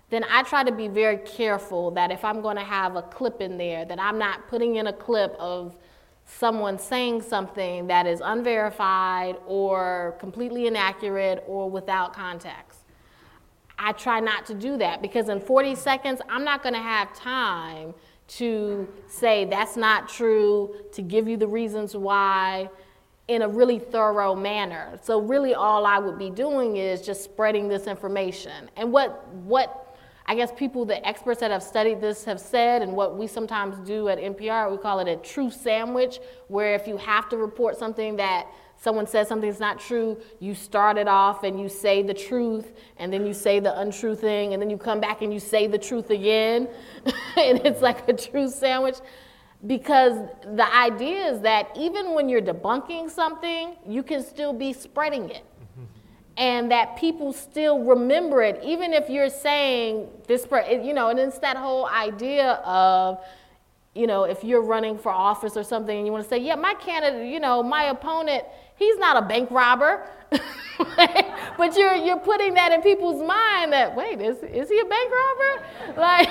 then 0.10 0.26
I 0.30 0.44
try 0.44 0.64
to 0.64 0.72
be 0.72 0.88
very 0.88 1.18
careful 1.18 1.92
that 1.92 2.12
if 2.12 2.26
I'm 2.26 2.42
going 2.42 2.58
to 2.58 2.64
have 2.64 2.96
a 2.96 3.02
clip 3.02 3.39
in 3.39 3.58
there, 3.58 3.86
that 3.86 4.00
I'm 4.00 4.18
not 4.18 4.48
putting 4.48 4.76
in 4.76 4.88
a 4.88 4.94
clip 4.94 5.36
of 5.39 5.78
someone 6.26 6.80
saying 6.80 7.22
something 7.22 7.88
that 7.88 8.08
is 8.08 8.22
unverified 8.24 9.38
or 9.46 10.16
completely 10.20 10.68
inaccurate 10.68 11.44
or 11.48 11.70
without 11.70 12.14
context. 12.14 12.80
I 13.78 13.94
try 13.94 14.20
not 14.20 14.46
to 14.48 14.54
do 14.54 14.78
that 14.78 15.02
because 15.02 15.30
in 15.30 15.39
40 15.39 15.76
seconds, 15.76 16.22
I'm 16.30 16.44
not 16.44 16.62
going 16.62 16.76
to 16.76 16.82
have 16.82 17.14
time 17.16 17.94
to 18.38 18.88
say 19.08 19.46
that's 19.46 19.76
not 19.76 20.08
true, 20.08 20.74
to 20.94 21.02
give 21.02 21.28
you 21.28 21.36
the 21.38 21.48
reasons 21.48 21.96
why 21.96 22.70
in 23.28 23.42
a 23.42 23.48
really 23.48 23.80
thorough 23.80 24.36
manner. 24.36 24.98
So 25.02 25.20
really 25.20 25.54
all 25.54 25.86
I 25.86 26.00
would 26.00 26.18
be 26.18 26.30
doing 26.30 26.78
is 26.78 27.02
just 27.02 27.24
spreading 27.24 27.68
this 27.68 27.88
information. 27.88 28.70
And 28.78 28.92
what 28.92 29.28
what 29.34 29.98
I 30.26 30.36
guess 30.36 30.52
people, 30.56 30.86
the 30.86 31.06
experts 31.06 31.40
that 31.42 31.52
have 31.52 31.64
studied 31.64 32.00
this 32.00 32.24
have 32.26 32.40
said, 32.40 32.82
and 32.82 32.94
what 32.94 33.18
we 33.18 33.28
sometimes 33.28 33.78
do 33.86 34.08
at 34.08 34.18
NPR, 34.18 34.72
we 34.72 34.78
call 34.78 35.00
it 35.00 35.08
a 35.08 35.18
true 35.18 35.50
sandwich, 35.50 36.20
where 36.48 36.74
if 36.74 36.88
you 36.88 36.96
have 36.98 37.28
to 37.30 37.38
report 37.38 37.78
something 37.78 38.16
that 38.18 38.48
someone 38.82 39.06
says 39.06 39.28
something 39.28 39.48
that's 39.48 39.60
not 39.60 39.80
true, 39.80 40.18
you 40.40 40.56
start 40.56 40.98
it 40.98 41.08
off 41.08 41.44
and 41.44 41.62
you 41.62 41.70
say 41.70 42.02
the 42.02 42.16
truth, 42.16 42.74
and 42.98 43.14
then 43.14 43.28
you 43.28 43.34
say 43.34 43.60
the 43.60 43.80
untrue 43.80 44.16
thing, 44.16 44.54
and 44.54 44.62
then 44.62 44.72
you 44.72 44.78
come 44.78 45.00
back 45.00 45.22
and 45.22 45.32
you 45.32 45.40
say 45.40 45.68
the 45.68 45.78
truth 45.78 46.10
again. 46.10 46.68
and 47.38 47.60
it's 47.64 47.82
like 47.82 48.10
a 48.10 48.14
true 48.14 48.50
sandwich 48.50 48.98
because 49.68 50.18
the 50.56 50.76
idea 50.76 51.28
is 51.28 51.42
that 51.42 51.70
even 51.78 52.16
when 52.16 52.28
you're 52.28 52.42
debunking 52.42 53.12
something, 53.12 53.76
you 53.88 54.02
can 54.02 54.24
still 54.24 54.52
be 54.52 54.74
spreading 54.74 55.30
it. 55.30 55.46
And 56.38 56.72
that 56.72 56.96
people 56.96 57.34
still 57.34 57.84
remember 57.84 58.42
it, 58.42 58.60
even 58.64 58.94
if 58.94 59.10
you're 59.10 59.30
saying 59.30 60.08
this, 60.28 60.48
you 60.82 60.94
know, 60.94 61.10
and 61.10 61.20
it's 61.20 61.38
that 61.40 61.58
whole 61.58 61.88
idea 61.88 62.54
of, 62.66 63.24
you 63.94 64.08
know, 64.08 64.24
if 64.24 64.44
you're 64.44 64.64
running 64.64 64.98
for 64.98 65.12
office 65.12 65.56
or 65.56 65.64
something 65.64 65.96
and 65.96 66.06
you 66.06 66.12
want 66.12 66.24
to 66.24 66.30
say, 66.30 66.40
yeah, 66.40 66.56
my 66.56 66.74
candidate, 66.76 67.30
you 67.30 67.40
know, 67.40 67.62
my 67.62 67.84
opponent, 67.84 68.46
he's 68.82 68.98
not 68.98 69.18
a 69.18 69.22
bank 69.22 69.50
robber. 69.52 70.08
but 71.58 71.78
you're, 71.78 71.96
you're 71.96 72.20
putting 72.20 72.54
that 72.54 72.72
in 72.72 72.82
people's 72.82 73.22
mind 73.22 73.72
that, 73.74 73.96
wait, 73.96 74.22
is, 74.22 74.38
is 74.38 74.70
he 74.70 74.80
a 74.80 74.86
bank 74.86 75.12
robber? 75.12 75.66
Like, 76.02 76.30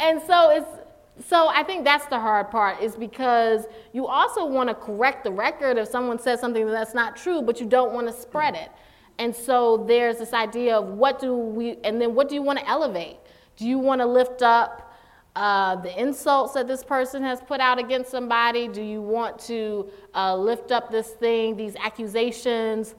and 0.00 0.20
so 0.22 0.50
it's, 0.50 1.26
so 1.28 1.48
I 1.48 1.62
think 1.62 1.84
that's 1.84 2.06
the 2.06 2.18
hard 2.18 2.50
part 2.50 2.82
is 2.82 2.96
because 2.96 3.66
you 3.92 4.06
also 4.06 4.44
want 4.44 4.68
to 4.68 4.74
correct 4.74 5.24
the 5.24 5.30
record 5.30 5.78
if 5.78 5.88
someone 5.88 6.18
says 6.18 6.40
something 6.40 6.66
that's 6.66 6.94
not 6.94 7.16
true, 7.16 7.42
but 7.42 7.60
you 7.60 7.66
don't 7.66 7.92
want 7.92 8.06
to 8.06 8.12
spread 8.12 8.54
it. 8.54 8.70
And 9.18 9.34
so 9.34 9.84
there's 9.88 10.18
this 10.18 10.32
idea 10.32 10.76
of 10.76 10.86
what 10.88 11.18
do 11.18 11.34
we, 11.36 11.76
and 11.84 12.00
then 12.00 12.14
what 12.14 12.28
do 12.28 12.34
you 12.34 12.42
want 12.42 12.58
to 12.58 12.68
elevate? 12.68 13.16
Do 13.56 13.66
you 13.66 13.78
want 13.78 14.00
to 14.00 14.06
lift 14.06 14.42
up 14.42 14.87
uh, 15.36 15.76
the 15.76 16.00
insults 16.00 16.54
that 16.54 16.66
this 16.66 16.82
person 16.82 17.22
has 17.22 17.40
put 17.40 17.60
out 17.60 17.78
against 17.78 18.10
somebody? 18.10 18.68
Do 18.68 18.82
you 18.82 19.00
want 19.00 19.38
to 19.40 19.88
uh, 20.14 20.36
lift 20.36 20.72
up 20.72 20.90
this 20.90 21.08
thing, 21.08 21.56
these 21.56 21.76
accusations? 21.76 22.94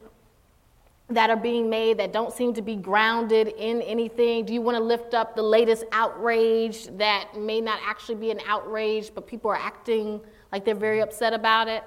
that 1.09 1.31
are 1.31 1.35
being 1.35 1.69
made 1.69 1.97
that 1.97 2.13
don't 2.13 2.31
seem 2.31 2.53
to 2.53 2.61
be 2.61 2.75
grounded 2.75 3.47
in 3.57 3.81
anything? 3.81 4.45
Do 4.45 4.53
you 4.53 4.61
want 4.61 4.77
to 4.77 4.83
lift 4.83 5.13
up 5.15 5.35
the 5.35 5.41
latest 5.41 5.83
outrage 5.91 6.85
that 6.97 7.35
may 7.35 7.61
not 7.61 7.79
actually 7.83 8.15
be 8.15 8.29
an 8.29 8.39
outrage, 8.45 9.11
but 9.13 9.25
people 9.25 9.49
are 9.49 9.57
acting 9.57 10.21
like 10.51 10.65
they're 10.65 10.75
very 10.75 11.01
upset 11.01 11.33
about 11.33 11.67
it? 11.67 11.83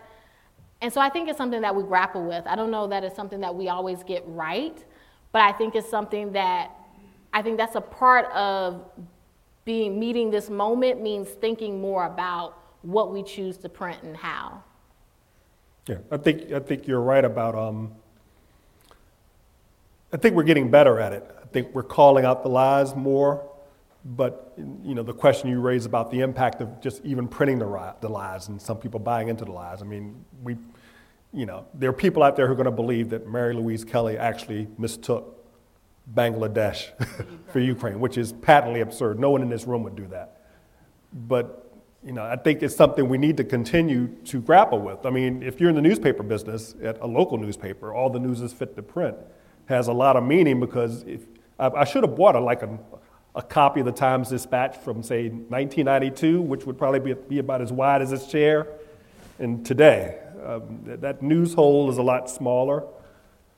And 0.80 0.92
so 0.92 1.00
I 1.00 1.08
think 1.08 1.28
it's 1.28 1.38
something 1.38 1.60
that 1.60 1.74
we 1.74 1.84
grapple 1.84 2.24
with. 2.24 2.44
I 2.46 2.56
don't 2.56 2.72
know 2.72 2.88
that 2.88 3.04
it's 3.04 3.14
something 3.14 3.40
that 3.40 3.54
we 3.54 3.68
always 3.68 4.02
get 4.02 4.24
right, 4.26 4.84
but 5.30 5.42
I 5.42 5.52
think 5.52 5.76
it's 5.76 5.88
something 5.88 6.32
that 6.32 6.72
I 7.32 7.40
think 7.42 7.56
that's 7.56 7.76
a 7.76 7.80
part 7.80 8.26
of 8.32 8.84
being 9.64 9.98
meeting 9.98 10.30
this 10.30 10.50
moment 10.50 11.00
means 11.00 11.28
thinking 11.28 11.80
more 11.80 12.06
about 12.06 12.58
what 12.82 13.12
we 13.12 13.22
choose 13.22 13.56
to 13.58 13.68
print 13.68 14.02
and 14.02 14.16
how. 14.16 14.62
Yeah, 15.88 15.98
I 16.10 16.16
think 16.16 16.52
I 16.52 16.60
think 16.60 16.86
you're 16.86 17.00
right 17.00 17.24
about 17.24 17.54
um, 17.54 17.92
I 20.12 20.16
think 20.16 20.36
we're 20.36 20.42
getting 20.42 20.70
better 20.70 21.00
at 21.00 21.12
it. 21.12 21.24
I 21.42 21.46
think 21.46 21.74
we're 21.74 21.82
calling 21.82 22.24
out 22.24 22.42
the 22.42 22.48
lies 22.48 22.94
more. 22.94 23.48
But 24.04 24.52
you 24.56 24.94
know, 24.94 25.02
the 25.02 25.14
question 25.14 25.48
you 25.48 25.60
raise 25.60 25.86
about 25.86 26.10
the 26.10 26.20
impact 26.20 26.60
of 26.60 26.80
just 26.80 27.04
even 27.04 27.28
printing 27.28 27.58
the, 27.58 27.94
the 28.00 28.08
lies 28.08 28.48
and 28.48 28.60
some 28.60 28.78
people 28.78 28.98
buying 28.98 29.28
into 29.28 29.44
the 29.44 29.52
lies. 29.52 29.80
I 29.80 29.84
mean, 29.84 30.24
we, 30.42 30.56
you 31.32 31.46
know, 31.46 31.66
there 31.74 31.90
are 31.90 31.94
people 31.94 32.22
out 32.22 32.34
there 32.34 32.46
who 32.46 32.52
are 32.52 32.56
going 32.56 32.64
to 32.64 32.72
believe 32.72 33.10
that 33.10 33.28
Mary 33.28 33.54
Louise 33.54 33.84
Kelly 33.84 34.18
actually 34.18 34.66
mistook 34.76 35.41
Bangladesh 36.14 36.90
for 37.52 37.60
Ukraine, 37.60 38.00
which 38.00 38.18
is 38.18 38.32
patently 38.32 38.80
absurd. 38.80 39.18
No 39.18 39.30
one 39.30 39.42
in 39.42 39.48
this 39.48 39.66
room 39.66 39.82
would 39.84 39.96
do 39.96 40.06
that. 40.08 40.42
But 41.12 41.58
you 42.04 42.12
know, 42.12 42.24
I 42.24 42.36
think 42.36 42.62
it's 42.62 42.74
something 42.74 43.08
we 43.08 43.18
need 43.18 43.36
to 43.36 43.44
continue 43.44 44.08
to 44.24 44.40
grapple 44.40 44.80
with. 44.80 45.06
I 45.06 45.10
mean, 45.10 45.42
if 45.42 45.60
you're 45.60 45.70
in 45.70 45.76
the 45.76 45.82
newspaper 45.82 46.24
business, 46.24 46.74
at 46.82 47.00
a 47.00 47.06
local 47.06 47.38
newspaper, 47.38 47.94
all 47.94 48.10
the 48.10 48.18
news 48.18 48.40
is 48.40 48.52
fit 48.52 48.74
to 48.74 48.82
print 48.82 49.16
has 49.66 49.88
a 49.88 49.92
lot 49.92 50.16
of 50.16 50.24
meaning 50.24 50.60
because 50.60 51.02
if, 51.04 51.22
I, 51.58 51.68
I 51.68 51.84
should 51.84 52.02
have 52.02 52.16
bought 52.16 52.36
a, 52.36 52.40
like 52.40 52.62
a, 52.62 52.78
a 53.34 53.42
copy 53.42 53.80
of 53.80 53.86
the 53.86 53.92
Times 53.92 54.28
Dispatch 54.30 54.76
from, 54.76 55.02
say, 55.02 55.28
1992, 55.28 56.40
which 56.40 56.66
would 56.66 56.78
probably 56.78 57.00
be, 57.00 57.14
be 57.14 57.38
about 57.38 57.62
as 57.62 57.72
wide 57.72 58.02
as 58.02 58.10
this 58.10 58.26
chair. 58.26 58.68
And 59.38 59.64
today, 59.64 60.18
um, 60.44 60.80
that 60.84 61.22
news 61.22 61.54
hole 61.54 61.90
is 61.90 61.98
a 61.98 62.02
lot 62.02 62.28
smaller. 62.28 62.84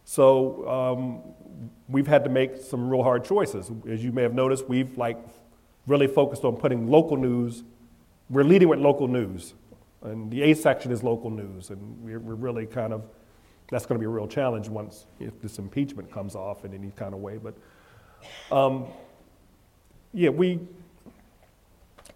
So 0.05 0.69
um, 0.69 1.35
we've 1.89 2.07
had 2.07 2.25
to 2.25 2.31
make 2.31 2.57
some 2.57 2.89
real 2.89 3.03
hard 3.03 3.25
choices. 3.25 3.71
As 3.89 4.05
you 4.05 4.13
may 4.13 4.23
have 4.23 4.35
noticed, 4.35 4.69
we've 4.69 4.97
like 4.97 5.19
really 5.87 6.07
focused 6.07 6.45
on 6.45 6.57
putting 6.57 6.89
local 6.89 7.17
news. 7.17 7.63
We're 8.31 8.45
leading 8.45 8.69
with 8.69 8.79
local 8.79 9.09
news, 9.09 9.55
and 10.03 10.31
the 10.31 10.43
A 10.43 10.55
section 10.55 10.93
is 10.93 11.03
local 11.03 11.31
news, 11.31 11.71
and 11.71 12.03
we're, 12.03 12.21
we're 12.21 12.35
really 12.35 12.67
kind 12.67 12.93
of 12.93 13.05
that's 13.71 13.87
going 13.87 13.99
to 13.99 14.01
be 14.01 14.07
a 14.07 14.11
real 14.11 14.29
challenge 14.29 14.69
once 14.69 15.07
if 15.21 15.41
this 15.41 15.59
impeachment 15.59 16.13
comes 16.13 16.35
off 16.35 16.65
in 16.65 16.75
any 16.75 16.93
kind 16.97 17.15
of 17.15 17.21
way. 17.21 17.39
But 17.39 17.55
um, 18.55 18.87
yeah, 20.13 20.29
we, 20.29 20.61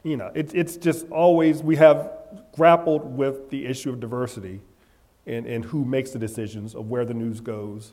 you 0.02 0.16
know, 0.16 0.30
it, 0.34 0.54
it's 0.54 0.76
just 0.76 1.08
always 1.10 1.62
we 1.62 1.76
have 1.76 2.12
grappled 2.52 3.16
with 3.16 3.50
the 3.50 3.66
issue 3.66 3.90
of 3.90 4.00
diversity 4.00 4.60
and, 5.26 5.46
and 5.46 5.64
who 5.64 5.84
makes 5.84 6.10
the 6.10 6.18
decisions 6.18 6.74
of 6.74 6.90
where 6.90 7.04
the 7.04 7.14
news 7.14 7.40
goes, 7.40 7.92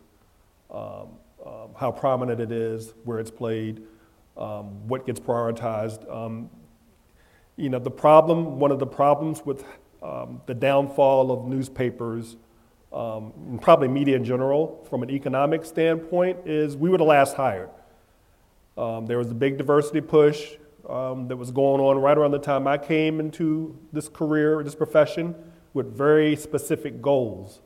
um, 0.72 1.10
um, 1.46 1.70
how 1.76 1.92
prominent 1.92 2.40
it 2.42 2.52
is, 2.52 2.94
where 3.04 3.20
it's 3.20 3.32
played, 3.32 3.84
um, 4.38 4.88
what 4.88 5.06
gets 5.06 5.20
prioritized. 5.20 6.10
Um, 6.14 6.50
you 7.56 7.70
know, 7.70 7.80
the 7.80 7.92
problem, 7.92 8.60
one 8.60 8.72
of 8.72 8.80
the 8.80 8.88
problems 8.88 9.46
with 9.46 9.64
um, 10.02 10.42
the 10.46 10.54
downfall 10.54 11.32
of 11.32 11.46
newspapers 11.48 12.36
um, 12.92 13.34
and 13.50 13.62
probably 13.62 13.88
media 13.88 14.16
in 14.16 14.24
general, 14.24 14.86
from 14.90 15.04
an 15.04 15.10
economic 15.10 15.66
standpoint, 15.66 16.40
is 16.46 16.76
we 16.78 16.90
were 16.90 16.98
the 16.98 17.04
last 17.04 17.36
hired. 17.36 17.70
There 18.76 19.18
was 19.18 19.32
a 19.32 19.34
big 19.34 19.58
diversity 19.58 20.02
push 20.02 20.54
that 20.84 21.38
was 21.38 21.52
going 21.52 21.82
on 21.82 21.98
right 21.98 22.18
around 22.18 22.32
the 22.32 22.40
time 22.40 22.68
I 22.68 22.78
came 22.78 23.20
into 23.20 23.78
this 23.92 24.08
career, 24.08 24.64
this 24.64 24.76
profession, 24.76 25.36
with 25.74 25.96
very 25.96 26.36
specific 26.36 27.02
goals. 27.02 27.62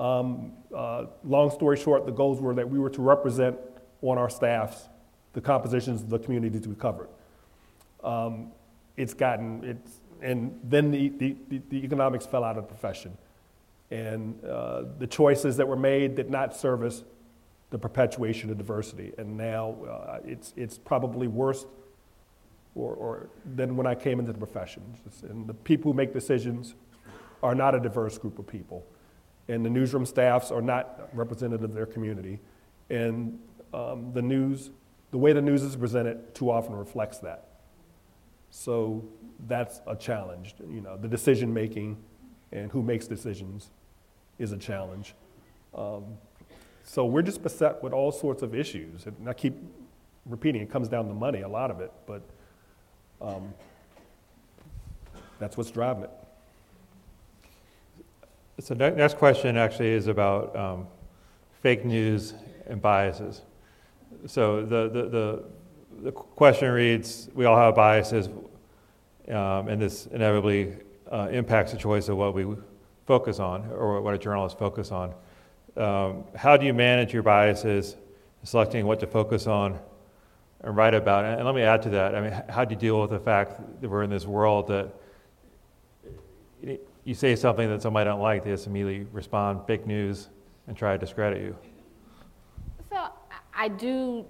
Um, 0.00 0.52
uh, 0.74 1.06
long 1.24 1.50
story 1.50 1.76
short, 1.76 2.06
the 2.06 2.12
goals 2.12 2.40
were 2.40 2.54
that 2.54 2.68
we 2.68 2.78
were 2.78 2.90
to 2.90 3.02
represent 3.02 3.56
on 4.02 4.16
our 4.18 4.30
staffs 4.30 4.88
the 5.32 5.40
compositions 5.40 6.02
of 6.02 6.10
the 6.10 6.18
communities 6.18 6.66
we 6.68 6.74
covered. 6.74 7.08
Um, 8.02 8.52
it's 8.96 9.14
gotten, 9.14 9.64
it's, 9.64 10.00
and 10.22 10.58
then 10.64 10.90
the, 10.90 11.08
the, 11.10 11.36
the, 11.68 11.84
economics 11.84 12.26
fell 12.26 12.44
out 12.44 12.56
of 12.56 12.64
the 12.64 12.68
profession. 12.68 13.16
And 13.90 14.44
uh, 14.44 14.84
the 14.98 15.06
choices 15.06 15.56
that 15.56 15.66
were 15.66 15.76
made 15.76 16.14
did 16.14 16.30
not 16.30 16.56
service 16.56 17.04
the 17.70 17.78
perpetuation 17.78 18.50
of 18.50 18.58
diversity. 18.58 19.12
And 19.18 19.36
now 19.36 19.76
uh, 19.84 20.18
it's, 20.24 20.52
it's 20.56 20.78
probably 20.78 21.26
worse 21.26 21.66
or, 22.74 22.94
or 22.94 23.28
than 23.56 23.76
when 23.76 23.86
I 23.86 23.94
came 23.94 24.20
into 24.20 24.32
the 24.32 24.38
profession. 24.38 24.82
And 25.28 25.46
the 25.46 25.54
people 25.54 25.92
who 25.92 25.96
make 25.96 26.12
decisions 26.12 26.74
are 27.42 27.54
not 27.54 27.74
a 27.74 27.80
diverse 27.80 28.18
group 28.18 28.38
of 28.38 28.46
people. 28.46 28.84
And 29.48 29.64
the 29.64 29.70
newsroom 29.70 30.04
staffs 30.04 30.50
are 30.50 30.60
not 30.60 31.08
representative 31.12 31.70
of 31.70 31.74
their 31.74 31.86
community. 31.86 32.38
And 32.90 33.38
um, 33.72 34.12
the 34.12 34.22
news, 34.22 34.70
the 35.10 35.18
way 35.18 35.32
the 35.32 35.42
news 35.42 35.62
is 35.62 35.76
presented 35.76 36.34
too 36.34 36.50
often 36.50 36.74
reflects 36.74 37.18
that. 37.18 37.48
So 38.50 39.04
that's 39.46 39.80
a 39.86 39.96
challenge. 39.96 40.54
You 40.60 40.80
know, 40.80 40.96
the 40.96 41.08
decision 41.08 41.52
making 41.52 41.96
and 42.52 42.70
who 42.70 42.82
makes 42.82 43.06
decisions 43.06 43.70
is 44.38 44.52
a 44.52 44.56
challenge. 44.56 45.14
Um, 45.74 46.04
so 46.84 47.04
we're 47.04 47.22
just 47.22 47.42
beset 47.42 47.82
with 47.82 47.92
all 47.92 48.10
sorts 48.10 48.42
of 48.42 48.54
issues. 48.54 49.06
And 49.06 49.28
I 49.28 49.34
keep 49.34 49.54
repeating, 50.24 50.62
it 50.62 50.70
comes 50.70 50.88
down 50.88 51.06
to 51.08 51.14
money, 51.14 51.42
a 51.42 51.48
lot 51.48 51.70
of 51.70 51.80
it, 51.80 51.92
but 52.06 52.22
um, 53.20 53.52
that's 55.38 55.56
what's 55.56 55.70
driving 55.70 56.04
it. 56.04 56.10
So 58.60 58.74
next 58.74 59.18
question 59.18 59.56
actually 59.56 59.90
is 59.90 60.08
about 60.08 60.56
um, 60.56 60.88
fake 61.62 61.84
news 61.84 62.34
and 62.66 62.82
biases. 62.82 63.42
So 64.26 64.64
the, 64.64 64.88
the, 64.88 65.08
the, 65.08 65.44
the, 66.02 66.12
question 66.12 66.70
reads, 66.72 67.28
we 67.34 67.44
all 67.44 67.56
have 67.56 67.76
biases, 67.76 68.26
um, 69.28 69.68
and 69.68 69.80
this 69.80 70.06
inevitably 70.06 70.74
uh, 71.12 71.28
impacts 71.30 71.70
the 71.70 71.78
choice 71.78 72.08
of 72.08 72.16
what 72.16 72.34
we 72.34 72.46
focus 73.06 73.38
on 73.38 73.64
or 73.70 74.00
what 74.00 74.14
a 74.14 74.18
journalist 74.18 74.58
focus 74.58 74.90
on. 74.90 75.14
Um, 75.76 76.24
how 76.34 76.56
do 76.56 76.66
you 76.66 76.74
manage 76.74 77.12
your 77.12 77.22
biases, 77.22 77.96
selecting 78.42 78.86
what 78.86 78.98
to 79.00 79.06
focus 79.06 79.46
on 79.46 79.78
and 80.62 80.76
write 80.76 80.94
about? 80.94 81.24
And 81.24 81.44
let 81.44 81.54
me 81.54 81.62
add 81.62 81.82
to 81.82 81.90
that. 81.90 82.16
I 82.16 82.20
mean, 82.20 82.42
how 82.48 82.64
do 82.64 82.74
you 82.74 82.80
deal 82.80 83.00
with 83.00 83.10
the 83.10 83.20
fact 83.20 83.80
that 83.80 83.88
we're 83.88 84.02
in 84.02 84.10
this 84.10 84.26
world 84.26 84.66
that 84.66 84.92
you 87.08 87.14
say 87.14 87.34
something 87.34 87.70
that 87.70 87.80
somebody 87.80 88.04
don't 88.04 88.20
like, 88.20 88.44
they 88.44 88.50
just 88.50 88.66
immediately 88.66 89.06
respond 89.12 89.66
fake 89.66 89.86
news 89.86 90.28
and 90.66 90.76
try 90.76 90.92
to 90.92 90.98
discredit 90.98 91.40
you? 91.40 91.56
So 92.90 93.08
I 93.54 93.68
do 93.68 94.26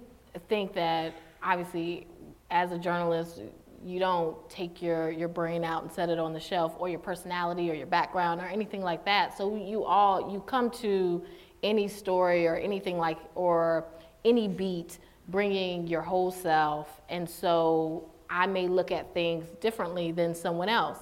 think 0.47 0.73
that 0.75 1.13
obviously, 1.43 2.07
as 2.49 2.71
a 2.71 2.77
journalist, 2.77 3.41
you 3.83 3.99
don't 3.99 4.49
take 4.49 4.81
your, 4.81 5.11
your 5.11 5.27
brain 5.27 5.65
out 5.65 5.83
and 5.83 5.91
set 5.91 6.07
it 6.07 6.19
on 6.19 6.31
the 6.31 6.39
shelf 6.39 6.73
or 6.79 6.87
your 6.87 6.99
personality 6.99 7.69
or 7.69 7.73
your 7.73 7.85
background 7.85 8.39
or 8.39 8.45
anything 8.45 8.81
like 8.81 9.03
that. 9.03 9.37
So 9.37 9.57
you 9.57 9.83
all, 9.83 10.31
you 10.31 10.39
come 10.39 10.69
to 10.71 11.21
any 11.63 11.89
story 11.89 12.47
or 12.47 12.55
anything 12.55 12.97
like, 12.97 13.17
or 13.35 13.87
any 14.23 14.47
beat 14.47 14.99
bringing 15.27 15.85
your 15.85 16.01
whole 16.01 16.31
self. 16.31 17.01
And 17.09 17.29
so 17.29 18.09
I 18.29 18.47
may 18.47 18.69
look 18.69 18.91
at 18.91 19.13
things 19.13 19.49
differently 19.59 20.13
than 20.13 20.33
someone 20.33 20.69
else 20.69 20.99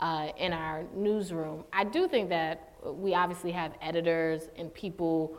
uh, 0.00 0.28
in 0.36 0.52
our 0.52 0.84
newsroom. 0.94 1.64
I 1.72 1.84
do 1.84 2.08
think 2.08 2.28
that 2.30 2.72
we 2.84 3.14
obviously 3.14 3.52
have 3.52 3.72
editors 3.80 4.48
and 4.56 4.72
people 4.72 5.36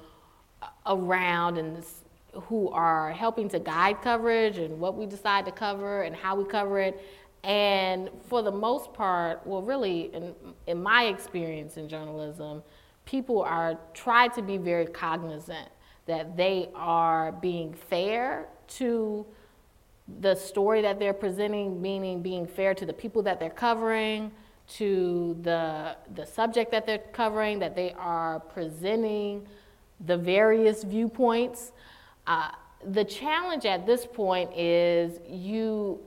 around 0.86 1.58
and 1.58 1.76
this, 1.76 2.04
who 2.34 2.70
are 2.70 3.12
helping 3.12 3.50
to 3.50 3.60
guide 3.60 4.02
coverage 4.02 4.58
and 4.58 4.80
what 4.80 4.96
we 4.96 5.06
decide 5.06 5.46
to 5.46 5.52
cover 5.52 6.04
and 6.04 6.16
how 6.16 6.36
we 6.36 6.46
cover 6.46 6.80
it. 6.80 7.02
And 7.44 8.10
for 8.28 8.44
the 8.44 8.52
most 8.52 8.94
part, 8.94 9.46
well, 9.46 9.64
really, 9.64 10.14
in, 10.14 10.36
in 10.68 10.82
my 10.82 11.06
experience 11.06 11.78
in 11.78 11.90
journalism, 11.90 12.62
people 13.06 13.42
are 13.42 13.80
try 13.94 14.28
to 14.30 14.42
be 14.44 14.58
very 14.58 14.86
cognizant 14.86 15.68
that 16.06 16.38
they 16.38 16.70
are 16.76 17.32
being 17.32 17.74
fair 17.74 18.48
to 18.68 19.26
the 20.20 20.36
story 20.36 20.82
that 20.82 21.00
they're 21.00 21.14
presenting, 21.14 21.82
meaning 21.82 22.22
being 22.22 22.46
fair 22.46 22.76
to 22.76 22.86
the 22.86 22.94
people 22.94 23.24
that 23.24 23.40
they're 23.40 23.50
covering, 23.50 24.32
to 24.68 25.38
the, 25.42 25.96
the 26.16 26.26
subject 26.26 26.72
that 26.72 26.86
they're 26.86 27.00
covering, 27.00 27.60
that 27.60 27.76
they 27.76 27.94
are 27.94 28.40
presenting 28.40 29.46
the 30.06 30.18
various 30.18 30.84
viewpoints. 30.84 31.72
Uh, 32.28 32.50
the 32.84 33.04
challenge 33.04 33.66
at 33.66 33.86
this 33.86 34.06
point 34.06 34.52
is 34.58 35.20
you, 35.30 36.00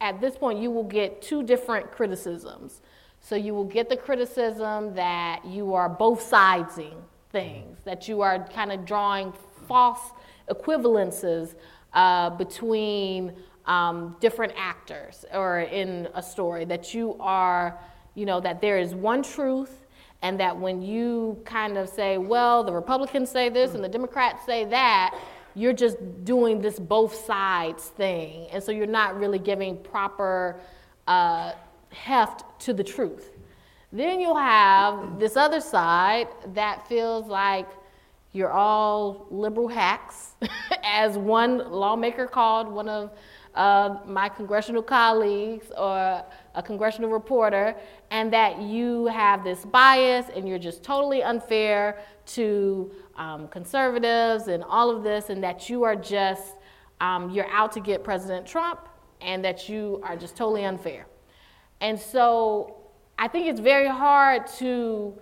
at 0.00 0.20
this 0.20 0.36
point, 0.36 0.58
you 0.58 0.70
will 0.70 0.84
get 0.84 1.22
two 1.22 1.42
different 1.42 1.92
criticisms. 1.92 2.80
So 3.20 3.36
you 3.36 3.54
will 3.54 3.64
get 3.64 3.88
the 3.88 3.96
criticism 3.96 4.94
that 4.94 5.44
you 5.46 5.74
are 5.74 5.88
both 5.88 6.30
sidesing 6.30 6.96
things, 7.30 7.78
that 7.84 8.06
you 8.08 8.20
are 8.20 8.46
kind 8.48 8.70
of 8.70 8.84
drawing 8.84 9.32
false 9.66 10.12
equivalences 10.50 11.54
uh, 11.94 12.30
between 12.30 13.32
um, 13.66 14.16
different 14.20 14.52
actors 14.56 15.24
or 15.32 15.60
in 15.60 16.08
a 16.14 16.22
story, 16.22 16.64
that 16.66 16.94
you 16.94 17.16
are, 17.20 17.78
you 18.14 18.26
know, 18.26 18.40
that 18.40 18.60
there 18.60 18.78
is 18.78 18.94
one 18.94 19.22
truth 19.22 19.86
and 20.22 20.40
that 20.40 20.56
when 20.56 20.80
you 20.80 21.40
kind 21.44 21.76
of 21.76 21.88
say, 21.88 22.16
well, 22.18 22.64
the 22.64 22.72
Republicans 22.72 23.30
say 23.30 23.48
this 23.48 23.74
and 23.74 23.84
the 23.84 23.88
Democrats 23.88 24.44
say 24.46 24.64
that, 24.64 25.18
you're 25.54 25.72
just 25.72 25.96
doing 26.24 26.60
this 26.60 26.78
both 26.78 27.14
sides 27.26 27.88
thing. 27.88 28.48
And 28.50 28.62
so 28.62 28.72
you're 28.72 28.86
not 28.86 29.18
really 29.18 29.38
giving 29.38 29.76
proper 29.76 30.60
uh, 31.06 31.52
heft 31.90 32.44
to 32.60 32.72
the 32.72 32.82
truth. 32.82 33.30
Then 33.92 34.18
you'll 34.18 34.36
have 34.36 35.20
this 35.20 35.36
other 35.36 35.60
side 35.60 36.28
that 36.54 36.88
feels 36.88 37.26
like 37.26 37.68
you're 38.32 38.50
all 38.50 39.26
liberal 39.30 39.68
hacks, 39.68 40.32
as 40.82 41.16
one 41.16 41.70
lawmaker 41.70 42.26
called 42.26 42.66
one 42.66 42.88
of 42.88 43.12
uh, 43.54 43.98
my 44.06 44.28
congressional 44.28 44.82
colleagues 44.82 45.70
or 45.76 46.24
a 46.54 46.62
congressional 46.62 47.10
reporter, 47.10 47.74
and 48.10 48.32
that 48.32 48.60
you 48.60 49.06
have 49.06 49.44
this 49.44 49.64
bias 49.64 50.26
and 50.34 50.48
you're 50.48 50.58
just 50.58 50.82
totally 50.82 51.22
unfair 51.22 51.98
to 52.26 52.90
um, 53.16 53.48
conservatives 53.48 54.48
and 54.48 54.64
all 54.64 54.90
of 54.90 55.02
this, 55.02 55.30
and 55.30 55.42
that 55.42 55.68
you 55.70 55.84
are 55.84 55.96
just, 55.96 56.54
um, 57.00 57.30
you're 57.30 57.50
out 57.50 57.72
to 57.72 57.80
get 57.80 58.02
President 58.02 58.46
Trump, 58.46 58.88
and 59.20 59.44
that 59.44 59.68
you 59.68 60.00
are 60.02 60.16
just 60.16 60.36
totally 60.36 60.64
unfair. 60.64 61.06
And 61.80 61.98
so 61.98 62.76
I 63.18 63.28
think 63.28 63.46
it's 63.46 63.60
very 63.60 63.88
hard 63.88 64.46
to, 64.58 65.16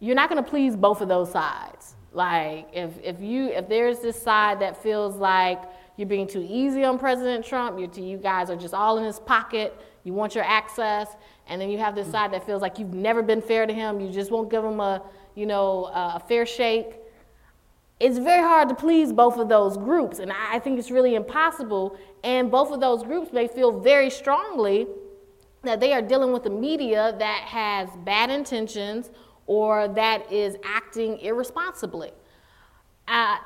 you're 0.00 0.14
not 0.14 0.28
to 0.30 0.42
please 0.42 0.76
both 0.76 1.00
of 1.00 1.08
those 1.08 1.30
sides. 1.30 1.94
Like, 2.12 2.68
if, 2.72 2.90
if, 3.02 3.20
you, 3.20 3.48
if 3.48 3.68
there's 3.68 3.98
this 4.00 4.20
side 4.20 4.60
that 4.60 4.82
feels 4.82 5.16
like 5.16 5.62
you're 5.96 6.08
being 6.08 6.26
too 6.26 6.44
easy 6.48 6.84
on 6.84 6.98
President 6.98 7.44
Trump, 7.44 7.78
you 7.78 7.90
you 8.02 8.16
guys 8.16 8.50
are 8.50 8.56
just 8.56 8.74
all 8.74 8.98
in 8.98 9.04
his 9.04 9.20
pocket, 9.20 9.78
you 10.02 10.12
want 10.12 10.34
your 10.34 10.44
access, 10.44 11.08
and 11.46 11.60
then 11.60 11.70
you 11.70 11.78
have 11.78 11.94
this 11.94 12.10
side 12.10 12.32
that 12.32 12.44
feels 12.44 12.62
like 12.62 12.78
you've 12.78 12.94
never 12.94 13.22
been 13.22 13.40
fair 13.40 13.66
to 13.66 13.72
him, 13.72 14.00
you 14.00 14.10
just 14.10 14.30
won't 14.30 14.50
give 14.50 14.64
him 14.64 14.80
a, 14.80 15.02
you 15.34 15.46
know, 15.46 15.90
a 15.94 16.20
fair 16.28 16.44
shake. 16.46 16.96
It's 18.00 18.18
very 18.18 18.42
hard 18.42 18.68
to 18.70 18.74
please 18.74 19.12
both 19.12 19.36
of 19.38 19.48
those 19.48 19.76
groups, 19.76 20.18
and 20.18 20.32
I 20.32 20.58
think 20.58 20.78
it's 20.78 20.90
really 20.90 21.14
impossible. 21.14 21.96
And 22.24 22.50
both 22.50 22.72
of 22.72 22.80
those 22.80 23.02
groups 23.02 23.32
may 23.32 23.46
feel 23.46 23.80
very 23.80 24.10
strongly 24.10 24.86
that 25.62 25.78
they 25.80 25.92
are 25.92 26.02
dealing 26.02 26.32
with 26.32 26.46
a 26.46 26.50
media 26.50 27.14
that 27.18 27.42
has 27.44 27.88
bad 28.04 28.30
intentions 28.30 29.10
or 29.46 29.88
that 29.88 30.30
is 30.32 30.56
acting 30.64 31.18
irresponsibly. 31.18 32.10
Uh, 33.06 33.36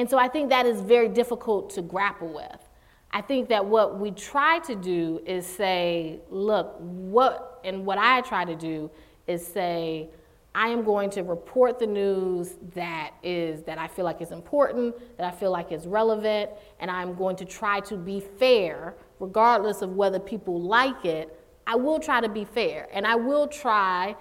and 0.00 0.08
so 0.08 0.16
I 0.16 0.28
think 0.28 0.48
that 0.48 0.64
is 0.64 0.80
very 0.80 1.10
difficult 1.10 1.68
to 1.74 1.82
grapple 1.82 2.28
with. 2.28 2.68
I 3.10 3.20
think 3.20 3.50
that 3.50 3.66
what 3.66 3.98
we 4.00 4.12
try 4.12 4.58
to 4.60 4.74
do 4.74 5.20
is 5.26 5.44
say, 5.44 6.20
look, 6.30 6.76
what, 6.78 7.60
and 7.64 7.84
what 7.84 7.98
I 7.98 8.22
try 8.22 8.46
to 8.46 8.56
do 8.56 8.90
is 9.26 9.46
say, 9.46 10.08
I 10.54 10.68
am 10.68 10.84
going 10.84 11.10
to 11.10 11.22
report 11.22 11.78
the 11.78 11.86
news 11.86 12.54
that 12.74 13.10
is 13.22 13.62
that 13.64 13.76
I 13.76 13.88
feel 13.88 14.06
like 14.06 14.22
is 14.22 14.30
important, 14.30 14.96
that 15.18 15.30
I 15.30 15.36
feel 15.36 15.50
like 15.50 15.70
is 15.70 15.86
relevant, 15.86 16.48
and 16.78 16.90
I'm 16.90 17.14
going 17.14 17.36
to 17.36 17.44
try 17.44 17.80
to 17.80 17.98
be 17.98 18.20
fair 18.20 18.94
regardless 19.18 19.82
of 19.82 19.96
whether 19.96 20.18
people 20.18 20.62
like 20.62 21.04
it, 21.04 21.38
I 21.66 21.76
will 21.76 22.00
try 22.00 22.22
to 22.22 22.28
be 22.30 22.46
fair 22.46 22.88
and 22.90 23.06
I 23.06 23.16
will 23.16 23.46
try 23.46 24.16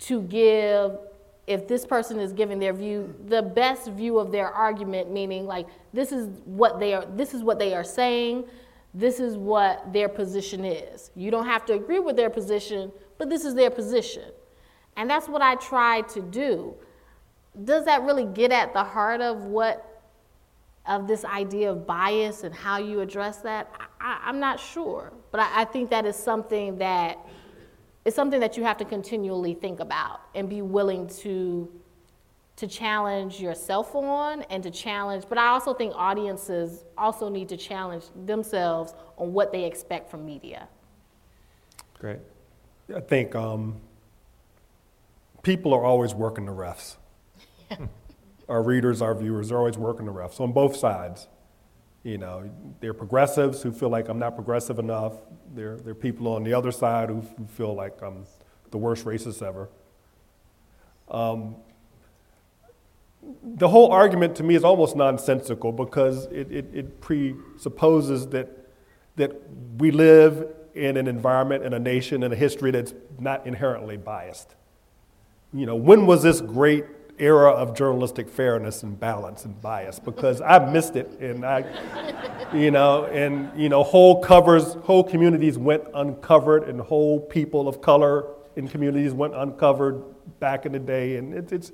to 0.00 0.22
give 0.22 0.98
if 1.50 1.66
this 1.66 1.84
person 1.84 2.20
is 2.20 2.32
giving 2.32 2.60
their 2.60 2.72
view, 2.72 3.12
the 3.26 3.42
best 3.42 3.88
view 3.88 4.20
of 4.20 4.30
their 4.30 4.48
argument, 4.50 5.10
meaning 5.10 5.46
like 5.46 5.66
this 5.92 6.12
is 6.12 6.28
what 6.44 6.78
they 6.78 6.94
are, 6.94 7.04
this 7.16 7.34
is 7.34 7.42
what 7.42 7.58
they 7.58 7.74
are 7.74 7.82
saying, 7.82 8.44
this 8.94 9.18
is 9.18 9.36
what 9.36 9.92
their 9.92 10.08
position 10.08 10.64
is. 10.64 11.10
You 11.16 11.32
don't 11.32 11.46
have 11.46 11.66
to 11.66 11.72
agree 11.72 11.98
with 11.98 12.14
their 12.14 12.30
position, 12.30 12.92
but 13.18 13.28
this 13.28 13.44
is 13.44 13.56
their 13.56 13.68
position. 13.68 14.30
And 14.96 15.10
that's 15.10 15.28
what 15.28 15.42
I 15.42 15.56
try 15.56 16.02
to 16.02 16.20
do. 16.20 16.72
Does 17.64 17.84
that 17.86 18.02
really 18.02 18.26
get 18.26 18.52
at 18.52 18.72
the 18.72 18.84
heart 18.84 19.20
of 19.20 19.42
what 19.42 19.86
of 20.86 21.08
this 21.08 21.24
idea 21.24 21.72
of 21.72 21.84
bias 21.84 22.44
and 22.44 22.54
how 22.54 22.78
you 22.78 23.00
address 23.00 23.38
that? 23.38 23.72
I, 24.00 24.28
am 24.28 24.38
not 24.38 24.60
sure, 24.60 25.12
but 25.32 25.40
I, 25.40 25.62
I 25.62 25.64
think 25.64 25.90
that 25.90 26.06
is 26.06 26.14
something 26.14 26.78
that 26.78 27.18
is 28.04 28.14
something 28.14 28.40
that 28.40 28.56
you 28.56 28.64
have 28.64 28.76
to 28.78 28.84
continually 28.84 29.54
think 29.54 29.80
about 29.80 30.20
and 30.34 30.48
be 30.48 30.62
willing 30.62 31.08
to 31.08 31.70
to 32.56 32.66
challenge 32.66 33.40
yourself 33.40 33.94
on 33.94 34.42
and 34.50 34.62
to 34.62 34.70
challenge 34.70 35.24
but 35.28 35.38
i 35.38 35.48
also 35.48 35.72
think 35.72 35.94
audiences 35.96 36.84
also 36.98 37.28
need 37.28 37.48
to 37.48 37.56
challenge 37.56 38.04
themselves 38.26 38.94
on 39.20 39.32
what 39.32 39.52
they 39.52 39.64
expect 39.64 40.10
from 40.10 40.24
media. 40.24 40.66
Great. 41.98 42.18
I 42.94 43.00
think 43.00 43.34
um, 43.34 43.76
people 45.42 45.74
are 45.74 45.84
always 45.84 46.14
working 46.14 46.46
the 46.46 46.52
refs. 46.52 46.96
Our 48.48 48.64
readers, 48.64 49.00
our 49.00 49.14
viewers, 49.14 49.52
are 49.52 49.58
always 49.58 49.78
working 49.78 50.06
the 50.06 50.12
refs 50.12 50.40
on 50.40 50.50
both 50.50 50.74
sides. 50.74 51.28
You 52.02 52.16
know, 52.16 52.50
they're 52.80 52.94
progressives 52.94 53.62
who 53.62 53.72
feel 53.72 53.90
like 53.90 54.08
I'm 54.08 54.18
not 54.18 54.34
progressive 54.34 54.78
enough. 54.78 55.14
There, 55.54 55.76
there 55.76 55.92
are 55.92 55.94
people 55.94 56.28
on 56.28 56.44
the 56.44 56.54
other 56.54 56.72
side 56.72 57.10
who, 57.10 57.20
who 57.20 57.46
feel 57.46 57.74
like 57.74 58.00
I'm 58.02 58.24
the 58.70 58.78
worst 58.78 59.04
racist 59.04 59.46
ever. 59.46 59.68
Um, 61.10 61.56
the 63.42 63.68
whole 63.68 63.90
argument 63.92 64.36
to 64.36 64.42
me 64.42 64.54
is 64.54 64.64
almost 64.64 64.96
nonsensical 64.96 65.72
because 65.72 66.26
it, 66.26 66.50
it, 66.50 66.66
it, 66.72 67.00
presupposes 67.00 68.28
that, 68.28 68.70
that 69.16 69.32
we 69.78 69.90
live 69.90 70.48
in 70.74 70.96
an 70.96 71.06
environment 71.06 71.64
and 71.64 71.74
a 71.74 71.78
nation 71.78 72.22
and 72.22 72.32
a 72.32 72.36
history 72.36 72.70
that's 72.70 72.94
not 73.18 73.46
inherently 73.46 73.96
biased. 73.96 74.54
You 75.52 75.66
know, 75.66 75.76
when 75.76 76.06
was 76.06 76.22
this 76.22 76.40
great 76.40 76.86
era 77.20 77.50
of 77.50 77.76
journalistic 77.76 78.28
fairness 78.28 78.82
and 78.82 78.98
balance 78.98 79.44
and 79.44 79.60
bias 79.60 79.98
because 79.98 80.40
I 80.40 80.58
missed 80.70 80.96
it 80.96 81.10
and 81.20 81.44
I, 81.44 81.64
you 82.54 82.70
know, 82.70 83.04
and 83.04 83.50
you 83.60 83.68
know, 83.68 83.82
whole 83.82 84.22
covers, 84.22 84.74
whole 84.74 85.04
communities 85.04 85.58
went 85.58 85.84
uncovered 85.94 86.64
and 86.64 86.80
whole 86.80 87.20
people 87.20 87.68
of 87.68 87.80
color 87.80 88.26
in 88.56 88.68
communities 88.68 89.12
went 89.12 89.34
uncovered 89.34 90.02
back 90.40 90.66
in 90.66 90.72
the 90.72 90.78
day, 90.78 91.16
and 91.16 91.34
it, 91.34 91.52
it's, 91.52 91.72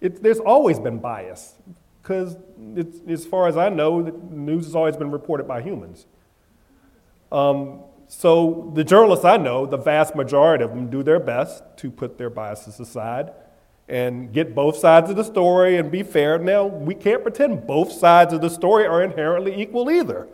it, 0.00 0.22
there's 0.22 0.40
always 0.40 0.78
been 0.78 0.98
bias 0.98 1.54
because 2.02 2.36
it's 2.74 2.98
as 3.06 3.26
far 3.26 3.48
as 3.48 3.56
I 3.56 3.68
know, 3.68 4.00
news 4.00 4.64
has 4.64 4.74
always 4.74 4.96
been 4.96 5.10
reported 5.10 5.46
by 5.46 5.62
humans. 5.62 6.06
Um, 7.30 7.82
so 8.08 8.72
the 8.74 8.84
journalists 8.84 9.24
I 9.24 9.36
know, 9.36 9.66
the 9.66 9.76
vast 9.76 10.14
majority 10.14 10.64
of 10.64 10.70
them 10.70 10.88
do 10.88 11.02
their 11.02 11.20
best 11.20 11.62
to 11.78 11.90
put 11.90 12.16
their 12.16 12.30
biases 12.30 12.80
aside 12.80 13.32
and 13.88 14.32
get 14.32 14.54
both 14.54 14.76
sides 14.76 15.10
of 15.10 15.16
the 15.16 15.24
story 15.24 15.76
and 15.76 15.90
be 15.90 16.02
fair. 16.02 16.38
Now, 16.38 16.66
we 16.66 16.94
can't 16.94 17.22
pretend 17.22 17.66
both 17.66 17.90
sides 17.90 18.34
of 18.34 18.40
the 18.40 18.50
story 18.50 18.86
are 18.86 19.02
inherently 19.02 19.60
equal 19.60 19.90
either. 19.90 20.28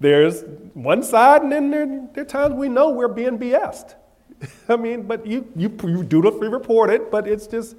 There's 0.00 0.44
one 0.74 1.02
side, 1.02 1.42
and 1.42 1.52
then 1.52 1.70
there, 1.70 2.08
there 2.14 2.22
are 2.22 2.26
times 2.26 2.54
we 2.54 2.68
know 2.68 2.90
we're 2.90 3.08
being 3.08 3.38
BS'd. 3.38 3.94
I 4.68 4.76
mean, 4.76 5.02
but 5.02 5.26
you, 5.26 5.46
you, 5.54 5.76
you 5.84 6.02
dutifully 6.02 6.48
report 6.48 6.90
it, 6.90 7.10
but 7.10 7.28
it's 7.28 7.46
just 7.46 7.76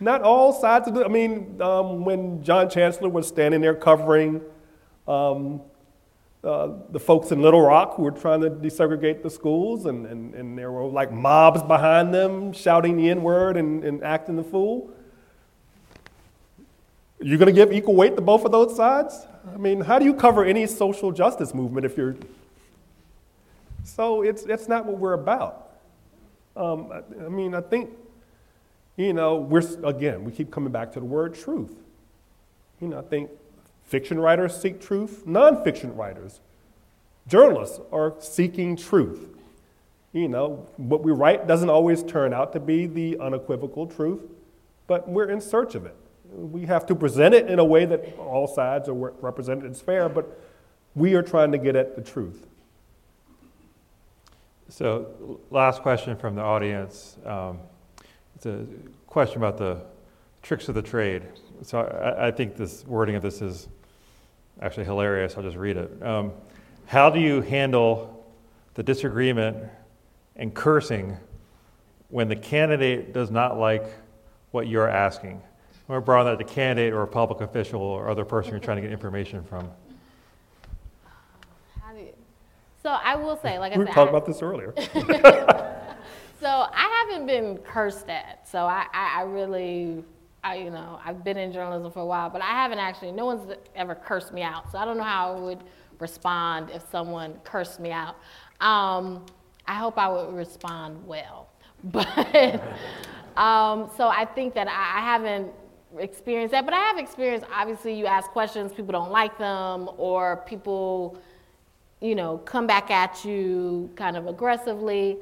not 0.00 0.22
all 0.22 0.52
sides 0.52 0.88
of 0.88 0.94
the. 0.94 1.04
I 1.04 1.08
mean, 1.08 1.60
um, 1.60 2.04
when 2.04 2.42
John 2.42 2.70
Chancellor 2.70 3.08
was 3.08 3.26
standing 3.26 3.60
there 3.60 3.74
covering 3.74 4.40
um, 5.08 5.60
uh, 6.44 6.68
the 6.90 7.00
folks 7.00 7.32
in 7.32 7.40
Little 7.40 7.62
Rock 7.62 7.94
who 7.96 8.02
were 8.02 8.10
trying 8.10 8.42
to 8.42 8.50
desegregate 8.50 9.22
the 9.22 9.30
schools, 9.30 9.86
and, 9.86 10.06
and, 10.06 10.34
and 10.34 10.58
there 10.58 10.70
were 10.70 10.84
like 10.84 11.10
mobs 11.10 11.62
behind 11.62 12.12
them 12.12 12.52
shouting 12.52 12.96
the 12.96 13.08
N 13.08 13.22
word 13.22 13.56
and, 13.56 13.82
and 13.82 14.04
acting 14.04 14.36
the 14.36 14.44
fool. 14.44 14.90
You're 17.20 17.38
going 17.38 17.46
to 17.46 17.52
give 17.52 17.72
equal 17.72 17.94
weight 17.94 18.16
to 18.16 18.22
both 18.22 18.44
of 18.44 18.52
those 18.52 18.76
sides? 18.76 19.26
I 19.52 19.56
mean, 19.56 19.80
how 19.80 19.98
do 19.98 20.04
you 20.04 20.12
cover 20.12 20.44
any 20.44 20.66
social 20.66 21.12
justice 21.12 21.54
movement 21.54 21.86
if 21.86 21.96
you're. 21.96 22.16
So 23.84 24.22
it's, 24.22 24.42
it's 24.44 24.68
not 24.68 24.84
what 24.84 24.98
we're 24.98 25.14
about. 25.14 25.70
Um, 26.56 26.90
I, 26.92 27.24
I 27.24 27.28
mean, 27.28 27.54
I 27.54 27.60
think, 27.60 27.90
you 28.96 29.12
know, 29.12 29.36
we're, 29.36 29.62
again, 29.84 30.24
we 30.24 30.32
keep 30.32 30.50
coming 30.50 30.72
back 30.72 30.92
to 30.92 31.00
the 31.00 31.06
word 31.06 31.34
truth. 31.34 31.74
You 32.80 32.88
know, 32.88 32.98
I 32.98 33.02
think 33.02 33.30
Fiction 33.84 34.18
writers 34.18 34.60
seek 34.60 34.80
truth, 34.80 35.24
nonfiction 35.26 35.96
writers, 35.96 36.40
journalists 37.28 37.80
are 37.92 38.14
seeking 38.18 38.76
truth. 38.76 39.28
You 40.12 40.28
know, 40.28 40.66
what 40.76 41.02
we 41.02 41.12
write 41.12 41.46
doesn't 41.46 41.70
always 41.70 42.02
turn 42.02 42.32
out 42.32 42.52
to 42.52 42.60
be 42.60 42.86
the 42.86 43.18
unequivocal 43.18 43.86
truth, 43.88 44.22
but 44.86 45.08
we're 45.08 45.28
in 45.28 45.40
search 45.40 45.74
of 45.74 45.86
it. 45.86 45.96
We 46.30 46.66
have 46.66 46.86
to 46.86 46.94
present 46.94 47.34
it 47.34 47.48
in 47.48 47.58
a 47.58 47.64
way 47.64 47.84
that 47.84 48.16
all 48.18 48.46
sides 48.46 48.88
are 48.88 48.94
represented 48.94 49.70
as 49.70 49.80
fair, 49.80 50.08
but 50.08 50.40
we 50.94 51.14
are 51.14 51.22
trying 51.22 51.52
to 51.52 51.58
get 51.58 51.76
at 51.76 51.96
the 51.96 52.02
truth. 52.02 52.46
So, 54.68 55.40
last 55.50 55.82
question 55.82 56.16
from 56.16 56.36
the 56.36 56.42
audience. 56.42 57.18
Um, 57.24 57.58
it's 58.34 58.46
a 58.46 58.66
question 59.06 59.38
about 59.38 59.58
the 59.58 59.82
tricks 60.42 60.68
of 60.68 60.74
the 60.74 60.82
trade. 60.82 61.22
So, 61.62 61.80
I, 61.80 62.28
I 62.28 62.30
think 62.30 62.56
this 62.56 62.86
wording 62.86 63.16
of 63.16 63.22
this 63.22 63.42
is 63.42 63.68
actually 64.60 64.84
hilarious. 64.84 65.36
I'll 65.36 65.42
just 65.42 65.56
read 65.56 65.76
it. 65.76 66.02
Um, 66.02 66.32
how 66.86 67.10
do 67.10 67.20
you 67.20 67.40
handle 67.40 68.24
the 68.74 68.82
disagreement 68.82 69.56
and 70.36 70.54
cursing 70.54 71.16
when 72.08 72.28
the 72.28 72.36
candidate 72.36 73.12
does 73.12 73.30
not 73.30 73.58
like 73.58 73.84
what 74.50 74.68
you're 74.68 74.88
asking? 74.88 75.42
Or 75.88 76.00
broaden 76.00 76.32
that 76.32 76.38
the 76.38 76.50
candidate 76.50 76.92
or 76.92 77.02
a 77.02 77.06
public 77.06 77.40
official 77.40 77.80
or 77.80 78.08
other 78.08 78.24
person 78.24 78.52
you're 78.52 78.60
trying 78.60 78.76
to 78.76 78.82
get 78.82 78.92
information 78.92 79.42
from. 79.44 79.70
so 82.82 82.90
I 82.90 83.16
will 83.16 83.36
say, 83.36 83.58
like 83.58 83.72
I 83.72 83.78
we 83.78 83.84
said, 83.84 83.88
were 83.88 83.94
talking 83.94 84.14
about 84.14 84.26
this 84.26 84.42
earlier. 84.42 84.74
so 86.40 86.46
I 86.46 87.06
haven't 87.08 87.26
been 87.26 87.58
cursed 87.58 88.08
at. 88.10 88.46
So 88.46 88.66
I, 88.66 88.86
I, 88.92 89.20
I 89.20 89.22
really 89.22 90.04
I, 90.44 90.56
you 90.56 90.70
know, 90.70 91.00
I've 91.02 91.24
been 91.24 91.38
in 91.38 91.52
journalism 91.52 91.90
for 91.90 92.00
a 92.00 92.06
while, 92.06 92.28
but 92.28 92.42
I 92.42 92.50
haven't 92.50 92.78
actually, 92.78 93.12
no 93.12 93.24
one's 93.24 93.50
ever 93.74 93.94
cursed 93.94 94.32
me 94.32 94.42
out. 94.42 94.70
So 94.70 94.78
I 94.78 94.84
don't 94.84 94.98
know 94.98 95.02
how 95.02 95.34
I 95.34 95.40
would 95.40 95.64
respond 95.98 96.68
if 96.70 96.82
someone 96.90 97.34
cursed 97.44 97.80
me 97.80 97.90
out. 97.90 98.16
Um, 98.60 99.24
I 99.66 99.74
hope 99.74 99.98
I 99.98 100.06
would 100.08 100.34
respond 100.34 101.04
well. 101.06 101.48
But, 101.84 102.62
um, 103.36 103.90
so 103.94 104.08
I 104.08 104.26
think 104.34 104.54
that 104.54 104.68
I, 104.68 104.98
I 104.98 105.00
haven't 105.00 105.50
experienced 105.98 106.52
that, 106.52 106.64
but 106.64 106.72
I 106.72 106.78
have 106.78 106.98
experienced, 106.98 107.46
obviously, 107.52 107.94
you 107.94 108.06
ask 108.06 108.30
questions, 108.30 108.72
people 108.72 108.92
don't 108.92 109.10
like 109.10 109.36
them, 109.36 109.90
or 109.98 110.42
people, 110.46 111.20
you 112.00 112.14
know, 112.14 112.38
come 112.38 112.66
back 112.66 112.90
at 112.90 113.22
you 113.24 113.90
kind 113.96 114.16
of 114.16 114.26
aggressively. 114.26 115.18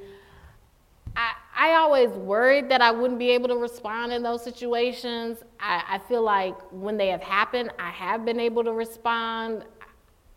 I, 1.16 1.32
I 1.54 1.74
always 1.74 2.10
worried 2.10 2.70
that 2.70 2.80
I 2.80 2.90
wouldn't 2.90 3.18
be 3.18 3.30
able 3.30 3.48
to 3.48 3.56
respond 3.56 4.12
in 4.12 4.22
those 4.22 4.42
situations. 4.42 5.38
I, 5.60 5.82
I 5.86 5.98
feel 5.98 6.22
like 6.22 6.54
when 6.70 6.96
they 6.96 7.08
have 7.08 7.22
happened, 7.22 7.70
I 7.78 7.90
have 7.90 8.24
been 8.24 8.40
able 8.40 8.64
to 8.64 8.72
respond. 8.72 9.64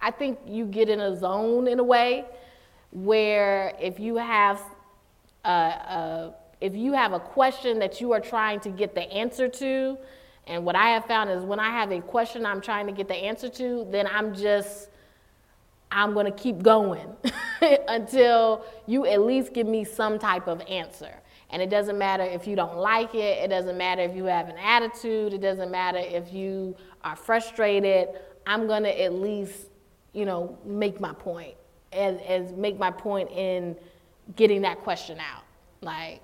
I 0.02 0.12
think 0.12 0.40
you 0.46 0.66
get 0.66 0.90
in 0.90 1.00
a 1.00 1.16
zone 1.16 1.68
in 1.68 1.80
a 1.80 1.84
way 1.84 2.26
where 2.92 3.74
if 3.80 4.00
you 4.00 4.18
have 4.18 4.62
a, 5.46 5.50
a, 5.50 6.34
if 6.60 6.76
you 6.76 6.94
have 6.94 7.14
a 7.14 7.20
question 7.20 7.80
that 7.80 8.02
you 8.02 8.12
are 8.12 8.20
trying 8.20 8.60
to 8.62 8.70
get 8.70 8.94
the 8.94 9.04
answer 9.12 9.48
to, 9.48 9.98
and 10.48 10.66
what 10.66 10.76
I 10.76 10.90
have 10.90 11.06
found 11.06 11.30
is 11.30 11.44
when 11.44 11.60
I 11.60 11.70
have 11.72 11.92
a 11.92 12.02
question 12.02 12.46
I'm 12.46 12.62
trying 12.62 12.88
to 12.88 12.94
get 12.94 13.08
the 13.08 13.16
answer 13.16 13.50
to, 13.50 13.88
then 13.90 14.06
I'm 14.06 14.36
just 14.36 14.90
I'm 15.92 16.14
going 16.14 16.26
to 16.26 16.32
keep 16.32 16.62
going 16.62 17.16
until 17.88 18.66
you 18.86 19.06
at 19.06 19.22
least 19.22 19.54
give 19.54 19.68
me 19.68 19.84
some 19.84 20.20
type 20.20 20.48
of 20.48 20.62
answer. 20.62 21.14
And 21.50 21.62
it 21.62 21.70
doesn't 21.70 21.98
matter 21.98 22.24
if 22.24 22.48
you 22.48 22.56
don't 22.56 22.78
like 22.78 23.14
it, 23.14 23.44
it 23.44 23.50
doesn't 23.50 23.78
matter 23.78 24.02
if 24.02 24.16
you 24.16 24.26
have 24.26 24.50
an 24.50 24.58
attitude, 24.58 25.34
it 25.34 25.42
doesn't 25.42 25.72
matter 25.72 26.00
if 26.00 26.34
you 26.34 26.76
are 27.04 27.16
frustrated. 27.16 28.10
I'm 28.48 28.68
going 28.68 28.84
to 28.84 29.02
at 29.02 29.14
least, 29.14 29.68
you 30.14 30.26
know, 30.26 30.58
make 30.66 31.00
my 31.00 31.14
point 31.14 31.56
and, 31.92 32.20
and 32.22 32.58
make 32.58 32.78
my 32.78 32.92
point 32.92 33.30
in 33.32 33.76
getting 34.36 34.62
that 34.64 34.80
question 34.80 35.20
out. 35.20 35.44
Like, 35.82 36.22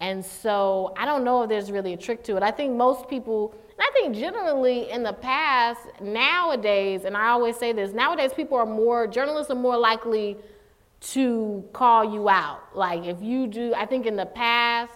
and 0.00 0.24
so 0.24 0.94
I 0.96 1.04
don't 1.04 1.24
know 1.24 1.42
if 1.42 1.48
there's 1.48 1.70
really 1.70 1.92
a 1.92 1.96
trick 1.96 2.24
to 2.24 2.36
it. 2.36 2.42
I 2.42 2.50
think 2.50 2.74
most 2.74 3.08
people 3.08 3.54
and 3.78 3.86
I 3.86 3.90
think 3.92 4.16
generally 4.16 4.90
in 4.90 5.02
the 5.02 5.12
past, 5.12 5.80
nowadays, 6.00 7.04
and 7.04 7.16
I 7.16 7.28
always 7.28 7.56
say 7.56 7.72
this, 7.72 7.92
nowadays 7.92 8.32
people 8.34 8.56
are 8.56 8.66
more, 8.66 9.06
journalists 9.06 9.50
are 9.50 9.56
more 9.56 9.76
likely 9.76 10.36
to 11.00 11.62
call 11.74 12.04
you 12.10 12.28
out. 12.28 12.60
Like 12.74 13.04
if 13.04 13.20
you 13.20 13.46
do, 13.46 13.74
I 13.74 13.84
think 13.84 14.06
in 14.06 14.16
the 14.16 14.26
past, 14.26 14.92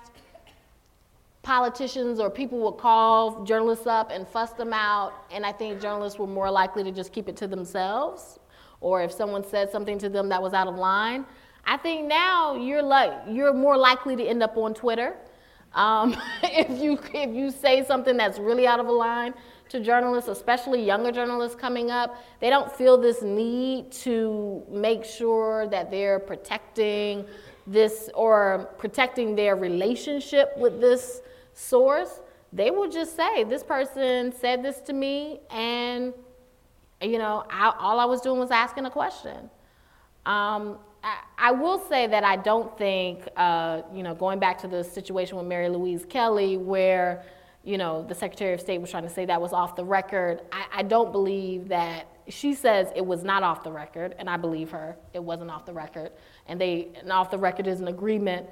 politicians 1.42 2.20
or 2.20 2.30
people 2.30 2.58
would 2.60 2.78
call 2.78 3.44
journalists 3.44 3.86
up 3.86 4.10
and 4.10 4.26
fuss 4.26 4.52
them 4.52 4.72
out, 4.72 5.12
and 5.30 5.44
I 5.44 5.52
think 5.52 5.80
journalists 5.80 6.18
were 6.18 6.26
more 6.26 6.50
likely 6.50 6.82
to 6.84 6.90
just 6.90 7.12
keep 7.12 7.28
it 7.28 7.36
to 7.38 7.46
themselves. 7.46 8.38
Or 8.80 9.02
if 9.02 9.12
someone 9.12 9.44
said 9.46 9.70
something 9.70 9.98
to 9.98 10.08
them 10.08 10.30
that 10.30 10.42
was 10.42 10.54
out 10.54 10.66
of 10.66 10.76
line, 10.76 11.26
I 11.66 11.76
think 11.76 12.08
now 12.08 12.54
you're 12.54 12.82
like 12.82 13.12
you're 13.28 13.52
more 13.52 13.76
likely 13.76 14.16
to 14.16 14.24
end 14.24 14.42
up 14.42 14.56
on 14.56 14.72
Twitter. 14.72 15.16
Um, 15.74 16.16
if 16.42 16.80
you 16.80 16.98
if 17.14 17.34
you 17.34 17.50
say 17.50 17.84
something 17.84 18.16
that's 18.16 18.38
really 18.38 18.66
out 18.66 18.80
of 18.80 18.86
line 18.86 19.34
to 19.68 19.80
journalists, 19.80 20.28
especially 20.28 20.84
younger 20.84 21.12
journalists 21.12 21.56
coming 21.56 21.90
up, 21.90 22.16
they 22.40 22.50
don't 22.50 22.70
feel 22.72 22.98
this 22.98 23.22
need 23.22 23.92
to 23.92 24.62
make 24.68 25.04
sure 25.04 25.68
that 25.68 25.90
they're 25.90 26.18
protecting 26.18 27.24
this 27.66 28.10
or 28.14 28.68
protecting 28.78 29.36
their 29.36 29.54
relationship 29.54 30.56
with 30.56 30.80
this 30.80 31.22
source. 31.54 32.20
They 32.52 32.72
will 32.72 32.90
just 32.90 33.14
say, 33.14 33.44
"This 33.44 33.62
person 33.62 34.32
said 34.32 34.62
this 34.62 34.80
to 34.80 34.92
me," 34.92 35.40
and 35.50 36.12
you 37.00 37.18
know, 37.18 37.44
I, 37.48 37.72
all 37.78 37.98
I 37.98 38.04
was 38.04 38.20
doing 38.20 38.38
was 38.40 38.50
asking 38.50 38.86
a 38.86 38.90
question. 38.90 39.48
Um, 40.26 40.78
I, 41.02 41.52
will 41.52 41.78
say 41.88 42.06
that 42.06 42.24
I 42.24 42.36
don't 42.36 42.76
think, 42.76 43.26
uh, 43.36 43.82
you 43.94 44.02
know, 44.02 44.14
going 44.14 44.38
back 44.38 44.58
to 44.62 44.68
the 44.68 44.84
situation 44.84 45.36
with 45.36 45.46
Mary 45.46 45.68
Louise 45.68 46.04
Kelly, 46.04 46.56
where, 46.56 47.24
you 47.64 47.78
know, 47.78 48.04
the 48.06 48.14
Secretary 48.14 48.52
of 48.52 48.60
State 48.60 48.80
was 48.80 48.90
trying 48.90 49.04
to 49.04 49.08
say 49.08 49.24
that 49.24 49.40
was 49.40 49.52
off 49.52 49.76
the 49.76 49.84
record, 49.84 50.42
I, 50.52 50.66
I 50.72 50.82
don't 50.82 51.12
believe 51.12 51.68
that. 51.68 52.06
She 52.28 52.54
says 52.54 52.88
it 52.94 53.04
was 53.04 53.24
not 53.24 53.42
off 53.42 53.64
the 53.64 53.72
record, 53.72 54.14
and 54.18 54.30
I 54.30 54.36
believe 54.36 54.70
her. 54.70 54.96
It 55.14 55.24
wasn't 55.24 55.50
off 55.50 55.66
the 55.66 55.72
record. 55.72 56.12
And 56.46 56.60
they, 56.60 56.88
and 57.00 57.10
off 57.10 57.30
the 57.30 57.38
record 57.38 57.66
is 57.66 57.80
an 57.80 57.88
agreement. 57.88 58.46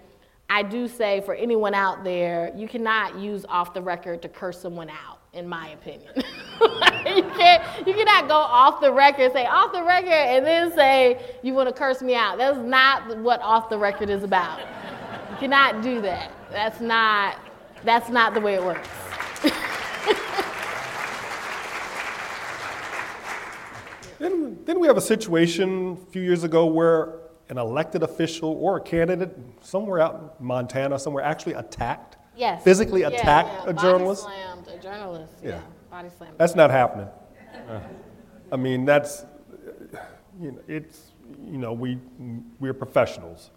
I 0.51 0.63
do 0.63 0.89
say 0.89 1.21
for 1.21 1.35
anyone 1.35 1.75
out 1.75 2.03
there, 2.03 2.53
you 2.57 2.67
cannot 2.67 3.19
use 3.19 3.45
off 3.49 3.75
the 3.75 3.83
record 3.83 4.23
to 4.23 4.29
curse 4.29 4.61
someone 4.61 4.89
out 4.89 5.18
in 5.39 5.49
my 5.49 5.69
opinion. 5.69 6.13
you 6.17 7.23
can't 7.37 7.63
you 7.87 7.95
cannot 7.95 8.29
go 8.29 8.35
off 8.35 8.81
the 8.81 8.93
record, 8.93 9.33
say 9.33 9.47
off 9.47 9.73
the 9.73 9.83
record, 9.83 10.11
and 10.11 10.45
then 10.45 10.73
say 10.75 11.37
you 11.43 11.55
want 11.55 11.69
to 11.69 11.75
curse 11.75 12.03
me 12.03 12.15
out. 12.15 12.37
That's 12.37 12.59
not 12.59 13.17
what 13.19 13.41
off 13.41 13.71
the 13.71 13.79
record 13.79 14.11
is 14.11 14.25
about. 14.25 14.59
You 14.59 15.37
cannot 15.39 15.83
do 15.83 16.01
that. 16.03 16.33
That's 16.51 16.81
not 16.81 17.39
that's 17.85 18.11
not 18.11 18.35
the 18.35 18.41
way 18.41 18.55
it 18.55 18.65
works. 18.65 18.89
then, 24.19 24.59
then 24.65 24.81
we 24.81 24.89
have 24.89 24.97
a 24.97 25.01
situation 25.01 25.97
a 26.03 26.11
few 26.11 26.23
years 26.23 26.43
ago 26.43 26.67
where 26.67 27.21
an 27.51 27.57
elected 27.57 28.03
official 28.03 28.51
or 28.51 28.79
a 28.79 28.81
candidate 28.81 29.35
somewhere 29.63 30.01
out 30.01 30.35
in 30.39 30.47
Montana, 30.47 30.99
somewhere 30.99 31.23
actually 31.23 31.55
attacked, 31.55 32.17
yes. 32.39 32.63
physically 32.63 33.03
yeah, 33.03 33.09
attacked 33.09 33.65
yeah. 33.65 33.71
a 33.71 33.75
journalist. 33.75 34.25
Body 34.25 34.37
slammed 34.37 34.69
a 34.69 34.83
journalist. 34.83 35.35
Yeah. 35.43 35.51
yeah. 35.51 35.61
Body 35.91 36.09
slammed. 36.17 36.39
That's 36.39 36.55
not 36.55 36.71
happening. 36.71 37.09
I 38.51 38.57
mean, 38.57 38.85
that's, 38.85 39.27
you 40.41 40.53
know, 40.53 40.61
it's, 40.67 41.13
you 41.45 41.59
know, 41.59 41.73
we, 41.73 41.99
we're 42.61 42.75
professionals. 42.75 43.51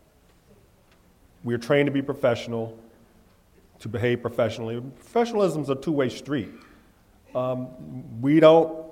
We're 1.43 1.57
trained 1.57 1.87
to 1.87 1.91
be 1.91 2.01
professional, 2.01 2.77
to 3.79 3.87
behave 3.87 4.21
professionally. 4.21 4.81
Professionalism 4.81 5.61
is 5.61 5.69
a 5.69 5.75
two 5.75 5.91
way 5.91 6.09
street. 6.09 6.49
Um, 7.33 8.21
we 8.21 8.39
don't 8.39 8.85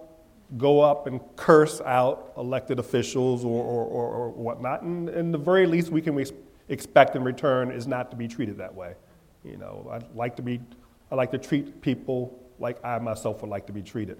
go 0.57 0.79
up 0.79 1.05
and 1.05 1.19
curse 1.35 1.81
out 1.81 2.33
elected 2.37 2.79
officials 2.79 3.45
or, 3.45 3.63
or, 3.63 3.85
or, 3.85 4.07
or 4.07 4.29
whatnot. 4.29 4.81
And, 4.81 5.09
and, 5.09 5.33
the 5.33 5.37
very 5.37 5.67
least 5.67 5.91
we 5.91 6.01
can 6.01 6.23
expect 6.69 7.15
in 7.15 7.23
return 7.23 7.69
is 7.71 7.85
not 7.85 8.09
to 8.11 8.17
be 8.17 8.27
treated 8.27 8.57
that 8.57 8.73
way. 8.73 8.95
You 9.43 9.57
know, 9.57 9.89
I 9.91 9.99
like 10.17 10.35
to 10.37 10.41
be, 10.41 10.59
I 11.11 11.15
like 11.15 11.31
to 11.31 11.37
treat 11.37 11.81
people 11.81 12.37
like 12.59 12.83
I 12.83 12.99
myself 12.99 13.41
would 13.41 13.49
like 13.49 13.67
to 13.67 13.73
be 13.73 13.81
treated. 13.81 14.19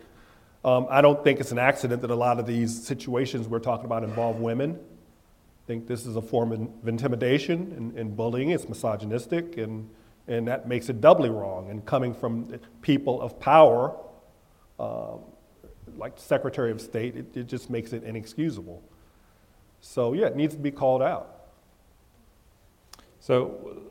Um, 0.64 0.88
I 0.90 1.02
don't 1.02 1.24
think 1.24 1.40
it's 1.40 1.52
an 1.52 1.60
accident 1.60 2.02
that 2.02 2.12
a 2.12 2.16
lot 2.16 2.40
of 2.40 2.46
these 2.46 2.86
situations 2.86 3.48
we're 3.48 3.60
talking 3.60 3.86
about 3.86 4.04
involve 4.04 4.40
women. 4.40 4.76
I 4.76 5.68
think 5.68 5.88
this 5.88 6.06
is 6.06 6.16
a 6.16 6.22
form 6.22 6.52
of 6.52 6.88
intimidation 6.88 7.74
and, 7.78 7.98
and 7.98 8.16
bullying. 8.16 8.50
It's 8.50 8.68
misogynistic, 8.68 9.58
and, 9.58 9.90
and 10.28 10.48
that 10.48 10.68
makes 10.68 10.90
it 10.90 11.00
doubly 11.00 11.30
wrong. 11.30 11.70
And 11.70 11.86
coming 11.86 12.14
from 12.14 12.60
people 12.82 13.22
of 13.22 13.40
power, 13.40 13.96
um, 14.80 15.20
like 15.98 16.14
Secretary 16.18 16.72
of 16.72 16.82
State, 16.82 17.16
it, 17.16 17.38
it 17.38 17.48
just 17.48 17.70
makes 17.70 17.94
it 17.94 18.04
inexcusable. 18.04 18.82
So, 19.82 20.14
yeah, 20.14 20.26
it 20.26 20.36
needs 20.36 20.56
to 20.56 20.62
be 20.62 20.72
called 20.72 21.02
out. 21.02 21.36
So, 23.20 23.82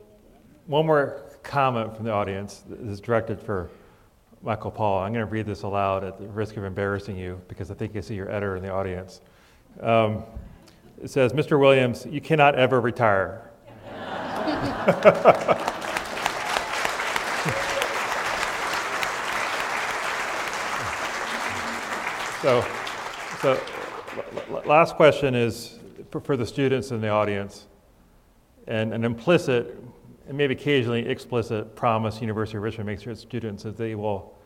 one 0.69 0.85
more 0.85 1.19
comment 1.41 1.95
from 1.95 2.05
the 2.05 2.11
audience 2.11 2.63
this 2.69 2.79
is 2.91 3.01
directed 3.01 3.41
for 3.41 3.71
Michael 4.43 4.69
Paul. 4.69 4.99
I'm 4.99 5.11
going 5.11 5.25
to 5.25 5.31
read 5.31 5.47
this 5.47 5.63
aloud 5.63 6.03
at 6.03 6.19
the 6.19 6.27
risk 6.27 6.57
of 6.57 6.63
embarrassing 6.63 7.17
you 7.17 7.41
because 7.47 7.71
I 7.71 7.73
think 7.73 7.95
you 7.95 8.03
see 8.03 8.13
your 8.13 8.29
editor 8.29 8.55
in 8.55 8.61
the 8.61 8.71
audience. 8.71 9.21
Um, 9.81 10.23
it 11.01 11.09
says, 11.09 11.33
Mr. 11.33 11.59
Williams, 11.59 12.05
you 12.05 12.21
cannot 12.21 12.53
ever 12.53 12.79
retire. 12.81 13.49
so, 22.43 22.63
so 23.41 23.59
last 24.67 24.95
question 24.95 25.33
is 25.33 25.79
for, 26.11 26.19
for 26.19 26.37
the 26.37 26.45
students 26.45 26.91
in 26.91 27.01
the 27.01 27.09
audience. 27.09 27.65
And 28.67 28.93
an 28.93 29.03
implicit 29.03 29.75
and 30.29 30.37
maybe 30.37 30.53
occasionally 30.53 31.09
explicit 31.09 31.75
promise 31.75 32.21
University 32.21 32.57
of 32.57 32.63
Richmond 32.63 32.85
makes 32.85 33.01
to 33.01 33.09
its 33.09 33.19
students 33.19 33.63
that 33.63 33.75
they 33.75 33.95
will 33.95 34.37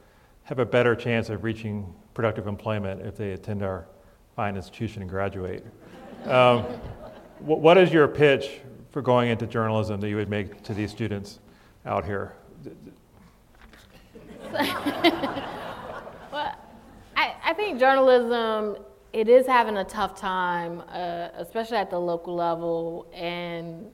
have 0.44 0.60
a 0.60 0.66
better 0.66 0.96
chance 0.96 1.30
of 1.30 1.44
reaching 1.44 1.94
productive 2.14 2.48
employment 2.48 3.02
if 3.02 3.18
they 3.18 3.34
attend 3.34 3.62
our 3.62 3.86
fine 4.34 4.56
institution 4.56 5.02
and 5.02 5.12
graduate. 5.12 5.66
Um, 6.24 6.64
what 7.40 7.78
is 7.78 7.92
your 7.92 8.08
pitch 8.08 8.62
for 8.92 9.02
going 9.02 9.30
into 9.30 9.46
journalism 9.46 10.00
that 10.00 10.08
you 10.08 10.16
would 10.16 10.30
make 10.30 10.64
to 10.64 10.74
these 10.74 10.90
students 10.90 11.42
out 11.86 12.06
here? 12.06 12.34
well, 14.54 16.56
I, 17.18 17.34
I, 17.44 17.54
think 17.56 17.80
journalism 17.80 18.78
it 19.12 19.28
is 19.28 19.48
having 19.48 19.78
a 19.78 19.84
tough 19.84 20.16
time, 20.16 20.84
uh, 20.90 21.30
especially 21.36 21.78
at 21.78 21.90
the 21.90 22.00
local 22.00 22.36
level, 22.36 23.08
and 23.14 23.88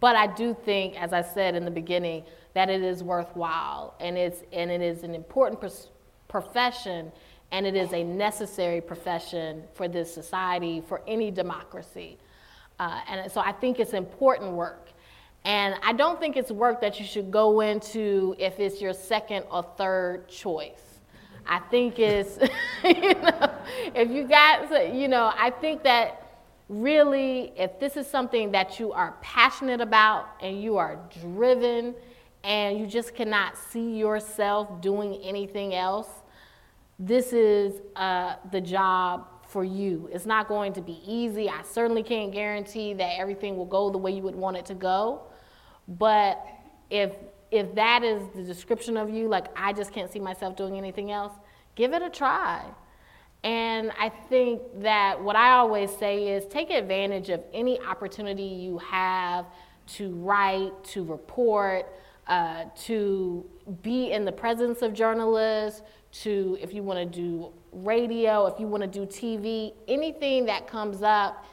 but 0.00 0.16
I 0.16 0.26
do 0.26 0.56
think, 0.64 1.00
as 1.00 1.12
I 1.12 1.22
said 1.22 1.54
in 1.54 1.64
the 1.64 1.70
beginning, 1.70 2.24
that 2.54 2.70
it 2.70 2.82
is 2.82 3.02
worthwhile 3.02 3.94
and 4.00 4.16
it's 4.16 4.42
and 4.52 4.70
it 4.70 4.80
is 4.80 5.02
an 5.02 5.14
important 5.14 5.60
pros- 5.60 5.90
profession 6.28 7.12
and 7.52 7.66
it 7.66 7.76
is 7.76 7.92
a 7.92 8.02
necessary 8.02 8.80
profession 8.80 9.62
for 9.74 9.88
this 9.88 10.12
society 10.12 10.82
for 10.88 11.02
any 11.06 11.30
democracy. 11.30 12.18
Uh, 12.78 13.00
and 13.08 13.32
so 13.32 13.40
I 13.40 13.52
think 13.52 13.78
it's 13.78 13.92
important 13.92 14.52
work. 14.52 14.88
And 15.44 15.76
I 15.82 15.92
don't 15.92 16.18
think 16.18 16.36
it's 16.36 16.50
work 16.50 16.80
that 16.80 16.98
you 16.98 17.06
should 17.06 17.30
go 17.30 17.60
into 17.60 18.34
if 18.38 18.58
it's 18.58 18.80
your 18.80 18.92
second 18.92 19.44
or 19.50 19.62
third 19.76 20.28
choice. 20.28 20.98
I 21.46 21.60
think 21.60 22.00
it's, 22.00 22.38
you 22.84 23.14
know, 23.14 23.54
if 23.94 24.10
you 24.10 24.24
got, 24.24 24.94
you 24.94 25.06
know, 25.06 25.32
I 25.36 25.50
think 25.50 25.84
that 25.84 26.25
really, 26.68 27.52
if 27.56 27.78
this 27.78 27.96
is 27.96 28.06
something 28.06 28.52
that 28.52 28.80
you 28.80 28.92
are 28.92 29.16
passionate 29.20 29.80
about 29.80 30.28
and 30.40 30.62
you 30.62 30.76
are 30.76 30.98
driven 31.20 31.94
and 32.44 32.78
you 32.78 32.86
just 32.86 33.14
cannot 33.14 33.56
see 33.56 33.96
yourself 33.96 34.80
doing 34.80 35.14
anything 35.22 35.74
else, 35.74 36.08
this 36.98 37.32
is 37.32 37.80
uh, 37.94 38.36
the 38.52 38.60
job 38.60 39.26
for 39.48 39.64
you. 39.64 40.08
It's 40.12 40.26
not 40.26 40.48
going 40.48 40.72
to 40.74 40.80
be 40.80 41.00
easy. 41.06 41.48
I 41.48 41.62
certainly 41.62 42.02
can't 42.02 42.32
guarantee 42.32 42.94
that 42.94 43.18
everything 43.18 43.56
will 43.56 43.66
go 43.66 43.90
the 43.90 43.98
way 43.98 44.10
you 44.10 44.22
would 44.22 44.34
want 44.34 44.56
it 44.56 44.66
to 44.66 44.74
go. 44.74 45.22
But 45.86 46.44
if 46.90 47.14
if 47.52 47.74
that 47.76 48.02
is 48.02 48.22
the 48.34 48.42
description 48.42 48.96
of 48.96 49.08
you, 49.08 49.28
like 49.28 49.46
I 49.56 49.72
just 49.72 49.92
can't 49.92 50.12
see 50.12 50.18
myself 50.18 50.56
doing 50.56 50.76
anything 50.76 51.12
else, 51.12 51.32
give 51.76 51.92
it 51.92 52.02
a 52.02 52.10
try. 52.10 52.64
And 53.44 53.92
I 53.98 54.08
think 54.08 54.62
that 54.80 55.22
what 55.22 55.36
I 55.36 55.52
always 55.52 55.94
say 55.96 56.28
is 56.28 56.46
take 56.46 56.70
advantage 56.70 57.28
of 57.30 57.42
any 57.52 57.80
opportunity 57.80 58.42
you 58.42 58.78
have 58.78 59.46
to 59.94 60.10
write, 60.14 60.72
to 60.84 61.04
report, 61.04 61.86
uh, 62.26 62.64
to 62.84 63.48
be 63.82 64.10
in 64.10 64.24
the 64.24 64.32
presence 64.32 64.82
of 64.82 64.92
journalists, 64.92 65.82
to 66.22 66.58
if 66.60 66.72
you 66.72 66.82
want 66.82 66.98
to 66.98 67.06
do 67.06 67.52
radio, 67.72 68.46
if 68.46 68.58
you 68.58 68.66
want 68.66 68.82
to 68.82 68.88
do 68.88 69.06
TV, 69.06 69.74
anything 69.86 70.46
that 70.46 70.66
comes 70.66 71.02
up. 71.02 71.44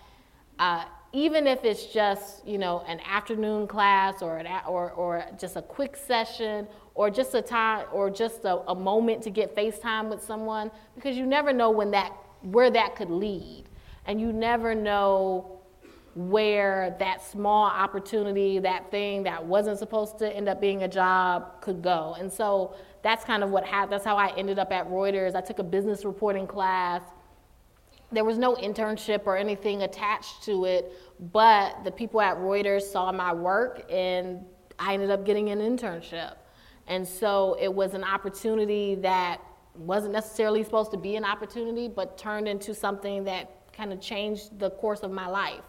Uh, 0.60 0.86
even 1.14 1.46
if 1.46 1.64
it's 1.64 1.86
just 1.86 2.46
you 2.46 2.58
know 2.58 2.84
an 2.88 3.00
afternoon 3.02 3.68
class 3.68 4.22
or 4.22 4.38
an, 4.38 4.48
or 4.68 4.92
or 4.92 5.24
just 5.40 5.56
a 5.56 5.62
quick 5.62 5.96
session 5.96 6.68
or 6.96 7.10
just 7.10 7.34
a 7.34 7.42
time 7.42 7.86
or 7.92 8.10
just 8.10 8.46
a, 8.46 8.58
a 8.70 8.76
moment 8.76 9.24
to 9.24 9.30
get 9.30 9.56
FaceTime 9.56 10.10
with 10.10 10.24
someone 10.24 10.70
because 10.96 11.18
you 11.18 11.26
never 11.26 11.52
know 11.52 11.72
when 11.72 11.92
that 11.92 12.14
where 12.44 12.70
that 12.70 12.96
could 12.96 13.10
lead. 13.10 13.66
And 14.06 14.20
you 14.20 14.34
never 14.34 14.76
know 14.76 15.60
where 16.16 16.96
that 17.00 17.24
small 17.24 17.66
opportunity, 17.66 18.60
that 18.60 18.92
thing 18.92 19.24
that 19.24 19.44
wasn't 19.44 19.80
supposed 19.80 20.20
to 20.20 20.32
end 20.32 20.48
up 20.48 20.62
being 20.62 20.84
a 20.84 20.88
job 20.88 21.62
could 21.62 21.82
go. 21.82 22.16
And 22.20 22.32
so 22.32 22.76
that's 23.02 23.26
kind 23.26 23.44
of 23.44 23.50
what 23.50 23.66
happened. 23.66 23.94
That's 23.94 24.06
how 24.06 24.18
I 24.18 24.36
ended 24.38 24.60
up 24.60 24.72
at 24.72 24.88
Reuters. 24.90 25.36
I 25.36 25.42
took 25.42 25.60
a 25.60 25.64
business 25.64 26.06
reporting 26.06 26.46
class. 26.46 27.02
There 28.12 28.24
was 28.24 28.38
no 28.38 28.56
internship 28.56 29.26
or 29.26 29.38
anything 29.38 29.82
attached 29.82 30.44
to 30.44 30.66
it, 30.66 30.92
but 31.32 31.84
the 31.84 31.92
people 31.92 32.22
at 32.22 32.38
Reuters 32.38 32.84
saw 32.84 33.12
my 33.12 33.34
work 33.34 33.84
and 33.90 34.46
I 34.78 34.94
ended 34.94 35.10
up 35.10 35.26
getting 35.26 35.50
an 35.50 35.60
internship. 35.60 36.36
And 36.88 37.08
so 37.08 37.58
it 37.60 37.74
was 37.74 37.94
an 37.94 38.04
opportunity 38.04 38.96
that 38.96 39.42
wasn't 39.76 40.14
necessarily 40.14 40.64
supposed 40.64 40.92
to 40.92 40.98
be 40.98 41.16
an 41.16 41.26
opportunity, 41.26 41.88
but 41.88 42.18
turned 42.18 42.48
into 42.48 42.74
something 42.74 43.24
that 43.24 43.72
kind 43.74 43.92
of 43.92 44.00
changed 44.00 44.60
the 44.60 44.70
course 44.72 45.00
of 45.00 45.12
my 45.12 45.28
life. 45.28 45.64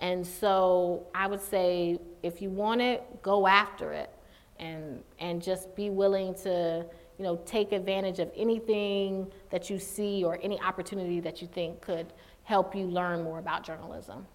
And 0.00 0.26
so 0.26 1.06
I 1.14 1.26
would 1.26 1.40
say 1.40 1.98
if 2.22 2.42
you 2.42 2.50
want 2.50 2.80
it, 2.80 3.22
go 3.22 3.46
after 3.46 3.92
it 3.92 4.10
and, 4.58 5.02
and 5.18 5.42
just 5.42 5.74
be 5.76 5.90
willing 5.90 6.34
to 6.42 6.86
you 7.18 7.24
know, 7.24 7.36
take 7.46 7.72
advantage 7.72 8.18
of 8.18 8.30
anything 8.36 9.26
that 9.50 9.70
you 9.70 9.78
see 9.78 10.22
or 10.22 10.38
any 10.42 10.60
opportunity 10.60 11.20
that 11.20 11.40
you 11.40 11.48
think 11.48 11.80
could 11.80 12.12
help 12.42 12.74
you 12.74 12.84
learn 12.84 13.22
more 13.22 13.38
about 13.38 13.64
journalism. 13.64 14.26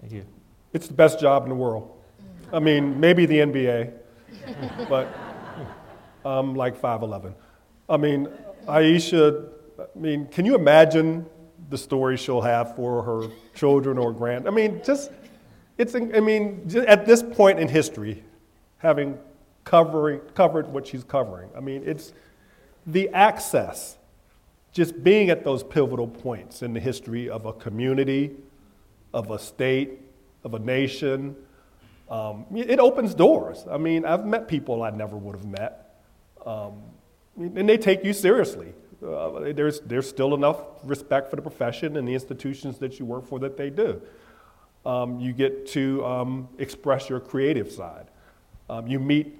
Thank 0.00 0.12
you. 0.12 0.26
It's 0.72 0.88
the 0.88 0.94
best 0.94 1.18
job 1.18 1.44
in 1.44 1.48
the 1.48 1.54
world. 1.54 1.90
I 2.52 2.58
mean, 2.58 3.00
maybe 3.00 3.24
the 3.24 3.38
NBA, 3.38 3.92
but 4.88 5.08
I'm 6.26 6.54
like 6.54 6.80
5'11. 6.80 7.34
I 7.88 7.96
mean, 7.96 8.28
Aisha, 8.66 9.48
I 9.78 9.98
mean, 9.98 10.26
can 10.26 10.44
you 10.44 10.56
imagine 10.56 11.26
the 11.70 11.78
story 11.78 12.16
she'll 12.16 12.40
have 12.40 12.74
for 12.74 13.02
her 13.02 13.28
children 13.54 13.96
or 13.96 14.12
grand? 14.12 14.48
I 14.48 14.50
mean, 14.50 14.80
just, 14.84 15.12
it's, 15.78 15.94
I 15.94 16.00
mean, 16.00 16.68
at 16.88 17.06
this 17.06 17.22
point 17.22 17.60
in 17.60 17.68
history, 17.68 18.24
having 18.78 19.18
covering, 19.64 20.20
covered 20.34 20.66
what 20.66 20.88
she's 20.88 21.04
covering, 21.04 21.50
I 21.56 21.60
mean, 21.60 21.82
it's 21.86 22.12
the 22.86 23.08
access, 23.10 23.96
just 24.72 25.02
being 25.04 25.30
at 25.30 25.44
those 25.44 25.62
pivotal 25.62 26.08
points 26.08 26.62
in 26.62 26.72
the 26.72 26.80
history 26.80 27.30
of 27.30 27.46
a 27.46 27.52
community, 27.52 28.32
of 29.14 29.30
a 29.30 29.38
state, 29.38 30.00
of 30.42 30.54
a 30.54 30.58
nation, 30.58 31.36
um, 32.10 32.46
it 32.54 32.78
opens 32.78 33.14
doors. 33.14 33.64
I 33.70 33.78
mean, 33.78 34.04
I've 34.04 34.24
met 34.24 34.48
people 34.48 34.82
I 34.82 34.90
never 34.90 35.16
would 35.16 35.36
have 35.36 35.46
met, 35.46 35.85
um, 36.46 36.82
and 37.36 37.68
they 37.68 37.76
take 37.76 38.04
you 38.04 38.12
seriously. 38.12 38.72
Uh, 39.06 39.52
there's, 39.52 39.80
there's 39.80 40.08
still 40.08 40.34
enough 40.34 40.58
respect 40.84 41.28
for 41.28 41.36
the 41.36 41.42
profession 41.42 41.96
and 41.96 42.08
the 42.08 42.14
institutions 42.14 42.78
that 42.78 42.98
you 42.98 43.04
work 43.04 43.26
for 43.26 43.38
that 43.40 43.56
they 43.56 43.68
do. 43.68 44.00
Um, 44.86 45.20
you 45.20 45.32
get 45.32 45.66
to 45.68 46.04
um, 46.06 46.48
express 46.58 47.10
your 47.10 47.20
creative 47.20 47.70
side. 47.70 48.06
Um, 48.70 48.86
you 48.86 48.98
meet 48.98 49.36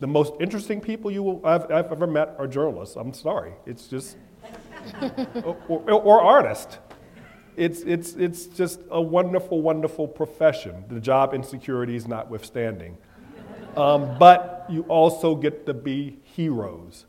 the 0.00 0.06
most 0.06 0.32
interesting 0.40 0.80
people 0.80 1.10
you 1.10 1.22
will, 1.22 1.46
I've, 1.46 1.70
I've 1.70 1.92
ever 1.92 2.06
met 2.06 2.34
are 2.38 2.46
journalists. 2.46 2.96
I'm 2.96 3.12
sorry. 3.12 3.52
It's 3.66 3.86
just, 3.86 4.16
or, 5.44 5.56
or, 5.68 5.92
or 5.92 6.22
artists 6.22 6.78
it's, 7.58 7.80
it's, 7.80 8.12
it's 8.14 8.46
just 8.46 8.78
a 8.88 9.02
wonderful, 9.02 9.60
wonderful 9.60 10.06
profession, 10.06 10.84
the 10.88 11.00
job 11.00 11.34
insecurities 11.34 12.06
notwithstanding. 12.06 12.96
Um, 13.76 14.16
but 14.16 14.64
you 14.70 14.82
also 14.82 15.34
get 15.34 15.66
to 15.66 15.74
be 15.74 16.20
heroes. 16.38 17.04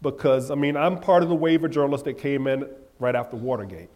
Because, 0.00 0.50
I 0.50 0.54
mean, 0.54 0.74
I'm 0.74 0.98
part 0.98 1.22
of 1.22 1.28
the 1.28 1.34
wave 1.34 1.64
of 1.64 1.70
journalists 1.70 2.06
that 2.06 2.14
came 2.14 2.46
in 2.46 2.66
right 2.98 3.14
after 3.14 3.36
Watergate. 3.36 3.90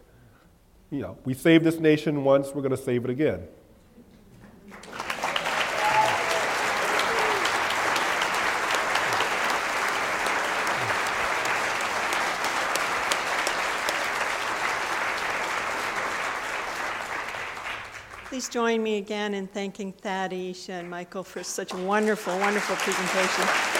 You 0.91 1.01
know, 1.01 1.17
we 1.25 1.33
saved 1.33 1.63
this 1.63 1.79
nation 1.79 2.23
once, 2.23 2.53
we're 2.53 2.61
going 2.61 2.69
to 2.69 2.77
save 2.77 3.03
it 3.03 3.09
again. 3.09 3.47
Please 18.25 18.47
join 18.49 18.83
me 18.83 18.99
again 18.99 19.33
in 19.33 19.47
thanking 19.47 19.93
Thad, 19.93 20.31
and 20.31 20.89
Michael 20.89 21.23
for 21.23 21.43
such 21.43 21.73
a 21.73 21.77
wonderful, 21.77 22.37
wonderful 22.37 22.75
presentation. 22.75 23.78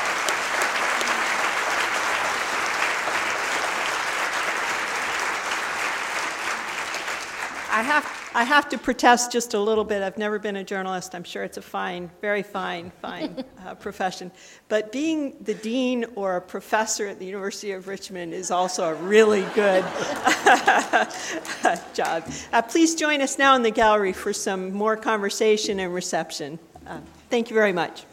I 7.80 7.82
have 7.82 8.32
I 8.36 8.44
have 8.44 8.68
to 8.70 8.78
protest 8.78 9.32
just 9.32 9.54
a 9.54 9.60
little 9.60 9.86
bit. 9.86 10.04
I've 10.04 10.18
never 10.18 10.38
been 10.38 10.58
a 10.58 10.66
journalist. 10.66 11.16
I'm 11.16 11.24
sure 11.24 11.46
it's 11.46 11.56
a 11.56 11.62
fine, 11.62 12.12
very 12.20 12.44
fine, 12.44 12.92
fine 13.02 13.46
uh, 13.66 13.74
profession. 13.76 14.34
But 14.68 14.92
being 14.92 15.38
the 15.40 15.54
dean 15.54 16.04
or 16.16 16.36
a 16.36 16.42
professor 16.42 17.08
at 17.08 17.20
the 17.20 17.26
University 17.26 17.72
of 17.72 17.88
Richmond 17.88 18.34
is 18.34 18.52
also 18.52 18.90
a 18.90 18.96
really 18.96 19.46
good 19.56 19.84
job. 21.94 22.30
Uh, 22.52 22.62
please 22.64 22.96
join 22.96 23.22
us 23.22 23.40
now 23.40 23.56
in 23.56 23.62
the 23.62 23.72
gallery 23.72 24.12
for 24.12 24.34
some 24.34 24.74
more 24.74 24.98
conversation 24.98 25.80
and 25.80 25.94
reception. 25.94 26.60
Uh, 26.86 27.00
thank 27.30 27.50
you 27.50 27.54
very 27.54 27.72
much. 27.72 28.04